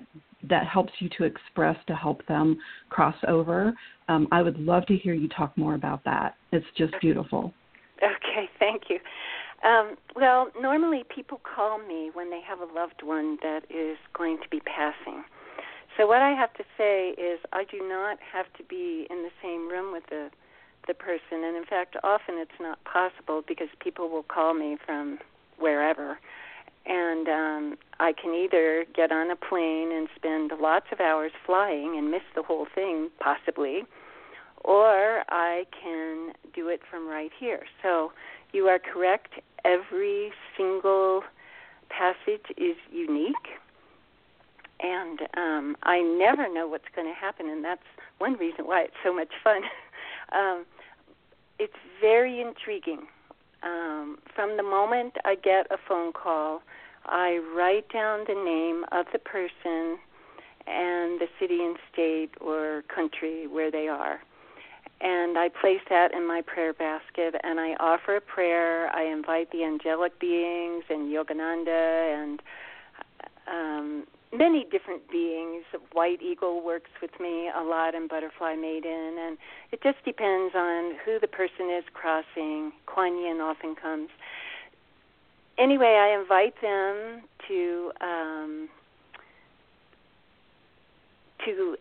that 0.48 0.68
helps 0.68 0.94
you 1.00 1.10
to 1.18 1.24
express 1.24 1.76
to 1.88 1.96
help 1.96 2.26
them 2.28 2.60
cross 2.90 3.16
over. 3.28 3.74
Um, 4.08 4.28
I 4.32 4.44
would 4.44 4.60
love 4.60 4.86
to 4.86 4.96
hear 4.96 5.16
you 5.16 5.28
talk 5.30 5.58
more 5.58 5.74
about 5.74 6.04
that. 6.06 6.36
It's 6.52 6.66
just 6.78 6.94
beautiful. 7.02 7.52
Okay, 7.98 8.48
thank 8.60 8.84
you. 8.90 9.00
Um, 9.68 9.96
well, 10.16 10.52
normally 10.62 11.04
people 11.14 11.42
call 11.56 11.80
me 11.80 12.12
when 12.14 12.30
they 12.30 12.42
have 12.48 12.60
a 12.60 12.72
loved 12.72 13.02
one 13.02 13.40
that 13.42 13.62
is 13.72 13.98
going 14.16 14.38
to 14.44 14.50
be 14.50 14.60
passing. 14.60 15.24
So 15.98 16.06
what 16.06 16.22
I 16.22 16.30
have 16.34 16.54
to 16.54 16.64
say 16.78 17.16
is 17.20 17.40
I 17.52 17.64
do 17.72 17.80
not 17.80 18.20
have 18.32 18.46
to 18.60 18.64
be 18.70 19.08
in 19.10 19.24
the 19.24 19.32
same 19.42 19.68
room 19.68 19.92
with 19.92 20.04
the 20.12 20.30
the 20.88 20.94
person 20.94 21.44
and 21.44 21.56
in 21.56 21.66
fact 21.66 21.96
often 22.04 22.36
it's 22.38 22.60
not 22.60 22.84
possible 22.84 23.44
because 23.48 23.68
people 23.80 24.10
will 24.10 24.24
call 24.24 24.54
me 24.54 24.78
from 24.86 25.20
wherever 25.60 26.20
and 26.86 27.28
um 27.28 27.78
I 28.00 28.14
can 28.14 28.34
either 28.34 28.86
get 28.96 29.12
on 29.12 29.32
a 29.32 29.36
plane 29.36 29.92
and 29.92 30.08
spend 30.16 30.52
lots 30.60 30.88
of 30.92 31.00
hours 31.00 31.32
flying 31.46 31.98
and 31.98 32.12
miss 32.12 32.22
the 32.36 32.44
whole 32.44 32.68
thing 32.74 33.10
possibly 33.20 33.84
or 34.64 35.24
I 35.30 35.66
can 35.82 36.34
do 36.54 36.68
it 36.68 36.82
from 36.90 37.08
right 37.08 37.32
here. 37.40 37.64
So 37.82 38.12
you 38.52 38.68
are 38.68 38.80
correct 38.80 39.34
every 39.64 40.32
single 40.58 41.24
passage 41.90 42.46
is 42.58 42.76
unique 42.92 43.36
and 44.80 45.22
um 45.36 45.76
I 45.84 46.02
never 46.02 46.52
know 46.52 46.68
what's 46.68 46.90
going 46.96 47.08
to 47.08 47.14
happen 47.14 47.50
and 47.50 47.64
that's 47.64 47.82
one 48.20 48.34
reason 48.34 48.66
why 48.66 48.82
it's 48.84 48.96
so 49.04 49.14
much 49.14 49.32
fun. 49.44 49.62
um 50.32 50.66
it's 51.60 51.74
very 52.02 52.42
intriguing. 52.42 53.08
Um 53.64 54.20
from 54.36 54.58
the 54.58 54.64
moment 54.64 55.14
I 55.26 55.36
get 55.36 55.68
a 55.72 55.78
phone 55.88 56.14
call 56.14 56.62
I 57.06 57.40
write 57.56 57.90
down 57.92 58.26
the 58.28 58.36
name 58.36 58.84
of 58.92 59.06
the 59.14 59.20
person 59.20 59.98
and 60.68 61.22
the 61.22 61.28
city 61.40 61.60
and 61.62 61.78
state 61.92 62.32
or 62.42 62.84
country 62.94 63.48
where 63.48 63.72
they 63.72 63.88
are. 63.88 64.20
And 65.00 65.38
I 65.38 65.50
place 65.50 65.82
that 65.90 66.14
in 66.14 66.28
my 66.28 66.42
prayer 66.42 66.74
basket 66.74 67.36
and 67.44 67.60
I 67.60 67.76
offer 67.80 68.18
a 68.18 68.22
prayer. 68.22 68.90
I 68.94 69.04
invite 69.04 69.52
the 69.52 69.64
angelic 69.64 70.20
beings 70.20 70.84
and 70.90 71.14
Yogananda 71.14 72.24
and 72.24 72.42
um, 73.48 74.08
many 74.36 74.66
different 74.72 75.10
beings. 75.10 75.64
White 75.94 76.22
Eagle 76.22 76.64
works 76.64 76.90
with 77.02 77.12
me 77.20 77.50
a 77.56 77.64
lot 77.64 77.96
and 77.96 78.10
Butterfly 78.10 78.56
Maiden. 78.56 79.18
And 79.20 79.38
it 79.72 79.82
just 79.82 80.04
depends 80.06 80.54
on 80.56 80.96
who 81.06 81.20
the 81.20 81.28
person 81.28 81.70
is 81.70 81.84
crossing. 81.94 82.72
Kuan 82.86 83.18
Yin 83.18 83.40
often 83.42 83.76
comes 83.76 84.10
anyway, 85.58 85.98
I 86.00 86.20
invite 86.20 86.60
them 86.62 87.24
to 87.48 87.92
um, 88.02 88.70
to 91.46 91.78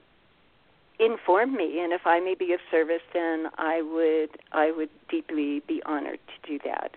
inform 0.98 1.54
me, 1.54 1.80
and 1.80 1.92
if 1.92 2.02
I 2.06 2.20
may 2.20 2.34
be 2.34 2.52
of 2.52 2.60
service, 2.70 3.02
then 3.12 3.46
I 3.58 3.82
would 3.82 4.38
I 4.52 4.70
would 4.70 4.90
deeply 5.10 5.62
be 5.66 5.82
honored 5.84 6.20
to 6.26 6.50
do 6.50 6.58
that. 6.64 6.92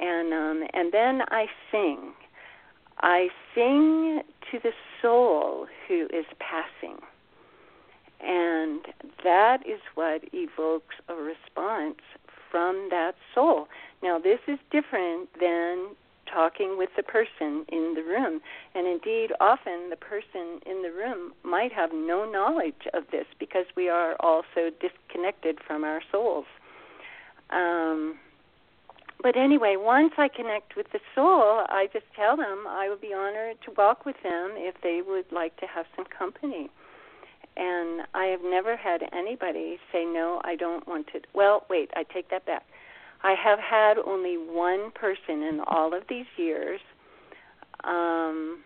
And 0.00 0.32
um, 0.32 0.68
and 0.72 0.92
then 0.92 1.22
I 1.28 1.46
sing. 1.70 2.12
I 3.02 3.28
sing 3.54 4.22
to 4.50 4.58
the 4.62 4.72
soul 5.00 5.66
who 5.88 6.06
is 6.12 6.26
passing. 6.38 6.98
And 8.20 8.80
that 9.24 9.66
is 9.66 9.80
what 9.94 10.22
evokes 10.32 10.94
a 11.08 11.14
response 11.14 11.98
from 12.50 12.88
that 12.90 13.14
soul. 13.34 13.66
Now, 14.02 14.18
this 14.18 14.38
is 14.46 14.58
different 14.70 15.28
than 15.40 15.96
talking 16.32 16.78
with 16.78 16.90
the 16.96 17.02
person 17.02 17.64
in 17.68 17.94
the 17.96 18.02
room. 18.02 18.40
And 18.74 18.86
indeed, 18.86 19.32
often 19.40 19.90
the 19.90 19.96
person 19.96 20.60
in 20.64 20.82
the 20.82 20.92
room 20.92 21.32
might 21.42 21.72
have 21.72 21.90
no 21.92 22.30
knowledge 22.30 22.86
of 22.94 23.04
this 23.10 23.26
because 23.38 23.66
we 23.76 23.88
are 23.88 24.16
all 24.20 24.42
so 24.54 24.70
disconnected 24.80 25.58
from 25.66 25.82
our 25.82 26.00
souls. 26.10 26.46
Um, 27.50 28.18
but 29.22 29.36
anyway, 29.36 29.76
once 29.78 30.12
I 30.18 30.28
connect 30.28 30.76
with 30.76 30.86
the 30.92 31.00
soul, 31.14 31.64
I 31.68 31.88
just 31.92 32.06
tell 32.16 32.36
them 32.36 32.66
I 32.68 32.88
would 32.88 33.00
be 33.00 33.14
honored 33.14 33.56
to 33.64 33.72
walk 33.76 34.04
with 34.04 34.16
them 34.22 34.52
if 34.56 34.74
they 34.82 35.00
would 35.06 35.30
like 35.30 35.56
to 35.58 35.66
have 35.66 35.86
some 35.96 36.06
company. 36.06 36.70
And 37.56 38.02
I 38.14 38.26
have 38.26 38.40
never 38.42 38.76
had 38.76 39.02
anybody 39.12 39.78
say, 39.92 40.04
no, 40.04 40.40
I 40.44 40.56
don't 40.56 40.86
want 40.88 41.08
to. 41.08 41.20
Well, 41.34 41.64
wait, 41.68 41.90
I 41.94 42.04
take 42.04 42.30
that 42.30 42.46
back. 42.46 42.64
I 43.22 43.34
have 43.34 43.58
had 43.58 43.98
only 43.98 44.36
one 44.36 44.90
person 44.92 45.42
in 45.42 45.60
all 45.66 45.94
of 45.94 46.04
these 46.08 46.26
years. 46.36 46.80
Um, 47.84 48.60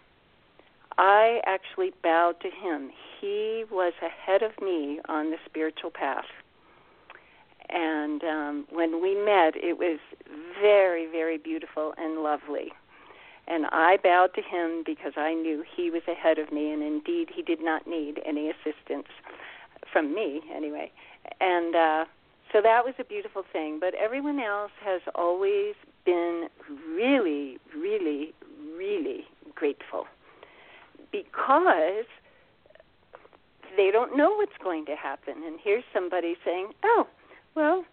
I 0.99 1.40
actually 1.45 1.92
bowed 2.03 2.40
to 2.40 2.49
him. 2.49 2.90
He 3.21 3.64
was 3.71 3.92
ahead 4.03 4.42
of 4.42 4.53
me 4.62 5.01
on 5.09 5.31
the 5.31 5.37
spiritual 5.45 5.90
path. 5.90 6.25
And 7.68 8.22
um, 8.22 8.66
when 8.70 9.02
we 9.02 9.14
met, 9.14 9.55
it 9.57 9.79
was 9.79 9.98
very, 10.61 11.07
very 11.07 11.38
beautiful 11.38 11.94
and 11.98 12.22
lovely. 12.22 12.72
And 13.48 13.66
I 13.70 13.96
bowed 14.02 14.35
to 14.35 14.42
him 14.42 14.83
because 14.85 15.12
I 15.16 15.35
knew 15.35 15.64
he 15.76 15.90
was 15.90 16.02
ahead 16.09 16.38
of 16.38 16.52
me, 16.52 16.72
and 16.72 16.83
indeed, 16.83 17.29
he 17.35 17.42
did 17.42 17.62
not 17.62 17.87
need 17.87 18.20
any 18.26 18.50
assistance 18.50 19.07
from 19.92 20.14
me, 20.14 20.40
anyway. 20.55 20.90
And 21.40 21.74
uh, 21.74 22.05
so 22.52 22.61
that 22.61 22.85
was 22.85 22.94
a 22.98 23.05
beautiful 23.05 23.44
thing. 23.52 23.79
But 23.81 23.94
everyone 23.94 24.40
else 24.40 24.72
has 24.85 25.00
always 25.14 25.74
been 26.05 26.48
really, 26.88 27.59
really, 27.76 28.35
really 28.76 29.24
grateful 29.55 30.07
because 31.12 32.05
they 33.76 33.90
don't 33.92 34.16
know 34.16 34.35
what's 34.37 34.57
going 34.62 34.87
to 34.87 34.96
happen. 34.96 35.35
And 35.44 35.59
here's 35.62 35.85
somebody 35.92 36.37
saying, 36.44 36.70
"Oh, 36.85 37.07
well, 37.57 37.85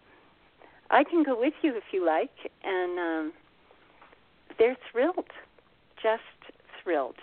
I 0.90 1.02
can 1.02 1.24
go 1.24 1.38
with 1.38 1.54
you 1.62 1.76
if 1.76 1.84
you 1.92 2.04
like," 2.04 2.30
and 2.62 2.98
um, 2.98 3.32
they're 4.58 4.76
thrilled, 4.92 5.30
just 6.02 6.22
thrilled. 6.82 7.16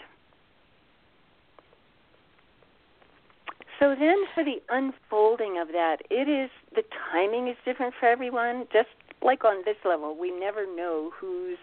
So 3.79 3.95
then 3.99 4.25
for 4.35 4.43
the 4.43 4.61
unfolding 4.69 5.57
of 5.59 5.69
that, 5.69 5.97
it 6.11 6.29
is 6.29 6.51
the 6.75 6.83
timing 7.11 7.47
is 7.47 7.55
different 7.65 7.95
for 7.99 8.05
everyone. 8.07 8.67
Just 8.71 8.89
like 9.23 9.43
on 9.43 9.63
this 9.65 9.77
level, 9.83 10.15
we 10.15 10.31
never 10.31 10.65
know 10.65 11.11
who's 11.19 11.57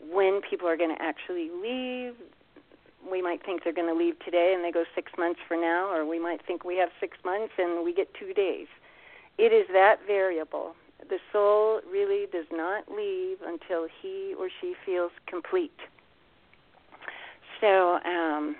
when 0.00 0.40
people 0.48 0.66
are 0.66 0.76
going 0.76 0.94
to 0.94 1.00
actually 1.00 1.50
leave. 1.50 2.14
We 3.08 3.22
might 3.22 3.44
think 3.44 3.62
they're 3.62 3.72
going 3.72 3.88
to 3.88 3.94
leave 3.94 4.18
today 4.24 4.52
and 4.54 4.64
they 4.64 4.72
go 4.72 4.84
six 4.94 5.12
months 5.16 5.40
from 5.46 5.60
now, 5.60 5.92
or 5.92 6.04
we 6.04 6.18
might 6.18 6.44
think 6.46 6.64
we 6.64 6.76
have 6.78 6.90
six 6.98 7.16
months 7.24 7.52
and 7.58 7.84
we 7.84 7.94
get 7.94 8.12
two 8.14 8.32
days. 8.34 8.66
It 9.38 9.52
is 9.52 9.66
that 9.72 9.96
variable. 10.06 10.74
The 11.08 11.18
soul 11.32 11.80
really 11.90 12.26
does 12.30 12.46
not 12.52 12.84
leave 12.90 13.38
until 13.44 13.86
he 14.00 14.34
or 14.38 14.48
she 14.60 14.74
feels 14.84 15.12
complete. 15.26 15.78
So, 17.60 17.98
um, 18.04 18.56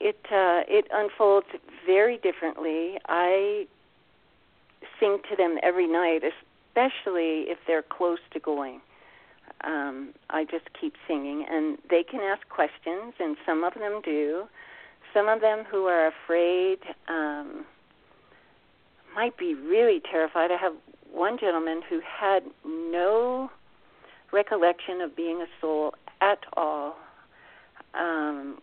it 0.00 0.18
uh, 0.30 0.62
it 0.68 0.86
unfolds 0.92 1.46
very 1.86 2.18
differently. 2.18 2.98
I 3.06 3.66
sing 5.00 5.18
to 5.30 5.36
them 5.36 5.58
every 5.62 5.86
night, 5.86 6.22
especially 6.22 7.46
if 7.48 7.58
they're 7.66 7.82
close 7.82 8.18
to 8.32 8.40
going. 8.40 8.80
Um, 9.62 10.10
I 10.30 10.44
just 10.44 10.66
keep 10.78 10.94
singing, 11.08 11.46
and 11.48 11.78
they 11.88 12.02
can 12.02 12.20
ask 12.20 12.46
questions, 12.48 13.14
and 13.18 13.36
some 13.46 13.64
of 13.64 13.74
them 13.74 14.00
do. 14.04 14.44
Some 15.12 15.28
of 15.28 15.40
them 15.40 15.64
who 15.70 15.86
are 15.86 16.08
afraid 16.08 16.78
um, 17.08 17.64
might 19.14 19.36
be 19.36 19.54
really 19.54 20.00
terrified. 20.10 20.50
I 20.50 20.56
have 20.56 20.74
one 21.12 21.38
gentleman 21.38 21.82
who 21.88 22.00
had 22.00 22.42
no 22.66 23.50
recollection 24.32 25.00
of 25.00 25.14
being 25.16 25.40
a 25.40 25.46
soul 25.60 25.94
at 26.20 26.40
all. 26.56 26.96
Um, 27.94 28.58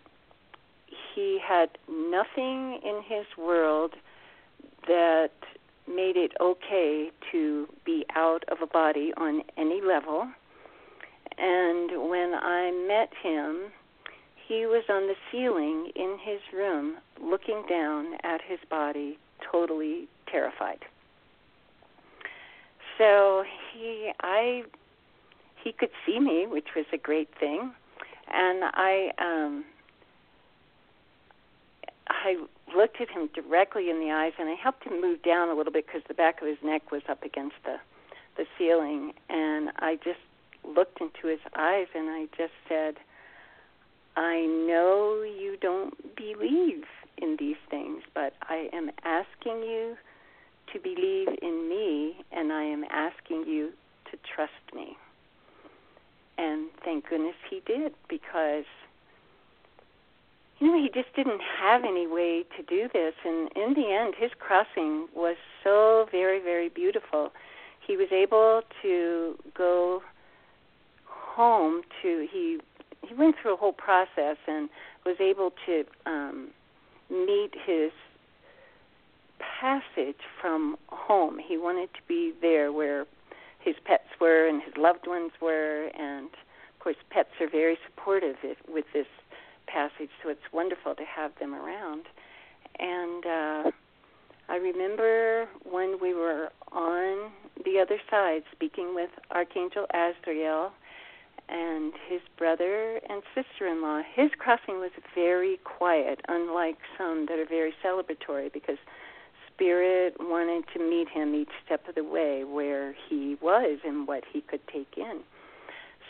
he 1.16 1.40
had 1.46 1.70
nothing 1.90 2.80
in 2.84 3.02
his 3.08 3.26
world 3.38 3.94
that 4.88 5.32
made 5.88 6.18
it 6.18 6.34
okay 6.40 7.12
to 7.32 7.68
be 7.86 8.06
out 8.16 8.44
of 8.50 8.58
a 8.62 8.68
body 8.68 9.14
on 9.18 9.42
any 9.58 9.82
level. 9.82 10.28
And 11.38 12.10
when 12.10 12.34
I 12.36 12.72
met 12.88 13.12
him, 13.22 13.72
he 14.48 14.66
was 14.66 14.84
on 14.90 15.08
the 15.08 15.16
ceiling 15.32 15.92
in 15.96 16.18
his 16.22 16.42
room 16.54 16.98
looking 17.22 17.64
down 17.70 18.16
at 18.24 18.42
his 18.46 18.60
body, 18.70 19.18
totally 19.52 20.08
terrified. 20.32 20.80
So 22.98 23.44
he 23.74 24.12
I 24.22 24.64
he 25.64 25.72
could 25.72 25.90
see 26.06 26.20
me, 26.20 26.48
which 26.48 26.70
was 26.76 26.86
a 26.94 26.98
great 26.98 27.30
thing. 27.40 27.72
And 28.32 28.64
I 28.64 29.12
um 29.18 29.66
I 32.08 32.38
looked 32.76 33.02
at 33.02 33.10
him 33.10 33.30
directly 33.34 33.90
in 33.90 34.00
the 34.00 34.12
eyes, 34.12 34.34
and 34.40 34.50
I 34.50 34.54
helped 34.54 34.84
him 34.84 35.02
move 35.02 35.24
down 35.24 35.50
a 35.50 35.56
little 35.56 35.74
bit 35.74 35.88
because 35.88 36.02
the 36.08 36.14
back 36.14 36.42
of 36.42 36.48
his 36.48 36.58
neck 36.64 36.92
was 36.92 37.02
up 37.10 37.24
against 37.24 37.56
the 37.64 37.78
the 38.38 38.46
ceiling, 38.58 39.14
and 39.30 39.72
I 39.80 39.98
just 39.98 40.20
looked 40.64 41.02
into 41.02 41.28
his 41.28 41.40
eyes, 41.56 41.88
and 41.94 42.10
I 42.10 42.28
just 42.38 42.54
said, 42.70 42.96
"I 44.16 44.46
know 44.46 45.22
you 45.22 45.58
don't 45.60 46.16
believe 46.16 46.86
in 47.18 47.36
these 47.38 47.58
things, 47.70 48.04
but 48.14 48.34
I 48.44 48.70
am 48.72 48.92
asking 49.04 49.64
you 49.64 49.98
to 50.74 50.80
believe 50.80 51.30
in 51.42 51.70
me, 51.70 52.24
and 52.32 52.52
I 52.52 52.64
am 52.64 52.84
asking 52.90 53.46
you 53.48 53.72
to 54.12 54.18
trust 54.36 54.74
me." 54.74 54.98
And 56.38 56.70
thank 56.84 57.10
goodness 57.10 57.36
he 57.50 57.62
did 57.66 57.94
because 58.08 58.66
you 60.62 60.68
know, 60.68 60.82
he 60.82 60.90
just 60.90 61.14
didn't 61.16 61.42
have 61.42 61.84
any 61.84 62.06
way 62.06 62.44
to 62.56 62.64
do 62.64 62.88
this. 62.94 63.16
And 63.26 63.50
in 63.56 63.74
the 63.74 63.92
end, 63.92 64.14
his 64.16 64.30
crossing 64.38 65.08
was 65.16 65.36
so 65.64 66.08
very, 66.12 66.40
very 66.40 66.70
beautiful. 66.70 67.34
He 67.86 67.98
was 67.98 68.10
able 68.12 68.62
to 68.84 69.36
go 69.56 70.04
home 71.06 71.82
to 72.02 72.28
he 72.32 72.60
he 73.08 73.14
went 73.16 73.36
through 73.42 73.54
a 73.54 73.58
whole 73.58 73.74
process 73.74 74.38
and 74.48 74.70
was 75.06 75.16
able 75.20 75.52
to 75.66 75.84
um 76.06 76.50
meet 77.10 77.52
his 77.66 77.92
passage 79.60 80.22
from 80.40 80.78
home. 80.88 81.40
He 81.40 81.58
wanted 81.58 81.94
to 81.94 82.00
be 82.08 82.34
there 82.42 82.72
where 82.72 83.06
his 83.60 83.76
pets 83.86 84.08
were 84.20 84.48
and 84.48 84.62
his 84.62 84.74
loved 84.78 85.08
ones 85.08 85.32
were 85.42 85.90
and 85.98 86.28
of 86.28 86.80
course 86.80 86.96
pets 87.10 87.30
are 87.40 87.50
very 87.50 87.78
supportive 87.88 88.36
with 88.68 88.86
this 88.94 89.08
passage, 89.68 90.10
so 90.24 90.30
it's 90.30 90.52
wonderful 90.52 90.96
to 90.96 91.04
have 91.04 91.32
them 91.40 91.54
around. 91.54 92.06
And 92.80 93.26
uh, 93.26 93.72
I 94.50 94.56
remember 94.56 95.48
when 95.64 95.98
we 96.02 96.14
were 96.14 96.50
on 96.72 97.32
the 97.64 97.80
other 97.80 98.00
side 98.10 98.44
speaking 98.52 98.96
with 98.96 99.10
Archangel 99.30 99.86
Azrael 99.94 100.72
and 101.50 101.94
his 102.08 102.22
brother 102.38 103.00
and 103.10 103.22
sister 103.36 103.68
in 103.68 103.82
law. 103.82 104.02
His 104.16 104.32
crossing 104.38 104.80
was 104.80 104.92
very 105.14 105.60
quiet, 105.64 106.22
unlike 106.28 106.78
some 106.98 107.26
that 107.28 107.40
are 107.40 107.46
very 107.46 107.74
celebratory, 107.84 108.52
because 108.52 108.78
Spirit 109.62 110.16
wanted 110.20 110.64
to 110.74 110.80
meet 110.80 111.08
him 111.08 111.36
each 111.36 111.52
step 111.64 111.88
of 111.88 111.94
the 111.94 112.04
way 112.04 112.44
where 112.44 112.96
he 113.08 113.38
was 113.42 113.78
and 113.86 114.08
what 114.08 114.24
he 114.34 114.42
could 114.42 114.66
take 114.68 114.98
in. 114.98 115.20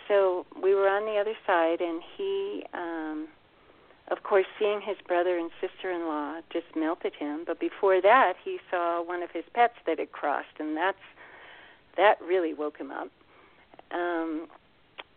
So 0.07 0.45
we 0.61 0.73
were 0.73 0.87
on 0.87 1.03
the 1.03 1.19
other 1.19 1.35
side, 1.45 1.81
and 1.81 2.01
he 2.17 2.63
um, 2.73 3.27
of 4.11 4.23
course, 4.23 4.45
seeing 4.59 4.81
his 4.81 4.97
brother 5.07 5.37
and 5.37 5.49
sister-in-law 5.61 6.41
just 6.51 6.65
melted 6.75 7.13
him. 7.17 7.43
But 7.45 7.59
before 7.59 8.01
that, 8.01 8.33
he 8.43 8.59
saw 8.69 9.01
one 9.01 9.23
of 9.23 9.31
his 9.31 9.45
pets 9.53 9.75
that 9.85 9.99
had 9.99 10.11
crossed, 10.11 10.59
and 10.59 10.75
that's 10.75 10.97
that 11.97 12.21
really 12.21 12.53
woke 12.53 12.77
him 12.77 12.91
up. 12.91 13.09
Um, 13.91 14.47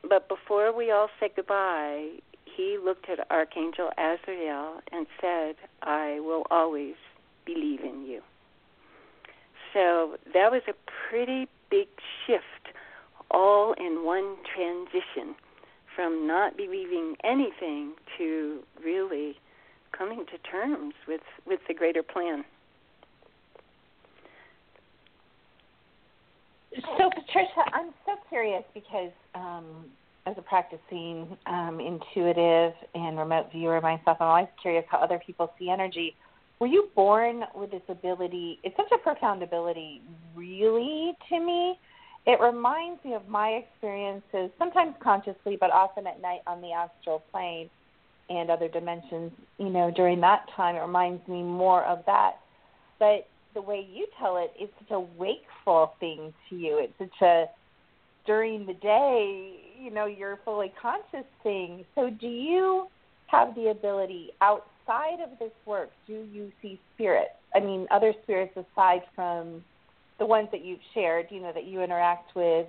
but 0.08 0.28
before 0.28 0.76
we 0.76 0.90
all 0.90 1.08
said 1.18 1.30
goodbye, 1.36 2.18
he 2.44 2.78
looked 2.82 3.08
at 3.08 3.30
Archangel 3.30 3.90
Azrael 3.96 4.80
and 4.92 5.06
said, 5.20 5.56
"I 5.82 6.20
will 6.20 6.46
always 6.50 6.94
believe 7.44 7.80
in 7.80 8.06
you." 8.06 8.22
So 9.72 10.16
that 10.32 10.50
was 10.50 10.62
a 10.68 10.74
pretty 11.10 11.48
big 11.70 11.88
shift, 12.26 12.74
all 13.30 13.72
in 13.74 14.04
one 14.04 14.36
transition 14.54 15.34
from 15.94 16.26
not 16.26 16.56
believing 16.56 17.16
anything 17.24 17.92
to 18.18 18.60
really 18.84 19.36
coming 19.96 20.24
to 20.26 20.38
terms 20.50 20.94
with 21.06 21.20
with 21.46 21.60
the 21.68 21.74
greater 21.74 22.02
plan. 22.02 22.44
So, 26.98 27.08
Patricia, 27.08 27.62
I'm 27.72 27.90
so 28.04 28.14
curious 28.28 28.64
because 28.74 29.12
um, 29.34 29.86
as 30.26 30.34
a 30.36 30.42
practicing 30.42 31.36
um, 31.46 31.78
intuitive 31.78 32.72
and 32.94 33.16
remote 33.16 33.52
viewer 33.52 33.80
myself, 33.80 34.16
I'm 34.20 34.28
always 34.28 34.48
curious 34.60 34.84
how 34.90 34.98
other 34.98 35.20
people 35.24 35.52
see 35.58 35.70
energy. 35.70 36.16
Were 36.60 36.66
you 36.66 36.88
born 36.94 37.44
with 37.54 37.70
this 37.70 37.82
ability? 37.88 38.60
It's 38.62 38.76
such 38.76 38.92
a 38.94 38.98
profound 38.98 39.42
ability, 39.42 40.00
really, 40.34 41.12
to 41.28 41.40
me. 41.40 41.78
It 42.26 42.40
reminds 42.40 43.04
me 43.04 43.14
of 43.14 43.28
my 43.28 43.48
experiences, 43.48 44.50
sometimes 44.58 44.94
consciously, 45.02 45.56
but 45.60 45.70
often 45.70 46.06
at 46.06 46.22
night 46.22 46.40
on 46.46 46.62
the 46.62 46.72
astral 46.72 47.22
plane 47.30 47.68
and 48.30 48.50
other 48.50 48.68
dimensions. 48.68 49.32
You 49.58 49.68
know, 49.68 49.90
during 49.94 50.20
that 50.22 50.46
time, 50.56 50.76
it 50.76 50.80
reminds 50.80 51.26
me 51.28 51.42
more 51.42 51.84
of 51.84 51.98
that. 52.06 52.36
But 52.98 53.26
the 53.52 53.60
way 53.60 53.86
you 53.92 54.06
tell 54.18 54.38
it, 54.38 54.52
it's 54.58 54.72
such 54.78 54.92
a 54.92 55.00
wakeful 55.00 55.92
thing 56.00 56.32
to 56.48 56.56
you. 56.56 56.78
It's 56.78 56.94
such 56.98 57.22
a 57.22 57.46
during 58.26 58.64
the 58.66 58.74
day, 58.74 59.56
you 59.78 59.90
know, 59.90 60.06
you're 60.06 60.38
fully 60.44 60.72
conscious 60.80 61.26
thing. 61.42 61.84
So 61.94 62.08
do 62.08 62.26
you 62.26 62.86
have 63.26 63.54
the 63.54 63.68
ability 63.68 64.30
outside 64.40 64.73
of 64.88 65.38
this 65.38 65.52
work, 65.66 65.90
do 66.06 66.26
you 66.32 66.52
see 66.60 66.80
spirits? 66.94 67.30
I 67.54 67.60
mean, 67.60 67.86
other 67.90 68.12
spirits 68.22 68.56
aside 68.56 69.02
from 69.14 69.64
the 70.18 70.26
ones 70.26 70.48
that 70.52 70.64
you've 70.64 70.80
shared, 70.92 71.26
you 71.30 71.40
know, 71.40 71.52
that 71.52 71.64
you 71.64 71.82
interact 71.82 72.34
with, 72.36 72.66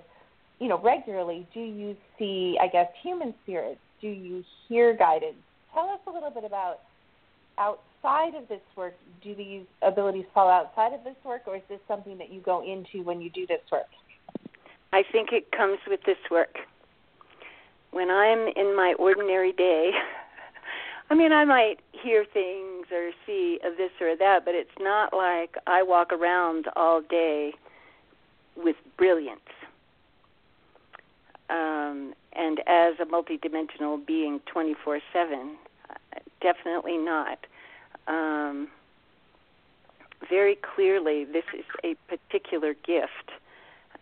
you 0.58 0.68
know, 0.68 0.80
regularly, 0.80 1.46
do 1.52 1.60
you 1.60 1.96
see, 2.18 2.58
I 2.60 2.68
guess, 2.68 2.88
human 3.02 3.34
spirits? 3.42 3.80
Do 4.00 4.08
you 4.08 4.42
hear 4.68 4.96
guidance? 4.96 5.36
Tell 5.74 5.88
us 5.88 6.00
a 6.06 6.10
little 6.10 6.30
bit 6.30 6.44
about 6.44 6.80
outside 7.58 8.34
of 8.34 8.48
this 8.48 8.60
work. 8.76 8.94
Do 9.22 9.34
these 9.34 9.64
abilities 9.82 10.24
fall 10.32 10.48
outside 10.48 10.92
of 10.92 11.04
this 11.04 11.16
work, 11.24 11.42
or 11.46 11.56
is 11.56 11.62
this 11.68 11.80
something 11.86 12.18
that 12.18 12.32
you 12.32 12.40
go 12.40 12.62
into 12.62 13.04
when 13.04 13.20
you 13.20 13.30
do 13.30 13.46
this 13.46 13.60
work? 13.70 13.86
I 14.92 15.02
think 15.12 15.32
it 15.32 15.50
comes 15.52 15.78
with 15.86 16.00
this 16.06 16.18
work. 16.30 16.56
When 17.90 18.10
I'm 18.10 18.48
in 18.56 18.76
my 18.76 18.94
ordinary 18.98 19.52
day, 19.52 19.90
I 21.08 21.14
mean, 21.14 21.32
I 21.32 21.44
might 21.44 21.76
hear 21.92 22.24
things 22.24 22.86
or 22.92 23.10
see 23.26 23.60
of 23.64 23.76
this 23.76 23.90
or 24.00 24.16
that, 24.16 24.44
but 24.44 24.54
it's 24.54 24.70
not 24.80 25.12
like 25.12 25.56
I 25.66 25.82
walk 25.82 26.12
around 26.12 26.66
all 26.74 27.00
day 27.00 27.52
with 28.56 28.76
brilliance. 28.96 29.40
Um, 31.48 32.14
and 32.32 32.60
as 32.66 32.94
a 33.00 33.04
multidimensional 33.04 34.04
being 34.04 34.40
24 34.52 35.00
7, 35.12 35.56
definitely 36.40 36.98
not. 36.98 37.38
Um, 38.08 38.68
very 40.28 40.56
clearly, 40.56 41.24
this 41.24 41.44
is 41.56 41.64
a 41.84 41.94
particular 42.08 42.74
gift. 42.74 43.30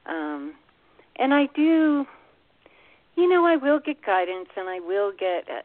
Um, 0.07 0.55
and 1.17 1.35
I 1.35 1.47
do, 1.55 2.07
you 3.17 3.29
know, 3.29 3.47
I 3.47 3.57
will 3.57 3.79
get 3.79 4.05
guidance 4.05 4.49
and 4.57 4.69
I 4.69 4.81
will 4.81 5.13
get, 5.13 5.49
uh, 5.49 5.63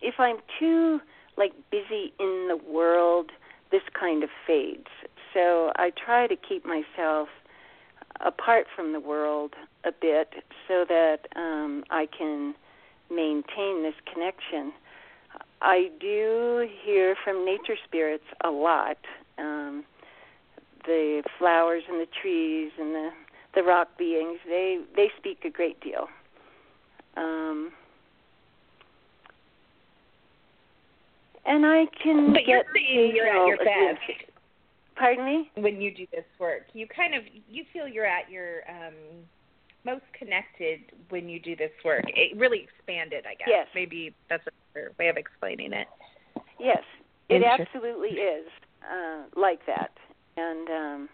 if 0.00 0.14
I'm 0.18 0.36
too 0.58 1.00
like 1.36 1.52
busy 1.70 2.12
in 2.18 2.48
the 2.48 2.58
world, 2.70 3.30
this 3.70 3.82
kind 3.98 4.22
of 4.22 4.30
fades. 4.46 4.88
So 5.34 5.72
I 5.76 5.90
try 5.90 6.26
to 6.26 6.36
keep 6.36 6.64
myself 6.64 7.28
apart 8.24 8.66
from 8.74 8.92
the 8.92 9.00
world 9.00 9.54
a 9.84 9.92
bit 9.92 10.34
so 10.66 10.84
that 10.88 11.18
um, 11.36 11.84
I 11.90 12.08
can 12.16 12.54
maintain 13.10 13.82
this 13.82 13.94
connection. 14.12 14.72
I 15.60 15.90
do 16.00 16.68
hear 16.84 17.16
from 17.22 17.44
nature 17.44 17.76
spirits 17.84 18.24
a 18.44 18.50
lot. 18.50 18.98
Um, 19.38 19.84
the 20.86 21.22
flowers 21.38 21.82
and 21.88 22.00
the 22.00 22.06
trees 22.22 22.70
and 22.78 22.94
the 22.94 23.10
the 23.54 23.62
rock 23.62 23.88
beings 23.98 24.38
they 24.46 24.78
they 24.94 25.10
speak 25.18 25.44
a 25.44 25.50
great 25.50 25.80
deal. 25.80 26.08
Um, 27.16 27.72
and 31.46 31.64
I 31.66 31.84
can 32.02 32.32
but 32.32 32.40
get 32.40 32.48
you're 32.48 32.64
saying 32.74 33.12
you're 33.14 33.28
at 33.28 33.46
your 33.46 33.56
best. 33.58 34.00
Pardon 34.96 35.24
me? 35.24 35.50
When 35.56 35.80
you 35.80 35.94
do 35.94 36.06
this 36.12 36.24
work, 36.38 36.62
you 36.72 36.86
kind 36.86 37.14
of 37.14 37.22
you 37.48 37.64
feel 37.72 37.86
you're 37.86 38.06
at 38.06 38.30
your 38.30 38.60
um 38.68 38.94
most 39.84 40.04
connected 40.18 40.80
when 41.10 41.28
you 41.28 41.38
do 41.38 41.54
this 41.54 41.70
work. 41.84 42.04
It 42.08 42.36
really 42.36 42.66
expanded, 42.66 43.24
I 43.24 43.34
guess. 43.34 43.48
Yes. 43.48 43.66
Maybe 43.74 44.14
that's 44.28 44.42
a 44.46 44.80
way 44.98 45.08
of 45.08 45.16
explaining 45.16 45.72
it. 45.72 45.86
Yes, 46.58 46.82
it 47.28 47.42
absolutely 47.44 48.10
is 48.10 48.46
uh, 48.82 49.24
like 49.36 49.60
that, 49.66 49.92
and 50.36 50.68
um, 50.68 51.08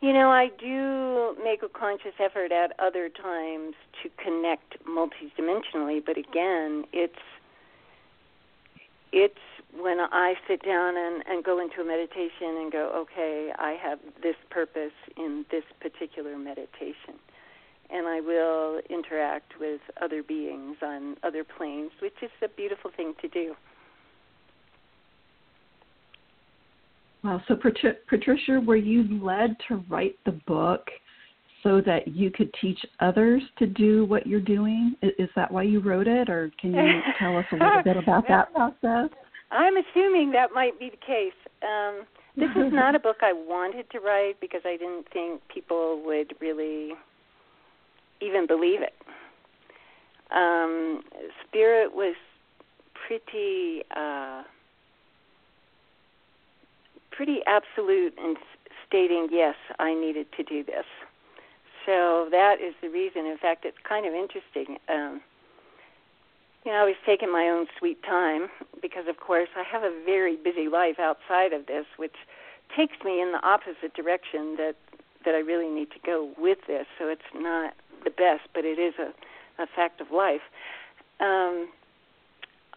you 0.00 0.14
know, 0.14 0.30
I 0.30 0.48
do 0.58 1.36
make 1.42 1.62
a 1.62 1.68
conscious 1.68 2.14
effort 2.18 2.52
at 2.52 2.72
other 2.78 3.08
times 3.10 3.74
to 4.02 4.08
connect 4.22 4.76
multidimensionally, 4.86 6.00
but 6.04 6.16
again, 6.16 6.84
it's 6.92 7.14
it's 9.12 9.34
when 9.78 9.98
I 10.00 10.34
sit 10.48 10.64
down 10.64 10.96
and, 10.96 11.22
and 11.26 11.44
go 11.44 11.60
into 11.60 11.80
a 11.80 11.84
meditation 11.84 12.56
and 12.58 12.72
go, 12.72 12.90
okay, 12.96 13.50
I 13.58 13.76
have 13.82 13.98
this 14.22 14.36
purpose 14.50 14.92
in 15.16 15.44
this 15.50 15.64
particular 15.80 16.36
meditation. 16.36 17.18
And 17.92 18.06
I 18.06 18.20
will 18.20 18.80
interact 18.88 19.54
with 19.58 19.80
other 20.00 20.22
beings 20.22 20.76
on 20.82 21.16
other 21.24 21.44
planes, 21.44 21.90
which 22.00 22.14
is 22.22 22.30
a 22.42 22.48
beautiful 22.48 22.90
thing 22.96 23.14
to 23.20 23.28
do. 23.28 23.54
Wow. 27.22 27.42
So, 27.48 27.56
Patricia, 27.56 28.60
were 28.60 28.76
you 28.76 29.22
led 29.22 29.56
to 29.68 29.84
write 29.88 30.16
the 30.24 30.32
book 30.46 30.86
so 31.62 31.80
that 31.80 32.08
you 32.08 32.30
could 32.30 32.52
teach 32.60 32.78
others 33.00 33.42
to 33.58 33.66
do 33.66 34.04
what 34.04 34.26
you're 34.26 34.40
doing? 34.40 34.94
Is 35.02 35.28
that 35.36 35.50
why 35.50 35.62
you 35.62 35.80
wrote 35.80 36.08
it, 36.08 36.28
or 36.28 36.50
can 36.60 36.72
you 36.74 37.00
tell 37.18 37.36
us 37.36 37.44
a 37.52 37.56
little 37.56 37.82
bit 37.82 37.96
about 37.96 38.26
that 38.28 38.52
process? 38.54 39.10
I'm 39.50 39.74
assuming 39.76 40.30
that 40.32 40.50
might 40.54 40.78
be 40.78 40.90
the 40.90 40.96
case. 40.96 41.32
Um, 41.62 42.06
this 42.36 42.50
is 42.50 42.72
not 42.72 42.94
a 42.94 42.98
book 43.06 43.18
I 43.22 43.32
wanted 43.32 43.90
to 43.90 44.00
write 44.00 44.40
because 44.40 44.62
I 44.64 44.76
didn't 44.76 45.06
think 45.12 45.40
people 45.52 46.02
would 46.04 46.34
really 46.40 46.92
even 48.20 48.46
believe 48.46 48.80
it. 48.82 48.94
Um, 50.30 51.02
Spirit 51.48 51.92
was 51.92 52.14
pretty 53.06 53.82
uh, 53.96 54.42
pretty 57.10 57.40
absolute 57.46 58.14
in 58.16 58.36
stating 58.86 59.28
yes, 59.30 59.56
I 59.78 59.94
needed 59.94 60.26
to 60.36 60.44
do 60.44 60.64
this. 60.64 60.84
So 61.86 62.28
that 62.30 62.56
is 62.60 62.74
the 62.82 62.88
reason. 62.88 63.26
In 63.26 63.38
fact, 63.38 63.64
it's 63.64 63.78
kind 63.88 64.06
of 64.06 64.14
interesting. 64.14 64.78
Um, 64.88 65.20
you 66.64 66.72
know, 66.72 66.78
I 66.78 66.84
was 66.84 66.96
taking 67.06 67.32
my 67.32 67.48
own 67.48 67.66
sweet 67.78 68.02
time 68.02 68.48
because, 68.82 69.04
of 69.08 69.16
course, 69.18 69.48
I 69.56 69.62
have 69.62 69.82
a 69.82 70.02
very 70.04 70.36
busy 70.36 70.68
life 70.68 70.98
outside 70.98 71.52
of 71.52 71.66
this, 71.66 71.86
which 71.96 72.16
takes 72.76 72.96
me 73.04 73.20
in 73.20 73.32
the 73.32 73.40
opposite 73.42 73.94
direction 73.94 74.56
that 74.56 74.74
that 75.24 75.34
I 75.34 75.38
really 75.38 75.68
need 75.68 75.90
to 75.90 75.98
go 76.04 76.30
with 76.38 76.58
this. 76.66 76.86
So 76.98 77.08
it's 77.08 77.20
not 77.34 77.74
the 78.04 78.10
best, 78.10 78.48
but 78.54 78.64
it 78.64 78.78
is 78.78 78.94
a, 78.98 79.62
a 79.62 79.66
fact 79.66 80.00
of 80.00 80.10
life. 80.10 80.40
Um, 81.20 81.68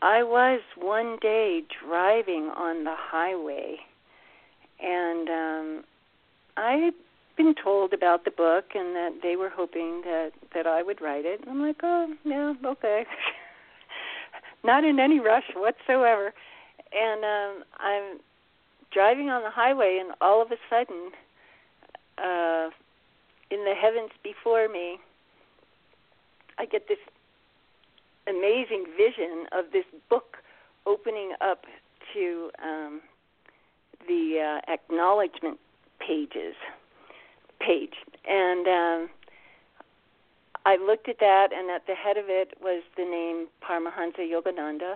I 0.02 0.24
was 0.24 0.60
one 0.78 1.18
day 1.22 1.64
driving 1.86 2.52
on 2.56 2.84
the 2.84 2.96
highway, 2.98 3.78
and 4.82 5.30
um, 5.30 5.84
I'd 6.58 6.94
been 7.36 7.56
told 7.56 7.94
about 7.94 8.26
the 8.26 8.32
book 8.32 8.66
and 8.76 8.96
that 8.96 9.20
they 9.22 9.36
were 9.36 9.50
hoping 9.50 10.02
that 10.02 10.32
that 10.54 10.68
I 10.68 10.84
would 10.84 11.02
write 11.02 11.26
it. 11.26 11.42
And 11.42 11.50
I'm 11.50 11.62
like, 11.62 11.78
oh 11.84 12.14
yeah, 12.24 12.54
okay. 12.66 13.06
not 14.64 14.84
in 14.84 15.00
any 15.00 15.20
rush 15.20 15.50
whatsoever. 15.56 16.34
And 16.94 17.24
um, 17.24 17.64
I'm 17.80 18.20
driving 18.92 19.30
on 19.30 19.44
the 19.44 19.50
highway, 19.50 20.00
and 20.00 20.14
all 20.22 20.42
of 20.42 20.52
a 20.52 20.58
sudden, 20.70 21.12
uh, 22.18 22.70
in 23.50 23.66
the 23.66 23.74
heavens 23.74 24.12
before 24.24 24.70
me, 24.70 25.00
I 26.58 26.66
get 26.66 26.88
this 26.88 27.00
amazing 28.28 28.86
vision 28.96 29.48
of 29.52 29.66
this 29.74 29.86
book 30.10 30.38
opening 30.86 31.34
up 31.42 31.66
to 32.14 32.52
um, 32.64 33.02
the 34.08 34.60
uh, 34.68 34.72
acknowledgement 34.72 35.60
pages 36.00 36.56
page, 37.66 37.96
and 38.28 38.68
um, 38.68 39.10
I 40.66 40.78
looked 40.78 41.08
at 41.10 41.20
that, 41.20 41.48
and 41.54 41.70
at 41.72 41.86
the 41.88 41.96
head 41.96 42.18
of 42.18 42.26
it 42.28 42.54
was 42.62 42.84
the 42.98 43.04
name 43.06 43.48
Paramahansa 43.64 44.24
Yogananda, 44.34 44.96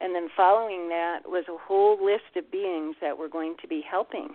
and 0.00 0.14
then 0.14 0.28
following 0.36 0.88
that 0.88 1.20
was 1.26 1.44
a 1.48 1.56
whole 1.56 1.96
list 2.04 2.36
of 2.36 2.50
beings 2.50 2.96
that 3.00 3.16
were 3.18 3.28
going 3.28 3.54
to 3.62 3.68
be 3.68 3.80
helping. 3.80 4.30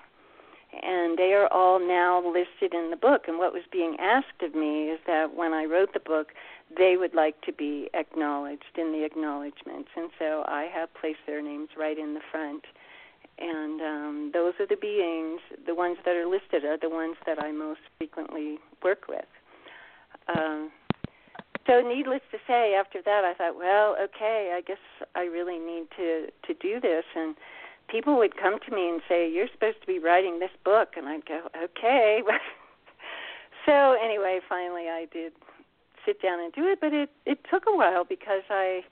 and 0.72 1.18
they 1.18 1.34
are 1.34 1.48
all 1.52 1.80
now 1.80 2.22
listed 2.26 2.74
in 2.74 2.92
the 2.92 2.96
book. 2.96 3.24
And 3.28 3.38
what 3.38 3.54
was 3.54 3.64
being 3.72 3.98
asked 4.00 4.42
of 4.42 4.54
me 4.54 4.90
is 4.90 5.00
that 5.08 5.36
when 5.36 5.54
I 5.54 5.66
wrote 5.66 5.94
the 5.94 6.00
book, 6.00 6.30
they 6.78 6.96
would 6.98 7.16
like 7.16 7.42
to 7.42 7.52
be 7.52 7.90
acknowledged 7.94 8.78
in 8.78 8.92
the 8.92 9.04
acknowledgments, 9.04 9.90
and 9.96 10.12
so 10.20 10.44
I 10.48 10.70
have 10.74 10.94
placed 10.94 11.26
their 11.26 11.42
names 11.42 11.70
right 11.78 11.98
in 11.98 12.14
the 12.14 12.22
front. 12.32 12.66
And 13.40 13.82
um, 13.82 14.32
those 14.34 14.54
are 14.60 14.68
the 14.68 14.76
beings, 14.76 15.40
the 15.66 15.74
ones 15.74 15.98
that 16.06 16.16
are 16.16 16.28
listed 16.28 16.66
are 16.66 16.78
the 16.78 16.90
ones 16.90 17.16
that 17.26 17.42
I 17.42 17.52
most 17.52 17.80
frequently 17.98 18.58
work 18.84 19.08
with. 19.08 19.26
Um, 20.28 20.72
so 21.66 21.82
needless 21.82 22.22
to 22.32 22.38
say, 22.48 22.74
after 22.74 23.02
that, 23.04 23.24
I 23.24 23.34
thought, 23.34 23.56
well, 23.56 23.96
okay, 24.02 24.54
I 24.58 24.62
guess 24.62 24.82
I 25.16 25.22
really 25.22 25.60
need 25.60 25.86
to 25.98 26.28
to 26.48 26.54
do 26.60 26.80
this. 26.82 27.06
And 27.16 27.36
people 27.88 28.18
would 28.18 28.36
come 28.38 28.58
to 28.68 28.76
me 28.76 28.90
and 28.90 29.02
say, 29.08 29.30
"You're 29.30 29.48
supposed 29.54 29.80
to 29.82 29.88
be 29.88 30.00
writing 30.00 30.40
this 30.40 30.52
book," 30.66 30.98
and 30.98 31.08
I'd 31.08 31.26
go, 31.26 31.42
"Okay." 31.56 32.24
so 33.66 33.96
anyway, 34.04 34.40
finally, 34.50 34.90
I 34.90 35.06
did 35.12 35.34
sit 36.06 36.22
down 36.22 36.40
and 36.40 36.52
do 36.54 36.66
it, 36.68 36.80
but 36.82 36.94
it 36.94 37.10
it 37.26 37.40
took 37.52 37.66
a 37.68 37.76
while 37.76 38.04
because 38.04 38.44
I, 38.50 38.84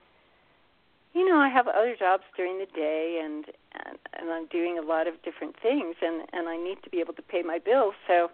you 1.17 1.27
know, 1.27 1.37
I 1.37 1.49
have 1.49 1.67
other 1.67 1.95
jobs 1.97 2.23
during 2.35 2.59
the 2.59 2.67
day, 2.67 3.21
and 3.23 3.45
and, 3.85 3.97
and 4.19 4.29
I'm 4.29 4.45
doing 4.47 4.77
a 4.77 4.85
lot 4.85 5.07
of 5.07 5.15
different 5.23 5.55
things, 5.61 5.95
and 6.01 6.21
and 6.31 6.47
I 6.47 6.57
need 6.57 6.77
to 6.83 6.89
be 6.89 6.99
able 6.99 7.13
to 7.13 7.23
pay 7.23 7.41
my 7.41 7.57
bills, 7.57 7.95
so 8.07 8.29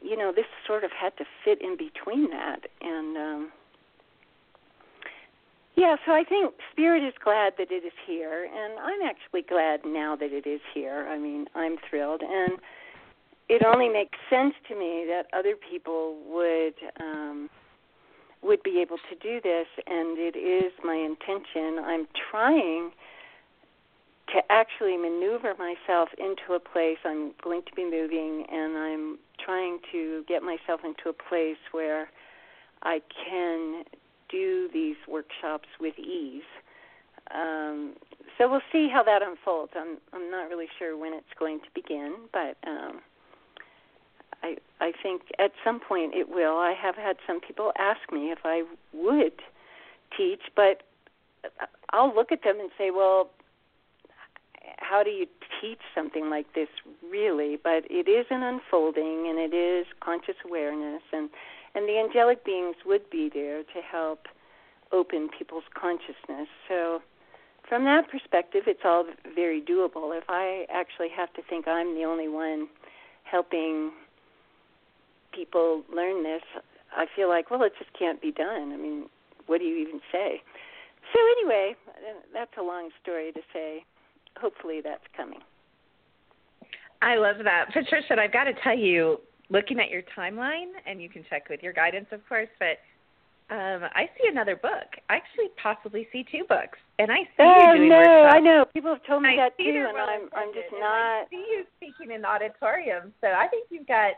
you 0.00 0.16
know, 0.16 0.32
this 0.34 0.46
sort 0.66 0.84
of 0.84 0.90
had 0.92 1.16
to 1.18 1.24
fit 1.44 1.60
in 1.60 1.76
between 1.76 2.30
that. 2.30 2.60
And 2.80 3.16
um 3.16 3.52
yeah, 5.76 5.94
so 6.04 6.12
I 6.12 6.24
think 6.24 6.54
Spirit 6.72 7.06
is 7.06 7.14
glad 7.22 7.52
that 7.58 7.70
it 7.70 7.84
is 7.84 7.92
here, 8.04 8.44
and 8.44 8.80
I'm 8.80 9.02
actually 9.06 9.42
glad 9.42 9.80
now 9.86 10.16
that 10.16 10.32
it 10.32 10.44
is 10.44 10.60
here. 10.74 11.06
I 11.08 11.18
mean, 11.18 11.46
I'm 11.54 11.76
thrilled, 11.88 12.22
and 12.22 12.58
it 13.48 13.62
only 13.64 13.88
makes 13.88 14.18
sense 14.28 14.54
to 14.68 14.74
me 14.74 15.06
that 15.08 15.26
other 15.32 15.54
people 15.70 16.16
would 16.26 16.74
um, 17.00 17.48
would 18.42 18.62
be 18.62 18.80
able 18.80 18.98
to 19.10 19.16
do 19.20 19.40
this, 19.40 19.66
and 19.86 20.18
it 20.18 20.36
is 20.36 20.72
my 20.84 20.94
intention. 20.94 21.82
I'm 21.84 22.06
trying 22.30 22.90
to 24.34 24.42
actually 24.50 24.96
maneuver 24.96 25.54
myself 25.58 26.10
into 26.18 26.54
a 26.54 26.60
place 26.60 26.98
I'm 27.04 27.32
going 27.42 27.62
to 27.62 27.74
be 27.74 27.84
moving, 27.84 28.44
and 28.50 28.76
I'm 28.76 29.18
trying 29.44 29.78
to 29.92 30.24
get 30.28 30.42
myself 30.42 30.80
into 30.84 31.08
a 31.08 31.12
place 31.12 31.56
where 31.72 32.10
I 32.82 33.00
can 33.28 33.84
do 34.30 34.68
these 34.72 34.96
workshops 35.08 35.68
with 35.80 35.98
ease. 35.98 36.42
Um, 37.34 37.94
so 38.36 38.50
we'll 38.50 38.60
see 38.70 38.88
how 38.92 39.02
that 39.02 39.22
unfolds. 39.22 39.72
I'm 39.74 39.98
I'm 40.12 40.30
not 40.30 40.48
really 40.48 40.68
sure 40.78 40.96
when 40.96 41.12
it's 41.12 41.26
going 41.38 41.60
to 41.60 41.66
begin, 41.74 42.14
but 42.32 42.56
um, 42.66 43.00
I 44.42 44.56
I 44.80 44.92
think 45.02 45.22
at 45.38 45.52
some 45.64 45.80
point 45.80 46.14
it 46.14 46.28
will. 46.28 46.56
I 46.58 46.74
have 46.80 46.94
had 46.94 47.16
some 47.26 47.40
people 47.40 47.72
ask 47.78 48.00
me 48.12 48.30
if 48.30 48.40
I 48.44 48.62
would 48.92 49.40
teach, 50.16 50.42
but 50.54 50.82
I'll 51.90 52.14
look 52.14 52.32
at 52.32 52.42
them 52.42 52.60
and 52.60 52.70
say, 52.76 52.90
well, 52.90 53.30
how 54.78 55.02
do 55.02 55.10
you 55.10 55.26
teach 55.60 55.80
something 55.94 56.30
like 56.30 56.54
this 56.54 56.68
really? 57.10 57.58
But 57.62 57.84
it 57.90 58.08
is 58.08 58.26
an 58.30 58.42
unfolding 58.42 59.26
and 59.28 59.38
it 59.38 59.54
is 59.54 59.86
conscious 60.00 60.36
awareness 60.44 61.02
and 61.12 61.30
and 61.74 61.88
the 61.88 61.98
angelic 61.98 62.44
beings 62.44 62.76
would 62.86 63.08
be 63.10 63.30
there 63.32 63.62
to 63.62 63.80
help 63.90 64.26
open 64.90 65.28
people's 65.36 65.64
consciousness. 65.74 66.48
So 66.66 67.02
from 67.68 67.84
that 67.84 68.10
perspective 68.10 68.64
it's 68.66 68.80
all 68.84 69.04
very 69.34 69.60
doable. 69.60 70.16
If 70.16 70.24
i 70.28 70.66
actually 70.72 71.08
have 71.16 71.32
to 71.34 71.42
think 71.48 71.66
i'm 71.68 71.94
the 71.94 72.04
only 72.04 72.28
one 72.28 72.68
helping 73.24 73.92
people 75.32 75.82
learn 75.94 76.22
this 76.22 76.42
i 76.96 77.06
feel 77.14 77.28
like 77.28 77.50
well 77.50 77.62
it 77.62 77.72
just 77.78 77.90
can't 77.98 78.20
be 78.20 78.32
done 78.32 78.72
i 78.72 78.76
mean 78.76 79.06
what 79.46 79.58
do 79.58 79.64
you 79.64 79.76
even 79.76 80.00
say 80.12 80.42
so 81.12 81.18
anyway 81.38 81.74
that's 82.32 82.52
a 82.58 82.62
long 82.62 82.90
story 83.02 83.32
to 83.32 83.40
say 83.52 83.84
hopefully 84.40 84.80
that's 84.82 85.04
coming. 85.16 85.40
I 87.02 87.16
love 87.16 87.36
that. 87.44 87.66
Patricia, 87.72 88.18
I've 88.18 88.32
got 88.32 88.44
to 88.44 88.54
tell 88.62 88.76
you, 88.76 89.20
looking 89.50 89.78
at 89.78 89.90
your 89.90 90.02
timeline, 90.16 90.72
and 90.86 91.00
you 91.00 91.08
can 91.08 91.24
check 91.30 91.48
with 91.48 91.62
your 91.62 91.72
guidance, 91.72 92.06
of 92.10 92.26
course, 92.28 92.48
but 92.58 92.78
um, 93.54 93.88
I 93.94 94.10
see 94.18 94.28
another 94.28 94.56
book. 94.56 94.98
I 95.08 95.16
actually 95.16 95.48
possibly 95.62 96.08
see 96.12 96.24
two 96.30 96.44
books, 96.48 96.78
and 96.98 97.10
I 97.10 97.22
see 97.36 97.40
oh, 97.40 97.72
you 97.72 97.78
doing 97.78 97.88
no, 97.88 97.96
workshops. 97.96 98.34
I 98.34 98.40
know. 98.40 98.64
People 98.74 98.92
have 98.92 99.06
told 99.06 99.22
me 99.22 99.36
that 99.36 99.56
too, 99.56 99.86
and 99.88 99.96
I'm 99.96 100.28
I'm 100.36 100.52
just 100.52 100.68
not. 100.72 100.82
I 100.84 101.24
see 101.30 101.36
you 101.36 101.64
speaking 101.78 102.14
in 102.14 102.22
the 102.22 102.28
auditorium, 102.28 103.14
so 103.20 103.28
I 103.28 103.46
think 103.48 103.68
you've 103.70 103.86
got. 103.86 104.12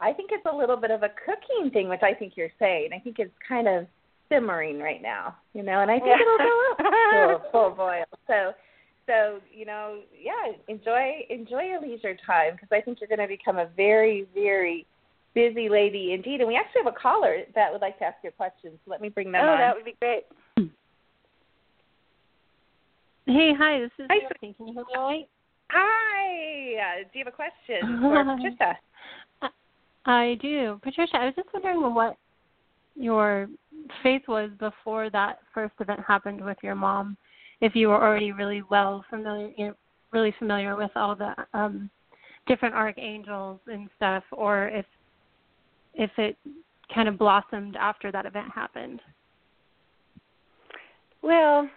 I 0.00 0.12
think 0.12 0.30
it's 0.32 0.46
a 0.50 0.56
little 0.56 0.76
bit 0.76 0.90
of 0.90 1.02
a 1.02 1.10
cooking 1.24 1.70
thing, 1.70 1.88
which 1.88 2.02
I 2.02 2.14
think 2.14 2.32
you're 2.36 2.52
saying. 2.58 2.90
I 2.94 2.98
think 2.98 3.18
it's 3.18 3.34
kind 3.46 3.68
of 3.68 3.86
simmering 4.28 4.78
right 4.78 5.02
now, 5.02 5.36
you 5.54 5.62
know, 5.62 5.80
and 5.80 5.90
I 5.90 5.98
think 5.98 6.16
Yeah. 6.16 6.20
it'll 6.22 6.38
go 6.38 6.70
up 6.70 6.78
to 6.78 7.46
a 7.46 7.50
full 7.50 7.70
boil. 7.70 8.04
So 8.26 8.54
so 9.06 9.40
you 9.52 9.66
know, 9.66 10.00
yeah, 10.18 10.52
enjoy 10.68 11.26
enjoy 11.28 11.62
your 11.62 11.80
leisure 11.80 12.16
time 12.26 12.54
because 12.54 12.68
I 12.72 12.80
think 12.80 13.00
you're 13.00 13.08
going 13.08 13.20
to 13.20 13.28
become 13.28 13.58
a 13.58 13.66
very 13.76 14.26
very 14.34 14.86
busy 15.34 15.68
lady 15.68 16.12
indeed. 16.12 16.40
And 16.40 16.48
we 16.48 16.56
actually 16.56 16.82
have 16.84 16.94
a 16.94 16.98
caller 16.98 17.38
that 17.54 17.72
would 17.72 17.80
like 17.80 17.98
to 17.98 18.04
ask 18.04 18.16
you 18.22 18.30
a 18.30 18.32
question. 18.32 18.72
So 18.84 18.90
let 18.90 19.00
me 19.00 19.08
bring 19.08 19.30
them 19.32 19.44
oh, 19.44 19.52
on. 19.52 19.58
that 19.58 19.74
would 19.74 19.84
be 19.84 19.96
great. 20.00 20.24
Hey, 23.26 23.52
hi, 23.56 23.78
this 23.78 23.90
is 23.98 24.06
Hi, 24.10 24.18
Can 24.40 24.54
you 24.58 24.72
hear 24.74 24.74
me 24.74 24.84
all 24.96 25.08
right? 25.08 25.28
Hi. 25.70 26.74
Uh, 26.82 27.04
do 27.12 27.18
you 27.18 27.24
have 27.24 27.32
a 27.32 27.36
question 27.36 28.00
for 28.00 28.24
Patricia? 28.36 28.78
I 30.06 30.38
do. 30.40 30.80
Patricia, 30.82 31.16
I 31.16 31.26
was 31.26 31.34
just 31.34 31.48
wondering 31.52 31.94
what 31.94 32.16
your 32.94 33.48
faith 34.02 34.22
was 34.28 34.50
before 34.58 35.10
that 35.10 35.40
first 35.52 35.74
event 35.80 36.00
happened 36.06 36.44
with 36.44 36.58
your 36.62 36.74
mom. 36.74 37.16
If 37.60 37.74
you 37.74 37.88
were 37.88 38.02
already 38.02 38.32
really 38.32 38.62
well 38.70 39.04
familiar, 39.10 39.50
you 39.56 39.66
know, 39.68 39.74
really 40.12 40.34
familiar 40.38 40.76
with 40.76 40.90
all 40.96 41.14
the 41.14 41.34
um, 41.54 41.90
different 42.46 42.74
archangels 42.74 43.60
and 43.66 43.88
stuff, 43.96 44.24
or 44.32 44.68
if 44.68 44.86
if 45.94 46.10
it 46.18 46.36
kind 46.94 47.08
of 47.08 47.18
blossomed 47.18 47.76
after 47.76 48.10
that 48.10 48.26
event 48.26 48.46
happened. 48.54 49.00
Well, 51.22 51.68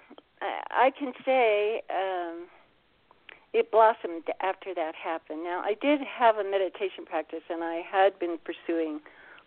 I 0.71 0.91
can 0.97 1.11
say 1.25 1.81
um, 1.89 2.45
it 3.53 3.71
blossomed 3.71 4.23
after 4.41 4.73
that 4.73 4.95
happened. 4.95 5.43
Now, 5.43 5.61
I 5.61 5.75
did 5.79 6.01
have 6.01 6.37
a 6.37 6.43
meditation 6.43 7.05
practice, 7.05 7.43
and 7.49 7.63
I 7.63 7.81
had 7.89 8.17
been 8.19 8.37
pursuing 8.43 8.99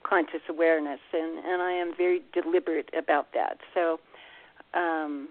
conscious 0.03 0.43
awareness, 0.49 1.01
and 1.13 1.39
and 1.45 1.63
I 1.63 1.73
am 1.73 1.95
very 1.97 2.23
deliberate 2.33 2.91
about 2.97 3.33
that. 3.35 3.59
So. 3.75 4.01
Um, 4.75 5.29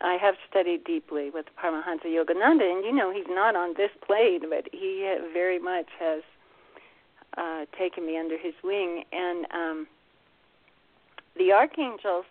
I 0.00 0.14
have 0.20 0.34
studied 0.50 0.84
deeply 0.84 1.30
with 1.30 1.46
Paramahansa 1.56 2.06
Yogananda, 2.06 2.68
and 2.70 2.84
you 2.84 2.92
know 2.92 3.12
he's 3.12 3.28
not 3.28 3.54
on 3.54 3.74
this 3.76 3.90
plane, 4.04 4.40
but 4.50 4.68
he 4.72 5.16
very 5.32 5.58
much 5.58 5.86
has 6.00 6.22
uh, 7.36 7.64
taken 7.78 8.04
me 8.06 8.18
under 8.18 8.36
his 8.36 8.54
wing. 8.62 9.04
And 9.12 9.46
um, 9.52 9.86
the 11.36 11.52
archangels 11.52 12.26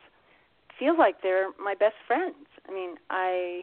feel 0.77 0.97
like 0.97 1.21
they're 1.21 1.49
my 1.63 1.73
best 1.73 1.95
friends. 2.05 2.35
I 2.67 2.73
mean, 2.73 2.95
I 3.09 3.61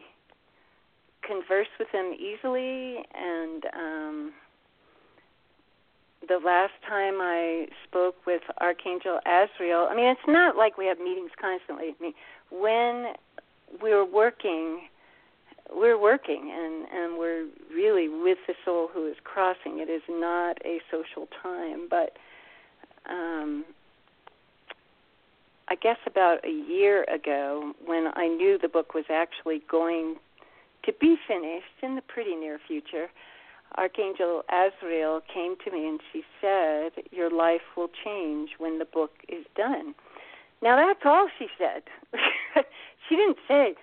converse 1.25 1.67
with 1.79 1.91
them 1.91 2.13
easily, 2.13 3.03
and 3.13 3.65
um, 3.73 4.33
the 6.27 6.39
last 6.43 6.73
time 6.87 7.15
I 7.19 7.67
spoke 7.87 8.15
with 8.25 8.41
Archangel 8.59 9.19
Azrael, 9.25 9.87
I 9.89 9.95
mean, 9.95 10.05
it's 10.05 10.27
not 10.27 10.55
like 10.55 10.77
we 10.77 10.85
have 10.87 10.99
meetings 10.99 11.31
constantly. 11.39 11.95
I 11.99 12.01
mean, 12.01 12.13
when 12.51 13.13
we're 13.81 14.05
working 14.05 14.81
we're 15.73 15.99
working 15.99 16.51
and 16.53 16.87
and 16.91 17.17
we're 17.17 17.47
really 17.73 18.09
with 18.09 18.37
the 18.47 18.53
soul 18.65 18.89
who 18.93 19.07
is 19.07 19.15
crossing 19.23 19.79
it 19.79 19.89
is 19.89 20.01
not 20.09 20.57
a 20.65 20.79
social 20.91 21.27
time 21.41 21.87
but 21.89 22.17
um 23.09 23.63
i 25.69 25.75
guess 25.75 25.97
about 26.05 26.43
a 26.45 26.51
year 26.51 27.03
ago 27.03 27.73
when 27.85 28.09
i 28.15 28.27
knew 28.27 28.57
the 28.61 28.67
book 28.67 28.93
was 28.93 29.05
actually 29.09 29.61
going 29.69 30.17
to 30.85 30.93
be 30.99 31.17
finished 31.27 31.77
in 31.81 31.95
the 31.95 32.01
pretty 32.01 32.35
near 32.35 32.59
future 32.67 33.07
archangel 33.77 34.43
azrael 34.49 35.21
came 35.33 35.55
to 35.63 35.71
me 35.71 35.87
and 35.87 36.01
she 36.11 36.23
said 36.41 36.91
your 37.11 37.29
life 37.29 37.61
will 37.77 37.89
change 38.03 38.51
when 38.57 38.79
the 38.79 38.85
book 38.85 39.11
is 39.29 39.45
done 39.55 39.95
now 40.61 40.75
that's 40.75 40.99
all 41.05 41.27
she 41.39 41.47
said 41.57 41.83
she 43.07 43.15
didn't 43.15 43.37
say 43.47 43.75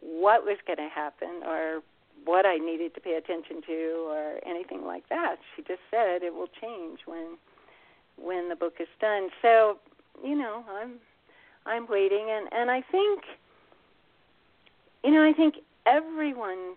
what 0.00 0.44
was 0.44 0.58
going 0.66 0.78
to 0.78 0.88
happen 0.92 1.42
or 1.44 1.80
what 2.24 2.44
I 2.46 2.56
needed 2.56 2.94
to 2.94 3.00
pay 3.00 3.14
attention 3.14 3.62
to 3.66 4.06
or 4.08 4.40
anything 4.46 4.84
like 4.84 5.08
that. 5.08 5.36
She 5.54 5.62
just 5.62 5.80
said 5.90 6.22
it 6.22 6.34
will 6.34 6.48
change 6.60 7.00
when 7.06 7.38
when 8.16 8.48
the 8.48 8.56
book 8.56 8.74
is 8.80 8.88
done. 9.00 9.28
So, 9.42 9.78
you 10.24 10.36
know, 10.36 10.64
I'm 10.68 10.94
I'm 11.66 11.86
waiting 11.88 12.26
and 12.30 12.48
and 12.52 12.70
I 12.70 12.82
think 12.90 13.22
you 15.04 15.12
know, 15.12 15.22
I 15.22 15.32
think 15.32 15.56
everyone 15.86 16.74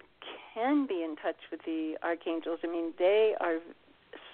can 0.54 0.86
be 0.88 1.04
in 1.04 1.16
touch 1.22 1.38
with 1.52 1.62
the 1.66 1.96
archangels. 2.04 2.60
I 2.64 2.68
mean, 2.68 2.94
they 2.98 3.34
are 3.40 3.58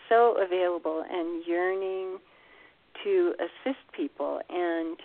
so 0.09 0.37
available 0.41 1.03
and 1.09 1.43
yearning 1.45 2.17
to 3.03 3.33
assist 3.39 3.79
people 3.95 4.39
and 4.49 4.97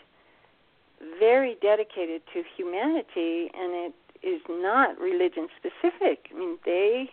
very 1.19 1.57
dedicated 1.63 2.23
to 2.35 2.43
humanity 2.57 3.51
and 3.55 3.73
it 3.73 3.95
is 4.23 4.41
not 4.49 4.99
religion 4.99 5.49
specific. 5.59 6.27
I 6.35 6.39
mean, 6.39 6.59
they 6.65 7.11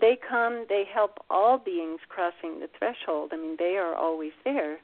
they 0.00 0.18
come, 0.28 0.66
they 0.68 0.84
help 0.92 1.18
all 1.30 1.58
beings 1.58 2.00
crossing 2.08 2.60
the 2.60 2.68
threshold. 2.78 3.30
I 3.32 3.36
mean, 3.36 3.56
they 3.58 3.76
are 3.76 3.94
always 3.94 4.32
there. 4.44 4.78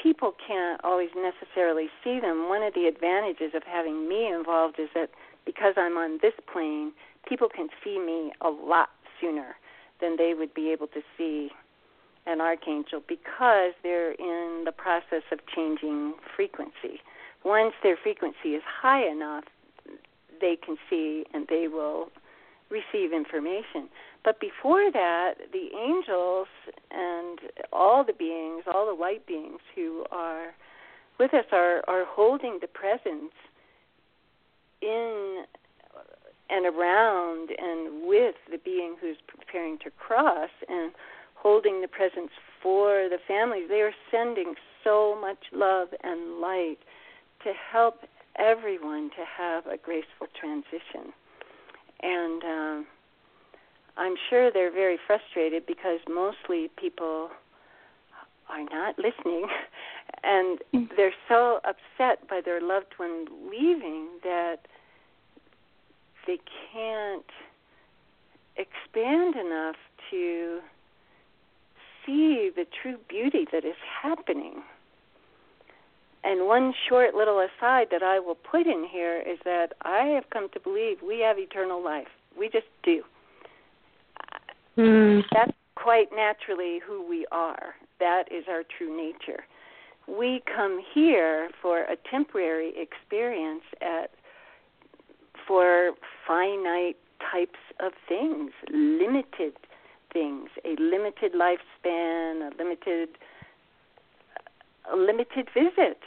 People 0.00 0.34
can't 0.46 0.80
always 0.84 1.10
necessarily 1.14 1.88
see 2.02 2.20
them. 2.20 2.48
One 2.48 2.62
of 2.62 2.74
the 2.74 2.86
advantages 2.86 3.52
of 3.54 3.62
having 3.64 4.08
me 4.08 4.26
involved 4.26 4.78
is 4.78 4.88
that 4.94 5.10
because 5.44 5.74
I'm 5.76 5.96
on 5.96 6.18
this 6.22 6.34
plane, 6.52 6.92
people 7.28 7.48
can 7.48 7.68
see 7.82 7.98
me 7.98 8.32
a 8.40 8.48
lot 8.48 8.88
sooner 9.20 9.56
than 10.00 10.16
they 10.16 10.34
would 10.34 10.54
be 10.54 10.70
able 10.70 10.86
to 10.88 11.00
see 11.18 11.50
an 12.26 12.40
archangel 12.40 13.02
because 13.08 13.72
they're 13.82 14.12
in 14.12 14.62
the 14.64 14.72
process 14.72 15.22
of 15.32 15.40
changing 15.54 16.14
frequency. 16.36 17.00
Once 17.44 17.74
their 17.82 17.96
frequency 17.96 18.50
is 18.50 18.62
high 18.64 19.06
enough, 19.06 19.44
they 20.40 20.56
can 20.56 20.76
see 20.88 21.24
and 21.32 21.46
they 21.48 21.68
will 21.68 22.08
receive 22.70 23.12
information. 23.12 23.88
But 24.24 24.40
before 24.40 24.90
that, 24.92 25.34
the 25.52 25.68
angels 25.76 26.48
and 26.90 27.38
all 27.72 28.04
the 28.04 28.12
beings, 28.12 28.64
all 28.72 28.86
the 28.86 29.00
light 29.00 29.26
beings 29.26 29.60
who 29.74 30.04
are 30.10 30.54
with 31.18 31.32
us 31.34 31.46
are, 31.52 31.82
are 31.88 32.04
holding 32.06 32.58
the 32.60 32.66
presence 32.66 33.32
in 34.82 35.44
and 36.50 36.66
around 36.66 37.50
and 37.56 38.08
with 38.08 38.34
the 38.50 38.58
being 38.58 38.96
who's 39.00 39.16
preparing 39.28 39.78
to 39.78 39.90
cross 39.90 40.50
and 40.68 40.92
holding 41.36 41.80
the 41.80 41.88
presence 41.88 42.30
for 42.62 43.08
the 43.08 43.18
families. 43.26 43.68
They 43.68 43.82
are 43.82 43.94
sending 44.10 44.54
so 44.82 45.16
much 45.20 45.38
love 45.52 45.88
and 46.02 46.40
light 46.40 46.78
to 47.44 47.52
help 47.72 48.00
everyone 48.36 49.10
to 49.10 49.24
have 49.38 49.66
a 49.66 49.76
graceful 49.76 50.26
transition. 50.38 51.12
And 52.02 52.42
um, 52.42 52.86
I'm 54.00 54.14
sure 54.30 54.50
they're 54.50 54.72
very 54.72 54.98
frustrated 55.06 55.66
because 55.66 56.00
mostly 56.08 56.70
people 56.78 57.28
are 58.48 58.64
not 58.64 58.98
listening 58.98 59.46
and 60.24 60.58
mm. 60.74 60.88
they're 60.96 61.12
so 61.28 61.60
upset 61.64 62.26
by 62.26 62.40
their 62.42 62.62
loved 62.62 62.94
one 62.96 63.26
leaving 63.50 64.08
that 64.22 64.60
they 66.26 66.38
can't 66.72 67.30
expand 68.56 69.36
enough 69.36 69.76
to 70.10 70.60
see 72.06 72.50
the 72.56 72.64
true 72.82 72.96
beauty 73.06 73.46
that 73.52 73.66
is 73.66 73.76
happening. 74.02 74.62
And 76.24 76.46
one 76.46 76.72
short 76.88 77.14
little 77.14 77.38
aside 77.38 77.88
that 77.90 78.02
I 78.02 78.18
will 78.18 78.34
put 78.34 78.66
in 78.66 78.86
here 78.90 79.20
is 79.20 79.38
that 79.44 79.74
I 79.82 80.04
have 80.14 80.30
come 80.30 80.48
to 80.54 80.60
believe 80.60 81.02
we 81.06 81.20
have 81.20 81.38
eternal 81.38 81.84
life. 81.84 82.08
We 82.38 82.48
just 82.48 82.66
do. 82.82 83.02
Mm. 84.76 85.22
That's 85.32 85.52
quite 85.74 86.08
naturally 86.14 86.80
who 86.86 87.06
we 87.06 87.26
are. 87.32 87.74
That 87.98 88.24
is 88.30 88.44
our 88.48 88.62
true 88.76 88.96
nature. 88.96 89.44
We 90.06 90.42
come 90.52 90.80
here 90.94 91.50
for 91.60 91.80
a 91.82 91.96
temporary 92.10 92.72
experience 92.76 93.62
at 93.80 94.10
for 95.46 95.92
finite 96.26 96.96
types 97.32 97.58
of 97.80 97.92
things, 98.08 98.52
limited 98.72 99.54
things, 100.12 100.48
a 100.64 100.80
limited 100.80 101.32
lifespan, 101.34 102.50
a 102.50 102.56
limited 102.58 103.10
a 104.92 104.96
limited 104.96 105.48
visit. 105.54 105.98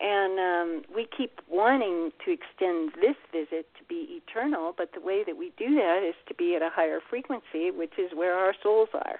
And 0.00 0.38
um, 0.38 0.82
we 0.94 1.08
keep 1.16 1.40
wanting 1.50 2.12
to 2.24 2.30
extend 2.30 2.92
this 3.00 3.16
visit 3.32 3.66
to 3.78 3.84
be 3.88 4.22
eternal, 4.22 4.72
but 4.76 4.90
the 4.94 5.00
way 5.00 5.24
that 5.26 5.36
we 5.36 5.52
do 5.58 5.74
that 5.74 6.06
is 6.08 6.14
to 6.28 6.34
be 6.34 6.54
at 6.54 6.62
a 6.62 6.70
higher 6.72 7.00
frequency, 7.10 7.72
which 7.72 7.94
is 7.98 8.12
where 8.14 8.34
our 8.34 8.54
souls 8.62 8.90
are. 8.94 9.18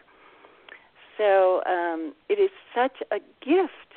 So 1.17 1.63
um, 1.67 2.15
it 2.29 2.35
is 2.35 2.51
such 2.75 3.03
a 3.11 3.19
gift 3.45 3.91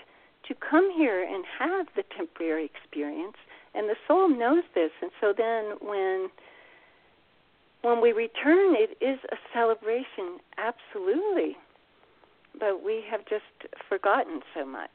to 0.48 0.56
come 0.56 0.92
here 0.96 1.24
and 1.24 1.46
have 1.60 1.86
the 1.96 2.04
temporary 2.18 2.66
experience, 2.66 3.38
and 3.76 3.88
the 3.88 3.96
soul 4.08 4.28
knows 4.28 4.64
this. 4.74 4.92
And 5.02 5.12
so 5.22 5.34
then 5.38 5.76
when 5.88 6.30
when 7.84 8.02
we 8.02 8.12
return, 8.12 8.76
it 8.76 8.98
is 9.04 9.20
a 9.32 9.38
celebration, 9.54 10.38
absolutely. 10.58 11.58
But 12.60 12.84
we 12.84 13.04
have 13.10 13.22
just 13.22 13.72
forgotten 13.90 14.42
so 14.56 14.66
much. 14.66 14.92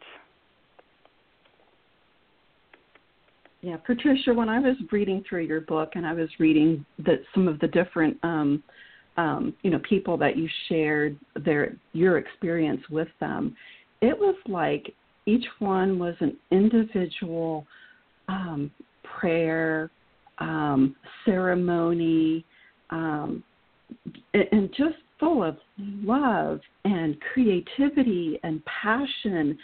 Yeah, 3.67 3.79
Patricia, 3.79 4.33
when 4.33 4.49
I 4.49 4.61
was 4.61 4.77
reading 4.93 5.25
through 5.29 5.43
your 5.43 5.61
book 5.61 5.95
and 5.97 6.07
I 6.07 6.13
was 6.13 6.29
reading 6.39 6.87
that 7.05 7.19
some 7.35 7.49
of 7.49 7.59
the 7.59 7.67
different 7.67 8.17
um, 8.23 8.63
um, 9.17 9.55
you 9.63 9.73
know 9.73 9.81
people 9.81 10.17
that 10.19 10.37
you 10.37 10.49
shared 10.69 11.19
their 11.45 11.75
your 11.93 12.19
experience 12.19 12.81
with 12.89 13.09
them, 13.19 13.57
it 14.03 14.17
was 14.17 14.37
like 14.47 14.95
each 15.27 15.45
one 15.59 15.99
was 15.99 16.15
an 16.21 16.37
individual 16.53 17.67
um, 18.29 18.71
prayer, 19.03 19.91
um, 20.39 20.95
ceremony, 21.25 22.45
um, 22.91 23.43
and 24.33 24.71
just 24.79 24.95
full 25.19 25.43
of 25.43 25.57
love 26.05 26.61
and 26.85 27.17
creativity 27.35 28.39
and 28.45 28.63
passion. 28.65 29.59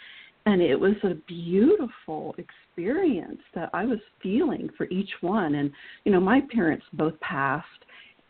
And 0.45 0.61
it 0.61 0.75
was 0.75 0.95
a 1.03 1.15
beautiful 1.27 2.35
experience 2.37 3.41
that 3.55 3.69
I 3.73 3.85
was 3.85 3.99
feeling 4.21 4.69
for 4.77 4.87
each 4.89 5.11
one. 5.21 5.55
And 5.55 5.71
you 6.03 6.11
know, 6.11 6.19
my 6.19 6.41
parents 6.53 6.85
both 6.93 7.17
passed, 7.21 7.67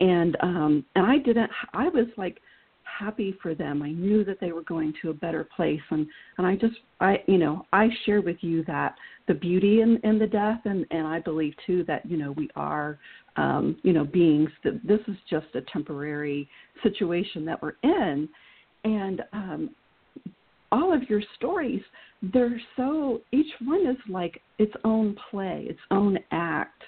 and 0.00 0.36
um, 0.40 0.84
and 0.94 1.06
I 1.06 1.18
didn't. 1.18 1.50
I 1.72 1.88
was 1.88 2.06
like 2.16 2.40
happy 2.84 3.36
for 3.42 3.54
them. 3.54 3.82
I 3.82 3.90
knew 3.90 4.24
that 4.24 4.40
they 4.40 4.52
were 4.52 4.62
going 4.62 4.94
to 5.02 5.10
a 5.10 5.14
better 5.14 5.48
place, 5.56 5.80
and 5.90 6.06
and 6.38 6.46
I 6.46 6.56
just 6.56 6.76
I 7.00 7.22
you 7.26 7.38
know 7.38 7.66
I 7.72 7.88
share 8.04 8.20
with 8.20 8.36
you 8.40 8.64
that 8.64 8.94
the 9.26 9.34
beauty 9.34 9.80
in 9.80 9.98
in 10.04 10.18
the 10.18 10.26
death, 10.26 10.60
and 10.64 10.86
and 10.90 11.06
I 11.06 11.20
believe 11.20 11.54
too 11.66 11.84
that 11.88 12.06
you 12.06 12.16
know 12.16 12.32
we 12.32 12.48
are 12.56 12.98
um, 13.36 13.76
you 13.82 13.92
know 13.92 14.04
beings 14.04 14.50
that 14.62 14.86
this 14.86 15.00
is 15.08 15.16
just 15.28 15.46
a 15.54 15.62
temporary 15.72 16.48
situation 16.82 17.44
that 17.44 17.60
we're 17.62 17.76
in, 17.82 18.28
and 18.84 19.22
um, 19.32 19.70
all 20.74 20.92
of 20.92 21.08
your 21.08 21.22
stories 21.36 21.80
they're 22.32 22.60
so 22.76 23.20
each 23.32 23.52
one 23.64 23.86
is 23.86 23.96
like 24.08 24.40
its 24.58 24.72
own 24.84 25.16
play, 25.30 25.66
its 25.68 25.80
own 25.90 26.18
act. 26.30 26.82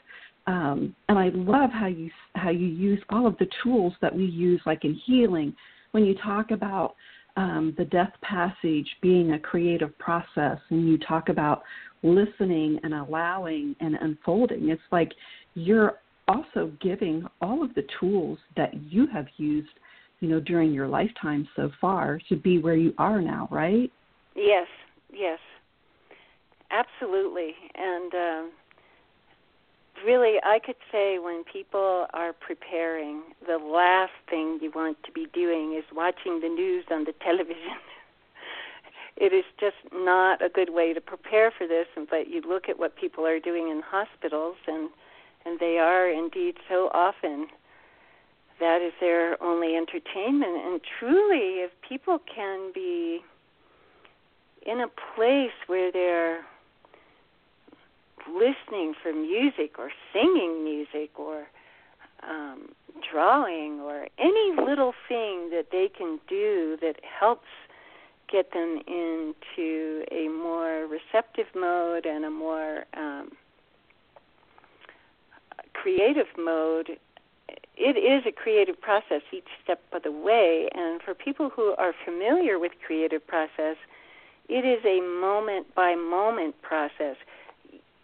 Um, 0.47 0.95
and 1.09 1.19
I 1.19 1.31
love 1.35 1.71
how 1.71 1.87
you 1.87 2.11
how 2.35 2.51
you 2.51 2.67
use 2.67 3.03
all 3.11 3.27
of 3.27 3.37
the 3.39 3.49
tools 3.63 3.93
that 4.01 4.15
we 4.15 4.25
use, 4.25 4.61
like 4.65 4.85
in 4.85 4.95
healing, 5.05 5.55
when 5.91 6.05
you 6.05 6.15
talk 6.15 6.53
about 6.53 6.95
um, 7.37 7.75
the 7.77 7.85
death 7.85 8.13
passage 8.23 8.89
being 9.03 9.33
a 9.33 9.39
creative 9.39 9.97
process 9.99 10.59
and 10.71 10.89
you 10.89 10.99
talk 10.99 11.29
about 11.29 11.63
listening 12.03 12.79
and 12.83 12.95
allowing 12.95 13.75
and 13.81 13.97
unfolding, 13.97 14.69
it's 14.69 14.81
like 14.93 15.13
you're 15.55 15.99
also 16.29 16.73
giving 16.81 17.27
all 17.41 17.63
of 17.63 17.75
the 17.75 17.85
tools 18.01 18.39
that 18.57 18.73
you 18.91 19.07
have 19.13 19.27
used, 19.37 19.69
you 20.21 20.29
know, 20.29 20.41
during 20.41 20.73
your 20.73 20.89
lifetime 20.89 21.47
so 21.57 21.71
far 21.81 22.21
to 22.29 22.37
be 22.37 22.59
where 22.59 22.75
you 22.75 22.95
are 22.99 23.21
now, 23.21 23.49
right? 23.51 23.93
Yes, 24.35 24.67
yes, 25.13 25.39
absolutely. 26.71 27.55
And 27.75 28.15
um, 28.15 28.51
really, 30.05 30.37
I 30.45 30.59
could 30.59 30.77
say 30.91 31.19
when 31.19 31.45
people 31.45 32.07
are 32.13 32.33
preparing, 32.33 33.23
the 33.47 33.59
last 33.59 34.13
thing 34.29 34.59
you 34.63 34.73
want 34.75 34.97
to 35.05 35.13
be 35.13 35.27
doing 35.33 35.75
is 35.77 35.85
watching 35.95 36.41
the 36.41 36.49
news 36.49 36.85
on 36.91 37.05
the 37.05 37.13
television. 37.23 37.77
it 39.17 39.33
is 39.33 39.45
just 39.61 39.77
not 39.93 40.43
a 40.43 40.49
good 40.49 40.73
way 40.73 40.95
to 40.95 41.01
prepare 41.01 41.51
for 41.51 41.67
this. 41.67 41.87
But 42.11 42.29
you 42.29 42.43
look 42.47 42.69
at 42.69 42.79
what 42.79 42.97
people 42.97 43.27
are 43.27 43.41
doing 43.41 43.69
in 43.69 43.83
hospitals, 43.83 44.57
and 44.67 44.91
and 45.45 45.61
they 45.61 45.79
are 45.79 46.09
indeed 46.11 46.57
so 46.69 46.91
often 46.93 47.47
that 48.61 48.81
is 48.83 48.93
their 49.01 49.43
only 49.43 49.77
entertainment. 49.77 50.65
And 50.65 50.81
truly, 50.99 51.61
if 51.63 51.71
people 51.87 52.19
can 52.35 52.73
be 52.75 53.21
in 54.65 54.81
a 54.81 54.89
place 55.15 55.53
where 55.67 55.93
they're 55.93 56.45
listening 58.29 58.95
for 59.01 59.13
music 59.13 59.79
or 59.79 59.91
singing 60.13 60.65
music 60.65 61.19
or 61.19 61.47
um, 62.29 62.71
drawing 63.11 63.81
or 63.81 64.07
any 64.19 64.53
little 64.67 64.93
thing 65.09 65.51
that 65.51 65.67
they 65.71 65.89
can 65.97 66.19
do 66.29 66.77
that 66.81 66.97
helps 67.05 67.47
get 68.31 68.53
them 68.53 68.81
into 68.89 70.05
a 70.11 70.29
more 70.29 70.87
receptive 70.87 71.47
mode 71.55 72.07
and 72.07 72.25
a 72.25 72.31
more 72.31 72.85
um, 72.97 73.31
creative 75.73 76.27
mode, 76.37 76.99
it 77.77 77.97
is 77.97 78.25
a 78.27 78.33
creative 78.33 78.81
process 78.81 79.23
each 79.33 79.49
step 79.63 79.81
of 79.93 80.03
the 80.03 80.13
way. 80.13 80.69
And 80.75 81.01
for 81.03 81.15
people 81.15 81.51
who 81.51 81.75
are 81.79 81.93
familiar 82.05 82.59
with 82.59 82.73
creative 82.85 83.27
process, 83.27 83.77
it 84.49 84.65
is 84.65 84.85
a 84.85 85.01
moment 85.01 85.75
by 85.75 85.95
moment 85.95 86.61
process. 86.63 87.17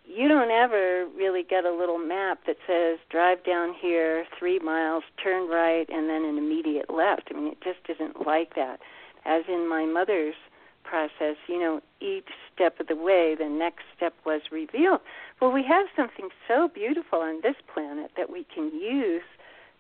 You 0.05 0.29
don't 0.29 0.51
ever 0.51 1.07
really 1.16 1.43
get 1.43 1.64
a 1.64 1.73
little 1.73 1.99
map 1.99 2.41
that 2.47 2.57
says 2.66 2.99
drive 3.09 3.45
down 3.45 3.75
here 3.81 4.27
three 4.39 4.59
miles, 4.59 5.05
turn 5.23 5.49
right, 5.49 5.89
and 5.89 6.09
then 6.09 6.25
an 6.25 6.37
immediate 6.37 6.91
left. 6.91 7.29
I 7.31 7.35
mean, 7.35 7.53
it 7.53 7.61
just 7.62 7.79
isn't 7.89 8.27
like 8.27 8.55
that. 8.57 8.81
As 9.25 9.45
in 9.49 9.68
my 9.68 9.87
mother's 9.87 10.35
process, 10.83 11.37
you 11.47 11.59
know, 11.59 11.81
each 12.01 12.29
step 12.53 12.81
of 12.81 12.89
the 12.89 12.97
way, 12.97 13.37
the 13.39 13.49
next 13.49 13.85
step 13.97 14.12
was 14.27 14.43
revealed. 14.51 15.01
Well, 15.41 15.53
we 15.53 15.62
have 15.62 15.87
something 15.97 16.29
so 16.47 16.68
beautiful 16.68 17.20
on 17.20 17.41
this 17.43 17.57
planet 17.73 18.11
that 18.16 18.31
we 18.31 18.45
can 18.53 18.66
use 18.75 19.23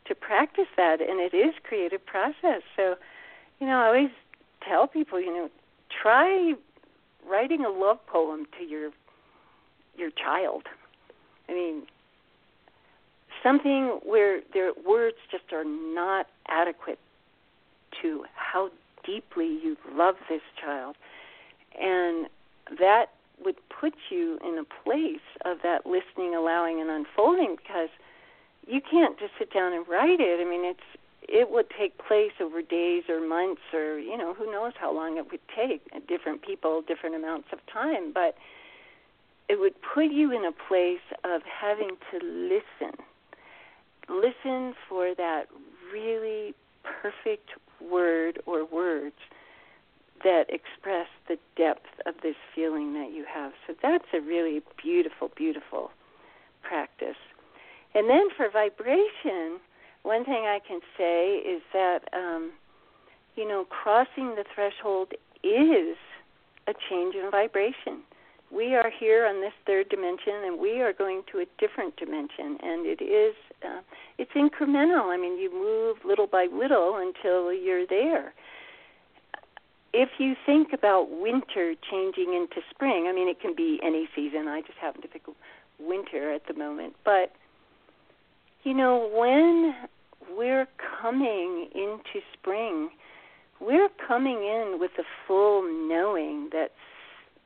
to 0.06 0.14
practice 0.14 0.66
that, 0.76 1.00
and 1.00 1.20
it 1.20 1.34
is 1.34 1.54
creative 1.62 2.04
process. 2.04 2.62
So, 2.76 2.96
you 3.60 3.66
know, 3.66 3.78
I 3.78 3.86
always 3.86 4.10
tell 4.66 4.86
people, 4.86 5.20
you 5.20 5.32
know, 5.32 5.50
try 6.02 6.54
writing 7.28 7.64
a 7.64 7.70
love 7.70 8.04
poem 8.06 8.46
to 8.58 8.64
your 8.64 8.90
your 9.96 10.10
child. 10.10 10.64
I 11.48 11.52
mean, 11.52 11.82
something 13.42 14.00
where 14.04 14.40
their 14.54 14.72
words 14.86 15.16
just 15.30 15.52
are 15.52 15.64
not 15.64 16.26
adequate 16.48 16.98
to 18.00 18.24
how 18.34 18.70
deeply 19.04 19.46
you 19.46 19.76
love 19.94 20.14
this 20.28 20.40
child. 20.60 20.96
And 21.78 22.28
that 22.78 23.06
would 23.44 23.56
put 23.68 23.94
you 24.10 24.38
in 24.44 24.58
a 24.58 24.64
place 24.84 25.20
of 25.44 25.58
that 25.62 25.84
listening, 25.84 26.34
allowing, 26.34 26.80
and 26.80 26.90
unfolding 26.90 27.56
because 27.56 27.88
you 28.66 28.80
can't 28.80 29.18
just 29.18 29.32
sit 29.38 29.52
down 29.52 29.72
and 29.72 29.86
write 29.88 30.20
it. 30.20 30.40
I 30.40 30.48
mean, 30.48 30.64
it's 30.64 30.80
it 31.28 31.50
would 31.50 31.66
take 31.78 31.96
place 31.98 32.32
over 32.40 32.62
days 32.62 33.04
or 33.08 33.20
months 33.26 33.62
or 33.72 33.98
you 33.98 34.16
know 34.16 34.34
who 34.34 34.50
knows 34.50 34.72
how 34.78 34.92
long 34.92 35.16
it 35.16 35.30
would 35.30 35.40
take 35.54 35.82
different 36.08 36.42
people 36.42 36.82
different 36.82 37.14
amounts 37.14 37.46
of 37.52 37.60
time 37.72 38.12
but 38.12 38.34
it 39.48 39.60
would 39.60 39.74
put 39.94 40.10
you 40.10 40.32
in 40.32 40.44
a 40.44 40.50
place 40.50 41.06
of 41.22 41.40
having 41.44 41.90
to 42.10 42.18
listen 42.26 42.98
listen 44.08 44.74
for 44.88 45.14
that 45.14 45.44
really 45.92 46.54
perfect 46.82 47.50
word 47.80 48.40
or 48.46 48.64
words 48.64 49.14
that 50.24 50.44
express 50.48 51.08
the 51.28 51.36
depth 51.56 51.86
of 52.06 52.14
this 52.22 52.36
feeling 52.54 52.94
that 52.94 53.12
you 53.12 53.24
have. 53.32 53.52
So 53.66 53.74
that's 53.82 54.04
a 54.14 54.20
really 54.20 54.62
beautiful, 54.80 55.30
beautiful 55.36 55.90
practice. 56.62 57.16
And 57.94 58.08
then 58.08 58.28
for 58.36 58.48
vibration, 58.50 59.60
one 60.02 60.24
thing 60.24 60.44
I 60.46 60.60
can 60.66 60.80
say 60.96 61.36
is 61.36 61.62
that, 61.72 62.00
um, 62.12 62.52
you 63.36 63.46
know, 63.46 63.64
crossing 63.64 64.34
the 64.34 64.44
threshold 64.54 65.12
is 65.44 65.96
a 66.66 66.74
change 66.88 67.14
in 67.14 67.30
vibration. 67.30 68.02
We 68.50 68.74
are 68.74 68.90
here 69.00 69.26
on 69.26 69.40
this 69.40 69.52
third 69.66 69.88
dimension, 69.88 70.44
and 70.44 70.60
we 70.60 70.82
are 70.82 70.92
going 70.92 71.22
to 71.32 71.38
a 71.38 71.46
different 71.58 71.96
dimension, 71.96 72.58
and 72.62 72.86
it 72.86 73.02
is 73.02 73.34
uh, 73.64 73.80
it's 74.18 74.32
incremental. 74.32 75.08
I 75.08 75.16
mean, 75.16 75.38
you 75.38 75.50
move 75.50 76.04
little 76.04 76.26
by 76.26 76.48
little 76.52 76.96
until 76.96 77.52
you're 77.52 77.86
there 77.86 78.34
if 79.92 80.08
you 80.18 80.34
think 80.46 80.72
about 80.72 81.08
winter 81.10 81.74
changing 81.90 82.34
into 82.34 82.66
spring, 82.70 83.06
I 83.08 83.12
mean, 83.12 83.28
it 83.28 83.40
can 83.40 83.54
be 83.54 83.78
any 83.82 84.08
season. 84.16 84.48
I 84.48 84.62
just 84.62 84.78
happen 84.78 85.02
to 85.02 85.08
pick 85.08 85.22
winter 85.78 86.32
at 86.32 86.46
the 86.46 86.54
moment. 86.54 86.94
But, 87.04 87.32
you 88.64 88.74
know, 88.74 89.10
when 89.14 89.74
we're 90.36 90.66
coming 91.00 91.68
into 91.74 92.24
spring, 92.32 92.90
we're 93.60 93.88
coming 94.06 94.38
in 94.44 94.78
with 94.80 94.92
the 94.96 95.04
full 95.26 95.62
knowing 95.62 96.48
that 96.52 96.72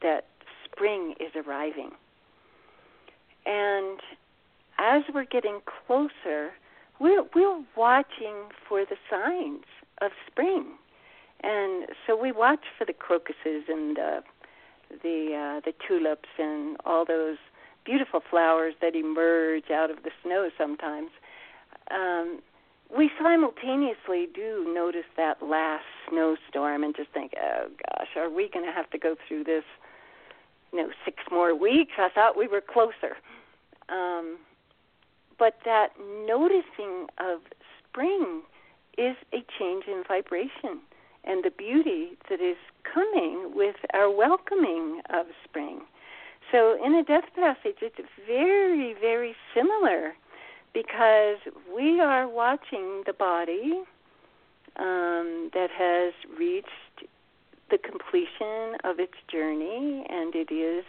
that 0.03 0.27
spring 0.65 1.15
is 1.21 1.33
arriving. 1.35 1.91
And 3.45 4.01
as 4.79 5.03
we're 5.15 5.25
getting 5.25 5.61
closer, 5.87 6.53
we're 7.01 7.25
we're 7.35 7.63
watching 7.77 8.49
for 8.69 8.85
the 8.85 8.97
signs 9.11 9.65
of 10.01 10.11
spring 10.31 10.77
and 11.43 11.87
so 12.07 12.17
we 12.17 12.33
watch 12.33 12.65
for 12.79 12.85
the 12.85 12.93
crocuses 12.93 13.65
and 13.69 13.99
uh, 13.99 14.21
the 15.03 15.59
uh, 15.59 15.61
the 15.65 15.73
tulips 15.87 16.29
and 16.39 16.77
all 16.85 17.05
those 17.05 17.37
beautiful 17.87 18.21
flowers 18.29 18.75
that 18.83 18.95
emerge 18.95 19.71
out 19.71 19.91
of 19.91 20.03
the 20.03 20.11
snow 20.23 20.51
sometimes. 20.59 21.11
Um, 21.91 22.41
we 22.95 23.11
simultaneously 23.21 24.29
do 24.35 24.71
notice 24.75 25.07
that 25.17 25.43
last 25.43 25.85
snowstorm 26.09 26.85
and 26.85 26.95
just 26.95 27.11
think, 27.11 27.33
oh 27.41 27.69
gosh, 27.69 28.09
are 28.17 28.31
we 28.31 28.51
going 28.53 28.67
to 28.67 28.73
have 28.73 28.91
to 28.91 28.99
go 28.99 29.17
through 29.27 29.45
this, 29.45 29.65
you 30.73 30.81
know, 30.81 30.91
six 31.05 31.19
more 31.31 31.55
weeks? 31.55 31.93
I 31.99 32.09
thought 32.15 32.37
we 32.37 32.47
were 32.47 32.61
closer. 32.61 33.17
Um, 33.89 34.39
but 35.39 35.59
that 35.65 35.89
noticing 36.27 37.07
of 37.19 37.41
spring 37.89 38.43
is 38.99 39.17
a 39.33 39.45
change 39.59 39.85
in 39.87 40.03
vibration 40.07 40.81
and 41.25 41.45
the 41.45 41.51
beauty 41.51 42.17
that 42.31 42.41
is 42.41 42.57
coming 42.83 43.53
with 43.55 43.77
our 43.93 44.11
welcoming 44.11 45.01
of 45.13 45.27
spring. 45.45 45.81
So 46.53 46.79
in 46.85 46.95
a 46.95 47.03
death 47.03 47.25
passage, 47.35 47.79
it's 47.83 48.09
very, 48.27 48.95
very 49.01 49.35
similar 49.55 50.15
because 50.73 51.39
we 51.75 52.01
are 52.01 52.29
watching 52.29 53.03
the 53.07 53.13
body 53.13 53.83
um, 54.77 55.51
that 55.55 55.71
has 55.77 56.13
reached 56.39 57.09
the 57.71 57.79
completion 57.79 58.77
of 58.85 59.01
its 59.01 59.15
journey, 59.31 60.07
and 60.09 60.35
it 60.35 60.53
is 60.53 60.85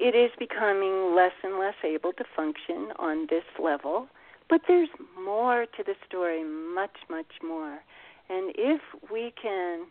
it 0.00 0.14
is 0.14 0.30
becoming 0.38 1.14
less 1.14 1.34
and 1.44 1.58
less 1.58 1.74
able 1.84 2.12
to 2.14 2.24
function 2.34 2.88
on 2.98 3.26
this 3.28 3.44
level. 3.62 4.08
But 4.48 4.62
there's 4.66 4.88
more 5.22 5.66
to 5.76 5.84
the 5.84 5.94
story, 6.08 6.42
much, 6.42 6.96
much 7.10 7.30
more. 7.44 7.80
And 8.30 8.52
if 8.56 8.80
we 9.12 9.32
can 9.40 9.84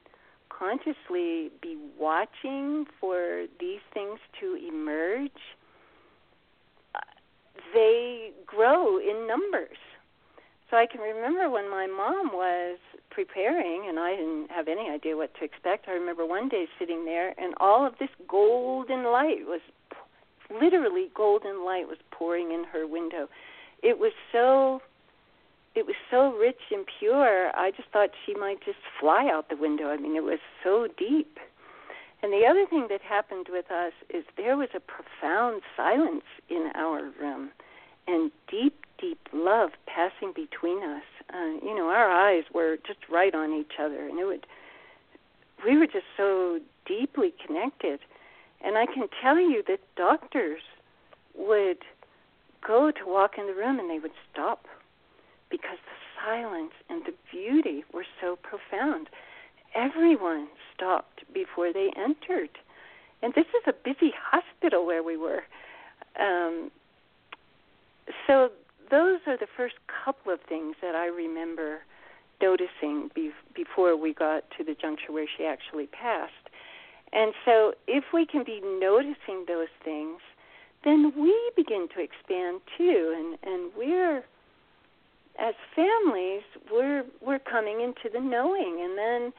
consciously 0.49 1.51
be 1.61 1.77
watching 1.97 2.85
for 2.99 3.45
these 3.59 3.79
things 3.93 4.19
to 4.39 4.55
emerge, 4.67 5.31
they 7.73 8.31
grow 8.45 8.97
in 8.97 9.27
numbers. 9.27 9.77
So 10.69 10.77
I 10.77 10.85
can 10.85 11.01
remember 11.01 11.49
when 11.49 11.69
my 11.69 11.87
mom 11.87 12.31
was 12.33 12.77
preparing, 13.09 13.87
and 13.87 13.99
I 13.99 14.15
didn't 14.15 14.51
have 14.51 14.67
any 14.67 14.89
idea 14.89 15.17
what 15.17 15.33
to 15.39 15.43
expect. 15.43 15.87
I 15.87 15.91
remember 15.93 16.25
one 16.25 16.47
day 16.47 16.65
sitting 16.77 17.05
there, 17.05 17.33
and 17.39 17.53
all 17.59 17.85
of 17.85 17.93
this 17.99 18.09
golden 18.27 19.05
light 19.05 19.45
was 19.45 19.61
literally 20.49 21.09
golden 21.15 21.65
light 21.65 21.87
was 21.87 21.97
pouring 22.11 22.51
in 22.51 22.63
her 22.65 22.87
window. 22.87 23.27
It 23.81 23.97
was 23.99 24.11
so 24.31 24.81
it 25.79 25.85
was 25.85 25.95
so 26.11 26.33
rich 26.33 26.59
and 26.71 26.85
pure. 26.99 27.55
I 27.55 27.71
just 27.71 27.87
thought 27.89 28.09
she 28.25 28.35
might 28.35 28.59
just 28.63 28.79
fly 28.99 29.29
out 29.31 29.47
the 29.47 29.55
window. 29.55 29.85
I 29.87 29.95
mean, 29.95 30.17
it 30.17 30.23
was 30.23 30.39
so 30.61 30.87
deep. 30.97 31.39
And 32.21 32.33
the 32.33 32.45
other 32.45 32.65
thing 32.65 32.87
that 32.89 32.99
happened 33.01 33.47
with 33.49 33.71
us 33.71 33.93
is 34.09 34.25
there 34.35 34.57
was 34.57 34.67
a 34.75 34.81
profound 34.81 35.61
silence 35.77 36.25
in 36.49 36.69
our 36.75 37.09
room 37.17 37.51
and 38.07 38.29
deep, 38.51 38.85
deep 38.99 39.29
love 39.31 39.69
passing 39.85 40.33
between 40.35 40.83
us. 40.83 41.03
Uh, 41.33 41.63
you 41.63 41.73
know, 41.73 41.87
our 41.87 42.11
eyes 42.11 42.43
were 42.53 42.75
just 42.85 42.99
right 43.09 43.33
on 43.33 43.53
each 43.53 43.79
other, 43.79 44.05
and 44.05 44.19
it 44.19 44.25
would. 44.25 44.45
We 45.65 45.77
were 45.77 45.87
just 45.87 46.07
so 46.17 46.59
deeply 46.85 47.33
connected, 47.45 48.01
and 48.61 48.77
I 48.77 48.85
can 48.85 49.07
tell 49.21 49.39
you 49.39 49.63
that 49.67 49.79
doctors 49.95 50.61
would 51.35 51.83
go 52.65 52.91
to 52.91 53.05
walk 53.05 53.37
in 53.37 53.47
the 53.47 53.53
room 53.53 53.79
and 53.79 53.89
they 53.89 53.99
would 53.99 54.11
stop 54.33 54.65
because 55.49 55.77
the 55.85 56.23
silence 56.23 56.73
and 56.89 57.03
the 57.05 57.13
beauty 57.31 57.83
were 57.93 58.05
so 58.21 58.37
profound. 58.37 59.09
Everyone 59.75 60.47
stopped 60.73 61.23
before 61.33 61.71
they 61.73 61.89
entered. 61.95 62.49
And 63.21 63.33
this 63.33 63.45
is 63.47 63.63
a 63.67 63.73
busy 63.73 64.13
hospital 64.17 64.85
where 64.85 65.03
we 65.03 65.17
were. 65.17 65.43
Um, 66.19 66.71
so 68.25 68.49
those 68.89 69.19
are 69.27 69.37
the 69.37 69.47
first 69.55 69.75
couple 70.03 70.33
of 70.33 70.39
things 70.47 70.75
that 70.81 70.95
I 70.95 71.05
remember 71.07 71.79
noticing 72.41 73.11
be- 73.13 73.31
before 73.53 73.95
we 73.95 74.13
got 74.13 74.43
to 74.57 74.63
the 74.63 74.73
juncture 74.73 75.11
where 75.11 75.27
she 75.37 75.45
actually 75.45 75.87
passed. 75.87 76.33
And 77.11 77.33
so 77.43 77.73
if 77.87 78.05
we 78.13 78.25
can 78.25 78.43
be 78.43 78.61
noticing 78.61 79.45
those 79.47 79.67
things, 79.83 80.19
then 80.83 81.11
we 81.17 81.35
begin 81.55 81.87
to 81.95 82.01
expand 82.01 82.61
too 82.77 83.13
and 83.17 83.37
and 83.43 83.71
we're 83.75 84.23
as 85.39 85.55
families, 85.75 86.43
we're 86.71 87.05
we're 87.21 87.39
coming 87.39 87.81
into 87.81 88.09
the 88.11 88.19
knowing, 88.19 88.81
and 88.83 88.97
then 88.97 89.33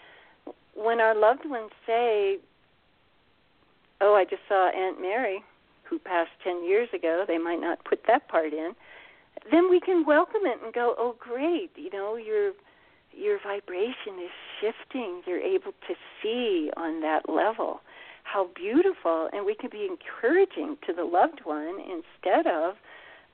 when 0.74 1.00
our 1.00 1.14
loved 1.14 1.48
ones 1.48 1.70
say, 1.86 2.38
"Oh, 4.00 4.14
I 4.14 4.24
just 4.24 4.42
saw 4.48 4.70
Aunt 4.70 5.00
Mary, 5.00 5.44
who 5.84 5.98
passed 5.98 6.30
10 6.42 6.64
years 6.64 6.88
ago, 6.94 7.24
they 7.26 7.38
might 7.38 7.60
not 7.60 7.84
put 7.84 8.06
that 8.06 8.28
part 8.28 8.52
in. 8.52 8.74
Then 9.50 9.68
we 9.68 9.80
can 9.80 10.04
welcome 10.04 10.42
it 10.44 10.58
and 10.62 10.72
go, 10.72 10.94
"Oh 10.98 11.16
great, 11.18 11.70
you 11.76 11.90
know, 11.90 12.16
your 12.16 12.52
your 13.12 13.38
vibration 13.42 14.18
is 14.22 14.30
shifting. 14.60 15.22
You're 15.26 15.40
able 15.40 15.72
to 15.88 15.94
see 16.22 16.70
on 16.76 17.00
that 17.00 17.28
level." 17.28 17.80
How 18.22 18.48
beautiful, 18.54 19.28
and 19.32 19.44
we 19.44 19.56
can 19.56 19.70
be 19.70 19.86
encouraging 19.86 20.78
to 20.86 20.92
the 20.92 21.04
loved 21.04 21.40
one 21.44 21.80
instead 21.80 22.46
of 22.46 22.76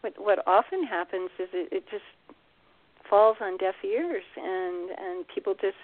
what 0.00 0.14
what 0.18 0.46
often 0.46 0.84
happens 0.84 1.30
is 1.38 1.48
it, 1.52 1.68
it 1.70 1.84
just 1.90 2.04
falls 3.08 3.36
on 3.40 3.56
deaf 3.56 3.74
ears 3.84 4.24
and 4.36 4.90
and 4.98 5.24
people 5.28 5.54
just 5.54 5.76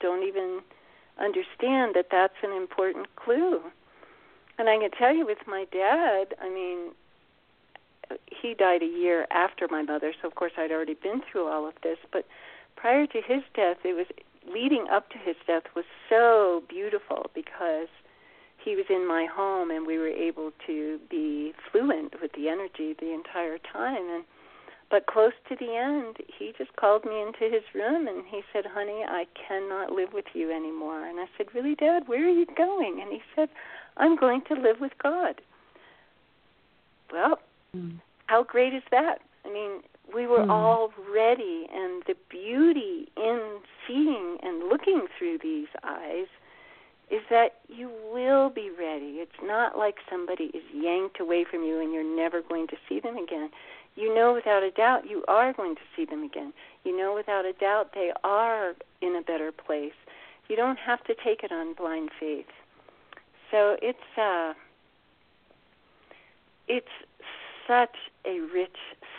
don't 0.00 0.26
even 0.26 0.60
understand 1.18 1.94
that 1.94 2.06
that's 2.10 2.40
an 2.42 2.52
important 2.52 3.14
clue. 3.16 3.60
And 4.58 4.68
I 4.68 4.78
can 4.78 4.90
tell 4.90 5.14
you 5.14 5.26
with 5.26 5.38
my 5.46 5.66
dad, 5.72 6.34
I 6.40 6.48
mean, 6.48 6.92
he 8.26 8.54
died 8.54 8.82
a 8.82 8.86
year 8.86 9.26
after 9.30 9.68
my 9.70 9.82
mother, 9.82 10.12
so 10.20 10.28
of 10.28 10.34
course 10.34 10.52
I'd 10.58 10.72
already 10.72 10.94
been 10.94 11.22
through 11.30 11.46
all 11.48 11.66
of 11.66 11.74
this, 11.82 11.98
but 12.12 12.26
prior 12.76 13.06
to 13.06 13.20
his 13.20 13.42
death, 13.54 13.78
it 13.84 13.94
was 13.94 14.06
leading 14.50 14.86
up 14.90 15.10
to 15.10 15.18
his 15.18 15.36
death 15.46 15.64
was 15.76 15.84
so 16.08 16.62
beautiful 16.68 17.30
because 17.34 17.88
he 18.62 18.74
was 18.74 18.86
in 18.90 19.06
my 19.06 19.26
home 19.26 19.70
and 19.70 19.86
we 19.86 19.98
were 19.98 20.08
able 20.08 20.50
to 20.66 20.98
be 21.10 21.52
fluent 21.70 22.20
with 22.20 22.32
the 22.32 22.48
energy 22.48 22.94
the 22.98 23.12
entire 23.12 23.58
time 23.58 24.08
and 24.10 24.24
but 24.90 25.06
close 25.06 25.32
to 25.48 25.56
the 25.56 25.74
end 25.74 26.16
he 26.38 26.52
just 26.58 26.74
called 26.76 27.04
me 27.04 27.20
into 27.20 27.52
his 27.52 27.62
room 27.74 28.08
and 28.08 28.24
he 28.28 28.42
said 28.52 28.64
honey 28.66 29.04
i 29.06 29.24
cannot 29.48 29.92
live 29.92 30.12
with 30.12 30.24
you 30.34 30.50
anymore 30.50 31.06
and 31.06 31.18
i 31.20 31.26
said 31.36 31.46
really 31.54 31.74
dad 31.74 32.02
where 32.06 32.24
are 32.24 32.28
you 32.28 32.46
going 32.56 33.00
and 33.00 33.12
he 33.12 33.20
said 33.34 33.48
i'm 33.96 34.16
going 34.16 34.42
to 34.46 34.54
live 34.54 34.80
with 34.80 34.92
god 35.02 35.40
well 37.12 37.38
mm. 37.76 37.98
how 38.26 38.42
great 38.42 38.74
is 38.74 38.82
that 38.90 39.18
i 39.44 39.52
mean 39.52 39.80
we 40.14 40.26
were 40.26 40.40
mm. 40.40 40.50
all 40.50 40.92
ready 41.12 41.66
and 41.72 42.02
the 42.06 42.14
beauty 42.28 43.08
in 43.16 43.58
seeing 43.86 44.38
and 44.42 44.68
looking 44.68 45.06
through 45.18 45.38
these 45.42 45.68
eyes 45.84 46.26
is 47.10 47.22
that 47.28 47.56
you 47.68 47.90
will 48.12 48.50
be 48.50 48.70
ready. 48.70 49.18
It's 49.18 49.32
not 49.42 49.76
like 49.76 49.96
somebody 50.08 50.44
is 50.54 50.62
yanked 50.72 51.20
away 51.20 51.44
from 51.48 51.64
you 51.64 51.80
and 51.80 51.92
you're 51.92 52.04
never 52.04 52.40
going 52.40 52.68
to 52.68 52.76
see 52.88 53.00
them 53.00 53.16
again. 53.16 53.50
You 53.96 54.14
know 54.14 54.32
without 54.32 54.62
a 54.62 54.70
doubt 54.70 55.08
you 55.08 55.24
are 55.28 55.52
going 55.52 55.74
to 55.74 55.82
see 55.96 56.04
them 56.04 56.22
again. 56.22 56.52
You 56.84 56.96
know 56.96 57.14
without 57.14 57.44
a 57.44 57.52
doubt 57.52 57.90
they 57.94 58.12
are 58.24 58.74
in 59.00 59.16
a 59.16 59.22
better 59.22 59.52
place. 59.52 59.92
You 60.48 60.56
don't 60.56 60.78
have 60.78 61.04
to 61.04 61.14
take 61.14 61.42
it 61.42 61.52
on 61.52 61.74
blind 61.74 62.10
faith. 62.18 62.46
So 63.50 63.76
it's 63.82 63.98
uh 64.18 64.54
it's 66.68 66.86
such 67.66 67.96
a 68.24 68.40
rich 68.40 68.76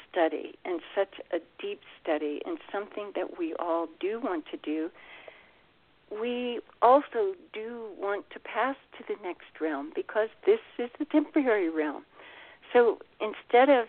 study 0.10 0.56
and 0.66 0.82
such 0.96 1.16
a 1.32 1.40
deep 1.62 1.82
study 2.02 2.42
and 2.46 2.58
something 2.72 3.12
that 3.16 3.38
we 3.38 3.54
all 3.60 3.88
do 4.00 4.20
want 4.22 4.46
to 4.52 4.58
do 4.58 4.90
we 6.12 6.60
also 6.82 7.36
do 7.54 7.88
want 7.98 8.30
to 8.32 8.40
pass 8.40 8.76
to 8.98 9.04
the 9.08 9.16
next 9.24 9.48
realm 9.62 9.92
because 9.96 10.30
this 10.46 10.60
is 10.78 10.90
the 11.00 11.06
temporary 11.06 11.70
realm. 11.70 12.04
So 12.74 13.00
instead 13.22 13.70
of 13.70 13.88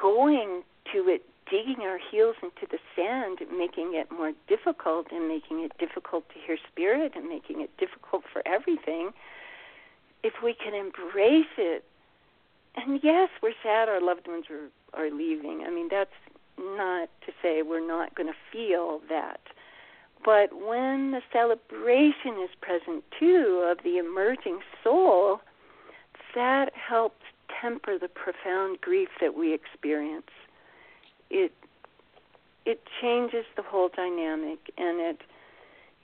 going 0.00 0.62
to 0.92 1.08
it, 1.08 1.22
digging 1.50 1.82
our 1.82 1.98
heels 2.10 2.36
into 2.42 2.66
the 2.70 2.78
sand, 2.94 3.38
making 3.56 3.92
it 3.94 4.10
more 4.10 4.32
difficult 4.48 5.06
and 5.10 5.28
making 5.28 5.60
it 5.60 5.72
difficult 5.78 6.28
to 6.30 6.34
hear 6.46 6.56
spirit 6.70 7.12
and 7.16 7.28
making 7.28 7.60
it 7.60 7.70
difficult 7.78 8.22
for 8.32 8.42
everything, 8.46 9.10
if 10.22 10.34
we 10.44 10.54
can 10.54 10.74
embrace 10.74 11.52
it, 11.58 11.84
and 12.76 13.00
yes, 13.02 13.28
we're 13.42 13.52
sad 13.62 13.88
our 13.88 14.00
loved 14.00 14.28
ones 14.28 14.44
are, 14.50 14.68
are 15.00 15.10
leaving. 15.10 15.64
I 15.66 15.70
mean, 15.70 15.88
that's 15.90 16.10
not 16.58 17.08
to 17.26 17.32
say 17.42 17.62
we're 17.62 17.86
not 17.86 18.14
going 18.14 18.28
to 18.28 18.38
feel 18.52 19.00
that 19.08 19.40
but 20.24 20.52
when 20.52 21.12
the 21.12 21.22
celebration 21.32 22.42
is 22.42 22.50
present 22.60 23.04
too 23.18 23.66
of 23.70 23.82
the 23.82 23.98
emerging 23.98 24.60
soul, 24.84 25.40
that 26.34 26.70
helps 26.74 27.24
temper 27.60 27.98
the 27.98 28.08
profound 28.08 28.80
grief 28.80 29.08
that 29.20 29.34
we 29.34 29.54
experience. 29.54 30.30
It 31.30 31.52
it 32.66 32.82
changes 33.00 33.44
the 33.56 33.62
whole 33.62 33.88
dynamic 33.94 34.58
and 34.76 35.00
it 35.00 35.20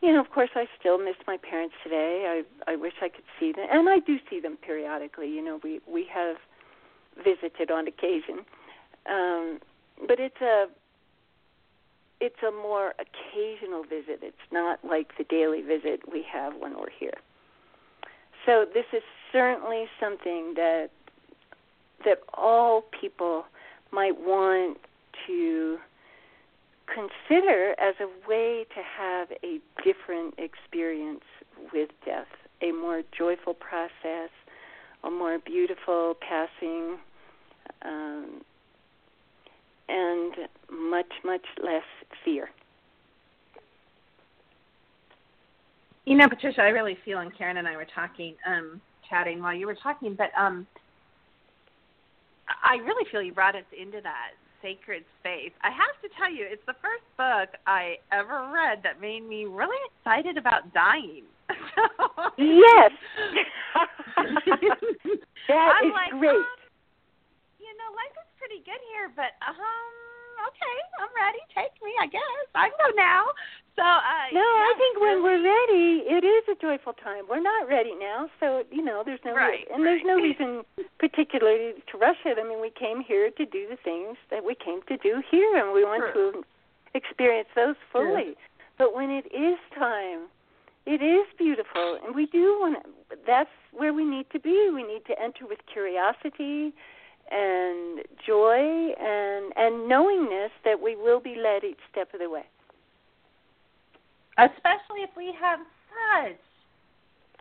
you 0.03 0.13
know, 0.13 0.21
of 0.21 0.31
course 0.31 0.51
I 0.55 0.67
still 0.79 0.99
miss 0.99 1.17
my 1.27 1.39
parents 1.39 1.75
today. 1.83 2.43
I 2.69 2.71
I 2.73 2.77
wish 2.77 2.95
I 3.01 3.09
could 3.09 3.25
see 3.39 3.53
them 3.53 3.67
and 3.71 3.89
I 3.89 3.99
do 3.99 4.19
see 4.29 4.41
them 4.41 4.57
periodically. 4.57 5.29
You 5.29 5.45
know, 5.45 5.61
we 5.63 5.81
we 5.87 6.07
have 6.13 6.37
visited 7.17 7.71
on 7.71 7.87
occasion. 7.87 8.45
Um 9.07 9.61
but 10.07 10.21
it's 10.21 10.41
a 10.41 10.67
it's 12.21 12.43
a 12.47 12.51
more 12.51 12.95
occasional 12.99 13.83
visit. 13.83 14.21
It's 14.23 14.37
not 14.51 14.85
like 14.85 15.17
the 15.19 15.25
daily 15.25 15.61
visit 15.61 16.01
we 16.11 16.25
have 16.33 16.55
when 16.59 16.75
we're 16.79 16.91
here. 16.99 17.19
So 18.47 18.65
this 18.73 18.87
is 18.93 19.03
certainly 19.33 19.87
something 20.01 20.55
that 20.55 20.91
that 22.05 22.21
all 22.35 22.85
people 23.01 23.45
might 23.93 24.19
want 24.19 24.79
to 25.27 25.79
consider 26.87 27.75
as 27.81 27.95
a 28.01 28.29
way 28.29 28.65
to 28.75 28.83
have 28.83 29.29
a 29.43 29.61
different 29.85 30.35
experience 30.39 31.25
with 31.73 31.91
death, 32.05 32.27
a 32.63 32.73
more 32.73 33.03
joyful 33.17 33.55
process, 33.55 34.31
a 35.05 35.11
more 35.11 35.39
beautiful 35.39 36.17
passing, 36.21 36.97
um, 37.83 38.43
and 39.89 40.35
much, 40.71 41.13
much 41.25 41.45
less 41.63 41.85
fear. 42.25 42.51
You 46.05 46.17
know, 46.17 46.29
Patricia, 46.29 46.63
I 46.63 46.69
really 46.69 46.97
feel, 47.05 47.19
and 47.19 47.37
Karen 47.37 47.57
and 47.57 47.67
I 47.67 47.77
were 47.77 47.87
talking, 47.93 48.35
um, 48.47 48.81
chatting 49.09 49.43
while 49.43 49.55
you 49.55 49.67
were 49.67 49.75
talking, 49.75 50.15
but 50.15 50.31
um, 50.39 50.67
I 52.49 52.77
really 52.83 53.05
feel 53.11 53.23
you 53.23 53.33
brought 53.33 53.57
us 53.57 53.67
into 53.75 54.01
that 54.03 54.39
sacred 54.63 55.05
space. 55.21 55.53
I 55.63 55.71
have 55.71 55.95
to 56.03 56.09
tell 56.19 56.31
you, 56.31 56.47
it's 56.49 56.65
the 56.67 56.79
first 56.83 57.05
book 57.15 57.55
I 57.67 57.99
ever 58.11 58.51
read 58.51 58.83
that 58.83 59.01
made 59.01 59.23
me 59.27 59.45
really 59.45 59.79
excited 59.91 60.37
about 60.39 60.73
dying. 60.75 61.27
yes. 62.39 62.91
that 65.47 65.69
I'm 65.71 65.87
is 65.87 65.95
like, 65.95 66.13
great. 66.19 66.35
Um, 66.35 66.59
you 67.63 67.73
know, 67.79 67.89
life 67.95 68.15
is 68.19 68.31
pretty 68.39 68.63
good 68.67 68.83
here, 68.91 69.11
but 69.15 69.35
um, 69.43 69.55
okay, 70.51 70.77
I'm 70.99 71.13
ready. 71.15 71.43
Take 71.55 71.75
me, 71.83 71.93
I 72.03 72.07
guess. 72.11 72.47
I 72.55 72.71
can 72.71 72.79
go 72.79 72.91
now. 72.99 73.31
So 73.77 73.83
uh 73.85 74.33
No, 74.33 74.41
yeah, 74.41 74.69
I 74.69 74.75
think 74.79 75.01
when 75.01 75.23
we're 75.23 75.45
ready, 75.45 76.03
it 76.09 76.25
is 76.25 76.45
a 76.49 76.57
joyful 76.61 76.95
time. 76.95 77.25
We're 77.29 77.43
not 77.43 77.69
ready 77.69 77.95
now, 77.95 78.29
so 78.41 78.65
you 78.73 78.83
know, 78.83 79.03
there's 79.05 79.21
no 79.25 79.35
right, 79.35 79.67
and 79.73 79.85
there's 79.85 80.03
no 80.05 80.17
reason 80.17 80.63
particularly 80.99 81.75
to 81.93 81.99
rush 81.99 82.17
it. 82.25 82.39
I 82.41 82.49
mean, 82.49 82.61
we 82.61 82.71
came 82.71 83.01
here 83.01 83.31
to 83.31 83.45
do 83.45 83.67
the 83.69 83.77
things 83.77 84.17
that 84.31 84.45
we 84.45 84.55
came 84.55 84.81
to 84.89 84.97
do 84.97 85.23
here 85.31 85.57
and 85.57 85.73
we 85.75 85.85
want 85.85 86.03
True. 86.13 86.33
to 86.33 86.45
experience 86.95 87.49
those 87.55 87.77
fully. 87.93 88.35
But 88.79 88.95
when 88.95 89.11
it 89.11 89.27
is 89.33 89.59
time, 89.79 90.29
it 90.87 91.03
is 91.03 91.27
beautiful 91.37 91.99
and 92.03 92.15
we 92.15 92.27
do 92.27 92.59
want 92.61 92.83
to, 92.83 93.17
that's 93.27 93.51
where 93.73 93.93
we 93.93 94.05
need 94.05 94.27
to 94.33 94.41
be. 94.41 94.71
We 94.73 94.83
need 94.85 95.05
to 95.07 95.21
enter 95.21 95.47
with 95.47 95.59
curiosity 95.71 96.73
and 97.31 98.03
joy 98.25 98.93
and 99.01 99.53
and 99.57 99.89
knowingness 99.89 100.53
that 100.65 100.81
we 100.81 100.95
will 100.95 101.21
be 101.21 101.35
led 101.37 101.65
each 101.65 101.81
step 101.91 102.15
of 102.15 102.21
the 102.21 102.31
way. 102.31 102.45
Especially 104.39 105.03
if 105.03 105.11
we 105.17 105.35
have 105.41 105.61
such 105.61 106.39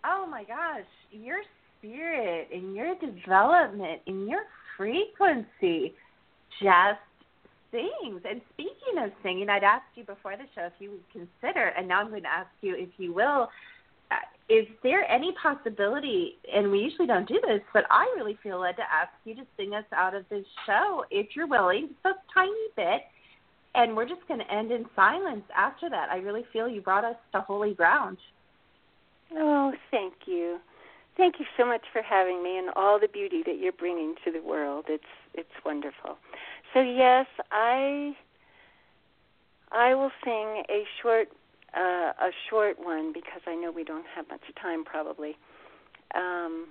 oh 0.05 0.27
my 0.29 0.43
gosh, 0.43 0.85
your 1.11 1.39
spirit 1.79 2.49
and 2.53 2.75
your 2.75 2.95
development 2.95 4.01
and 4.07 4.27
your 4.29 4.41
frequency 4.77 5.93
just 6.61 6.99
sings. 7.71 8.21
And 8.29 8.41
speaking 8.53 9.03
of 9.03 9.11
singing, 9.23 9.49
I'd 9.49 9.63
asked 9.63 9.85
you 9.95 10.03
before 10.03 10.37
the 10.37 10.45
show 10.53 10.65
if 10.65 10.73
you 10.79 10.91
would 10.91 11.11
consider, 11.11 11.69
and 11.77 11.87
now 11.87 12.01
I'm 12.01 12.09
going 12.09 12.23
to 12.23 12.29
ask 12.29 12.49
you 12.61 12.75
if 12.77 12.89
you 12.97 13.13
will. 13.13 13.49
Uh, 14.11 14.15
is 14.47 14.67
there 14.83 15.09
any 15.09 15.33
possibility, 15.41 16.35
and 16.53 16.71
we 16.71 16.79
usually 16.79 17.07
don't 17.07 17.27
do 17.27 17.41
this, 17.47 17.61
but 17.73 17.85
I 17.89 18.05
really 18.15 18.37
feel 18.43 18.59
led 18.59 18.75
to 18.75 18.83
ask 18.83 19.11
you 19.23 19.33
to 19.35 19.41
sing 19.57 19.73
us 19.73 19.85
out 19.95 20.13
of 20.13 20.25
this 20.29 20.45
show 20.67 21.03
if 21.09 21.35
you're 21.35 21.47
willing, 21.47 21.89
just 22.03 22.05
a 22.05 22.33
tiny 22.33 22.51
bit, 22.75 23.01
and 23.75 23.95
we're 23.95 24.07
just 24.07 24.27
going 24.27 24.39
to 24.39 24.53
end 24.53 24.71
in 24.71 24.85
silence 24.95 25.43
after 25.55 25.89
that. 25.89 26.09
I 26.09 26.17
really 26.17 26.45
feel 26.53 26.67
you 26.67 26.81
brought 26.81 27.03
us 27.03 27.15
to 27.33 27.41
holy 27.41 27.73
ground. 27.73 28.17
Oh, 29.33 29.73
thank 29.91 30.13
you. 30.25 30.59
Thank 31.17 31.35
you 31.39 31.45
so 31.57 31.65
much 31.65 31.81
for 31.93 32.01
having 32.01 32.43
me 32.43 32.57
and 32.57 32.69
all 32.75 32.99
the 32.99 33.07
beauty 33.07 33.41
that 33.45 33.57
you're 33.59 33.71
bringing 33.71 34.15
to 34.25 34.31
the 34.31 34.41
world. 34.41 34.85
It's 34.89 35.03
it's 35.33 35.49
wonderful. 35.65 36.17
So 36.73 36.81
yes, 36.81 37.25
I 37.51 38.13
I 39.71 39.95
will 39.95 40.11
sing 40.23 40.63
a 40.69 40.83
short 41.01 41.29
uh, 41.75 42.11
a 42.19 42.31
short 42.49 42.77
one 42.79 43.13
because 43.13 43.41
I 43.47 43.55
know 43.55 43.71
we 43.71 43.83
don't 43.83 44.05
have 44.13 44.27
much 44.29 44.41
time 44.61 44.83
probably. 44.83 45.37
Um, 46.13 46.67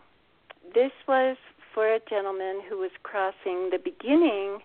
this 0.74 0.92
was 1.08 1.36
for 1.72 1.92
a 1.94 2.00
gentleman 2.08 2.60
who 2.68 2.78
was 2.78 2.90
crossing. 3.02 3.70
The 3.70 3.80
beginning 3.82 4.58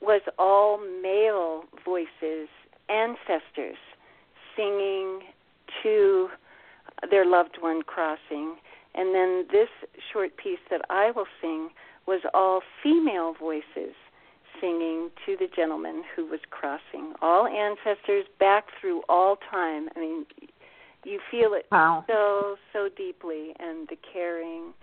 was 0.00 0.22
all 0.38 0.78
male 1.02 1.64
voices, 1.84 2.48
ancestors, 2.88 3.76
singing 4.56 5.20
to 5.82 6.28
their 7.10 7.24
loved 7.24 7.58
one 7.60 7.82
crossing. 7.82 8.56
And 8.94 9.14
then 9.14 9.46
this 9.52 9.68
short 10.12 10.36
piece 10.36 10.58
that 10.70 10.82
I 10.90 11.10
will 11.10 11.26
sing 11.40 11.70
was 12.06 12.20
all 12.34 12.60
female 12.82 13.34
voices 13.38 13.94
singing 14.60 15.10
to 15.24 15.36
the 15.38 15.46
gentleman 15.54 16.02
who 16.14 16.26
was 16.26 16.40
crossing. 16.50 17.14
All 17.22 17.46
ancestors 17.46 18.26
back 18.38 18.66
through 18.80 19.02
all 19.08 19.38
time. 19.50 19.88
I 19.96 20.00
mean, 20.00 20.26
you 21.04 21.20
feel 21.30 21.54
it 21.54 21.66
wow. 21.72 22.04
so, 22.06 22.56
so 22.72 22.88
deeply, 22.94 23.54
and 23.58 23.88
the 23.88 23.96
caring 24.12 24.74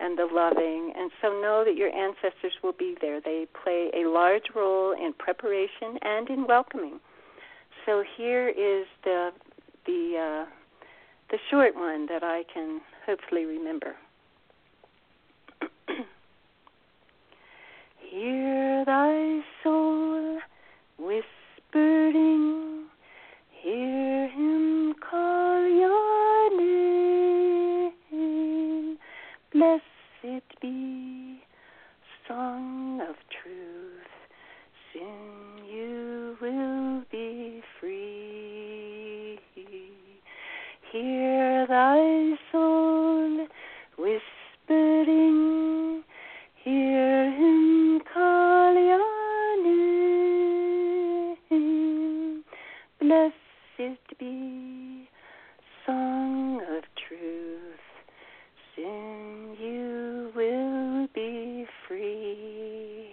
and 0.00 0.18
the 0.18 0.28
loving. 0.30 0.92
And 0.96 1.10
so 1.22 1.28
know 1.28 1.64
that 1.64 1.76
your 1.76 1.90
ancestors 1.90 2.52
will 2.62 2.72
be 2.72 2.96
there. 3.00 3.20
They 3.20 3.46
play 3.62 3.90
a 3.94 4.08
large 4.08 4.50
role 4.54 4.92
in 4.92 5.12
preparation 5.18 5.98
and 6.02 6.28
in 6.28 6.46
welcoming. 6.46 7.00
So 7.84 8.02
here 8.16 8.48
is 8.48 8.86
the 9.04 9.30
the 9.86 10.44
uh, 10.46 10.46
the 11.30 11.38
short 11.50 11.74
one 11.74 12.06
that 12.06 12.22
I 12.22 12.44
can 12.52 12.80
hopefully 13.04 13.44
remember. 13.44 13.94
Hear 18.10 18.84
thy 18.84 19.40
soul 19.62 20.38
whispering, 20.98 22.86
hear 23.50 24.15
be 30.60 31.40
song 32.26 33.00
of 33.00 33.16
truth, 33.42 34.12
soon 34.92 35.64
you 35.66 36.36
will 36.40 37.02
be 37.10 37.62
free. 37.80 39.38
Hear 40.92 41.66
thy 41.66 42.36
soul 42.52 43.46
whispering, 43.98 46.02
hear 46.64 47.30
him 47.30 48.00
call 48.12 48.74
your 48.74 49.62
name. 49.62 51.36
Blessed 53.00 53.98
be 54.18 55.08
song 55.84 56.60
of 56.76 56.82
truth, 57.08 57.86
soon 58.74 59.54
you 59.60 60.32
will 60.34 61.06
be 61.14 61.66
free. 61.86 63.10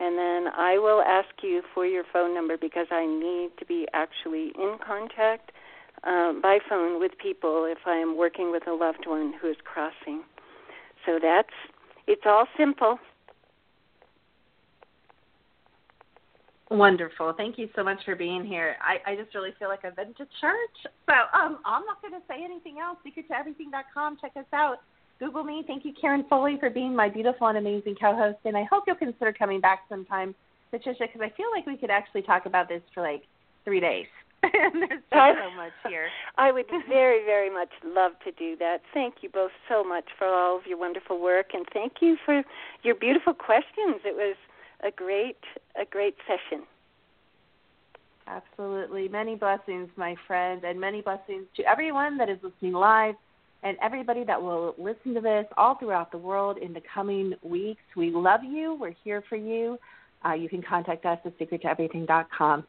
And 0.00 0.16
then 0.16 0.52
I 0.56 0.78
will 0.78 1.02
ask 1.02 1.28
you 1.42 1.62
for 1.74 1.84
your 1.84 2.04
phone 2.12 2.34
number 2.34 2.56
because 2.56 2.86
I 2.90 3.06
need 3.06 3.50
to 3.58 3.64
be 3.64 3.86
actually 3.92 4.52
in 4.56 4.76
contact 4.84 5.50
uh, 6.04 6.34
by 6.40 6.58
phone 6.68 7.00
with 7.00 7.12
people 7.18 7.64
if 7.68 7.78
I 7.86 7.96
am 7.96 8.16
working 8.16 8.52
with 8.52 8.66
a 8.68 8.72
loved 8.72 9.06
one 9.06 9.32
who 9.40 9.50
is 9.50 9.56
crossing. 9.64 10.22
So 11.04 11.18
that's, 11.20 11.54
it's 12.06 12.22
all 12.26 12.46
simple. 12.56 12.98
Wonderful. 16.70 17.32
Thank 17.36 17.56
you 17.56 17.68
so 17.74 17.82
much 17.82 17.98
for 18.04 18.14
being 18.14 18.44
here. 18.44 18.76
I, 18.80 19.12
I 19.12 19.16
just 19.16 19.34
really 19.34 19.54
feel 19.58 19.68
like 19.68 19.84
I've 19.84 19.96
been 19.96 20.12
to 20.14 20.26
church. 20.40 20.76
So 21.06 21.14
um, 21.32 21.58
I'm 21.64 21.84
not 21.86 22.02
going 22.02 22.12
to 22.12 22.20
say 22.28 22.44
anything 22.44 22.76
else. 22.78 22.98
SecretToEverything.com. 23.06 24.18
Check 24.20 24.32
us 24.36 24.44
out. 24.52 24.78
Google 25.18 25.44
me. 25.44 25.64
Thank 25.66 25.84
you, 25.84 25.92
Karen 25.98 26.26
Foley, 26.28 26.58
for 26.60 26.68
being 26.68 26.94
my 26.94 27.08
beautiful 27.08 27.46
and 27.48 27.58
amazing 27.58 27.96
co-host. 28.00 28.38
And 28.44 28.56
I 28.56 28.64
hope 28.70 28.84
you'll 28.86 28.96
consider 28.96 29.32
coming 29.32 29.60
back 29.60 29.80
sometime, 29.88 30.34
Patricia, 30.70 31.04
because 31.06 31.22
I 31.22 31.34
feel 31.36 31.46
like 31.54 31.66
we 31.66 31.76
could 31.76 31.90
actually 31.90 32.22
talk 32.22 32.44
about 32.44 32.68
this 32.68 32.82
for 32.92 33.02
like 33.02 33.22
three 33.64 33.80
days. 33.80 34.06
and 34.42 34.82
there's 34.82 35.02
so 35.10 35.50
much 35.56 35.72
here. 35.88 36.08
I 36.36 36.52
would 36.52 36.66
very, 36.88 37.24
very 37.24 37.50
much 37.50 37.70
love 37.84 38.12
to 38.24 38.30
do 38.32 38.56
that. 38.58 38.82
Thank 38.92 39.16
you 39.22 39.30
both 39.30 39.50
so 39.68 39.82
much 39.82 40.04
for 40.18 40.26
all 40.26 40.58
of 40.58 40.66
your 40.66 40.78
wonderful 40.78 41.20
work, 41.20 41.48
and 41.54 41.66
thank 41.72 41.94
you 42.00 42.16
for 42.24 42.42
your 42.82 42.94
beautiful 42.94 43.34
questions. 43.34 44.00
It 44.04 44.14
was 44.14 44.36
a 44.82 44.90
great, 44.90 45.38
a 45.80 45.84
great 45.84 46.14
session. 46.26 46.64
Absolutely. 48.26 49.08
Many 49.08 49.36
blessings, 49.36 49.88
my 49.96 50.14
friend, 50.26 50.62
and 50.64 50.78
many 50.78 51.00
blessings 51.00 51.46
to 51.56 51.62
everyone 51.64 52.18
that 52.18 52.28
is 52.28 52.38
listening 52.42 52.74
live 52.74 53.14
and 53.62 53.76
everybody 53.82 54.22
that 54.24 54.40
will 54.40 54.74
listen 54.78 55.14
to 55.14 55.20
this 55.20 55.46
all 55.56 55.76
throughout 55.76 56.12
the 56.12 56.18
world 56.18 56.58
in 56.58 56.72
the 56.72 56.82
coming 56.94 57.34
weeks. 57.42 57.80
We 57.96 58.10
love 58.10 58.40
you. 58.44 58.76
We're 58.78 58.94
here 59.02 59.22
for 59.28 59.36
you. 59.36 59.78
Uh, 60.24 60.34
you 60.34 60.48
can 60.48 60.62
contact 60.62 61.04
us 61.06 61.18
at 61.24 61.38
secrettoeverything.com. 61.38 62.64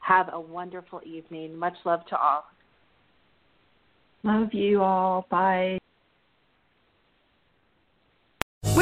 Have 0.00 0.30
a 0.32 0.40
wonderful 0.40 1.00
evening. 1.04 1.56
Much 1.56 1.76
love 1.84 2.00
to 2.06 2.16
all. 2.16 2.44
Love 4.24 4.52
you 4.52 4.82
all. 4.82 5.26
Bye. 5.30 5.78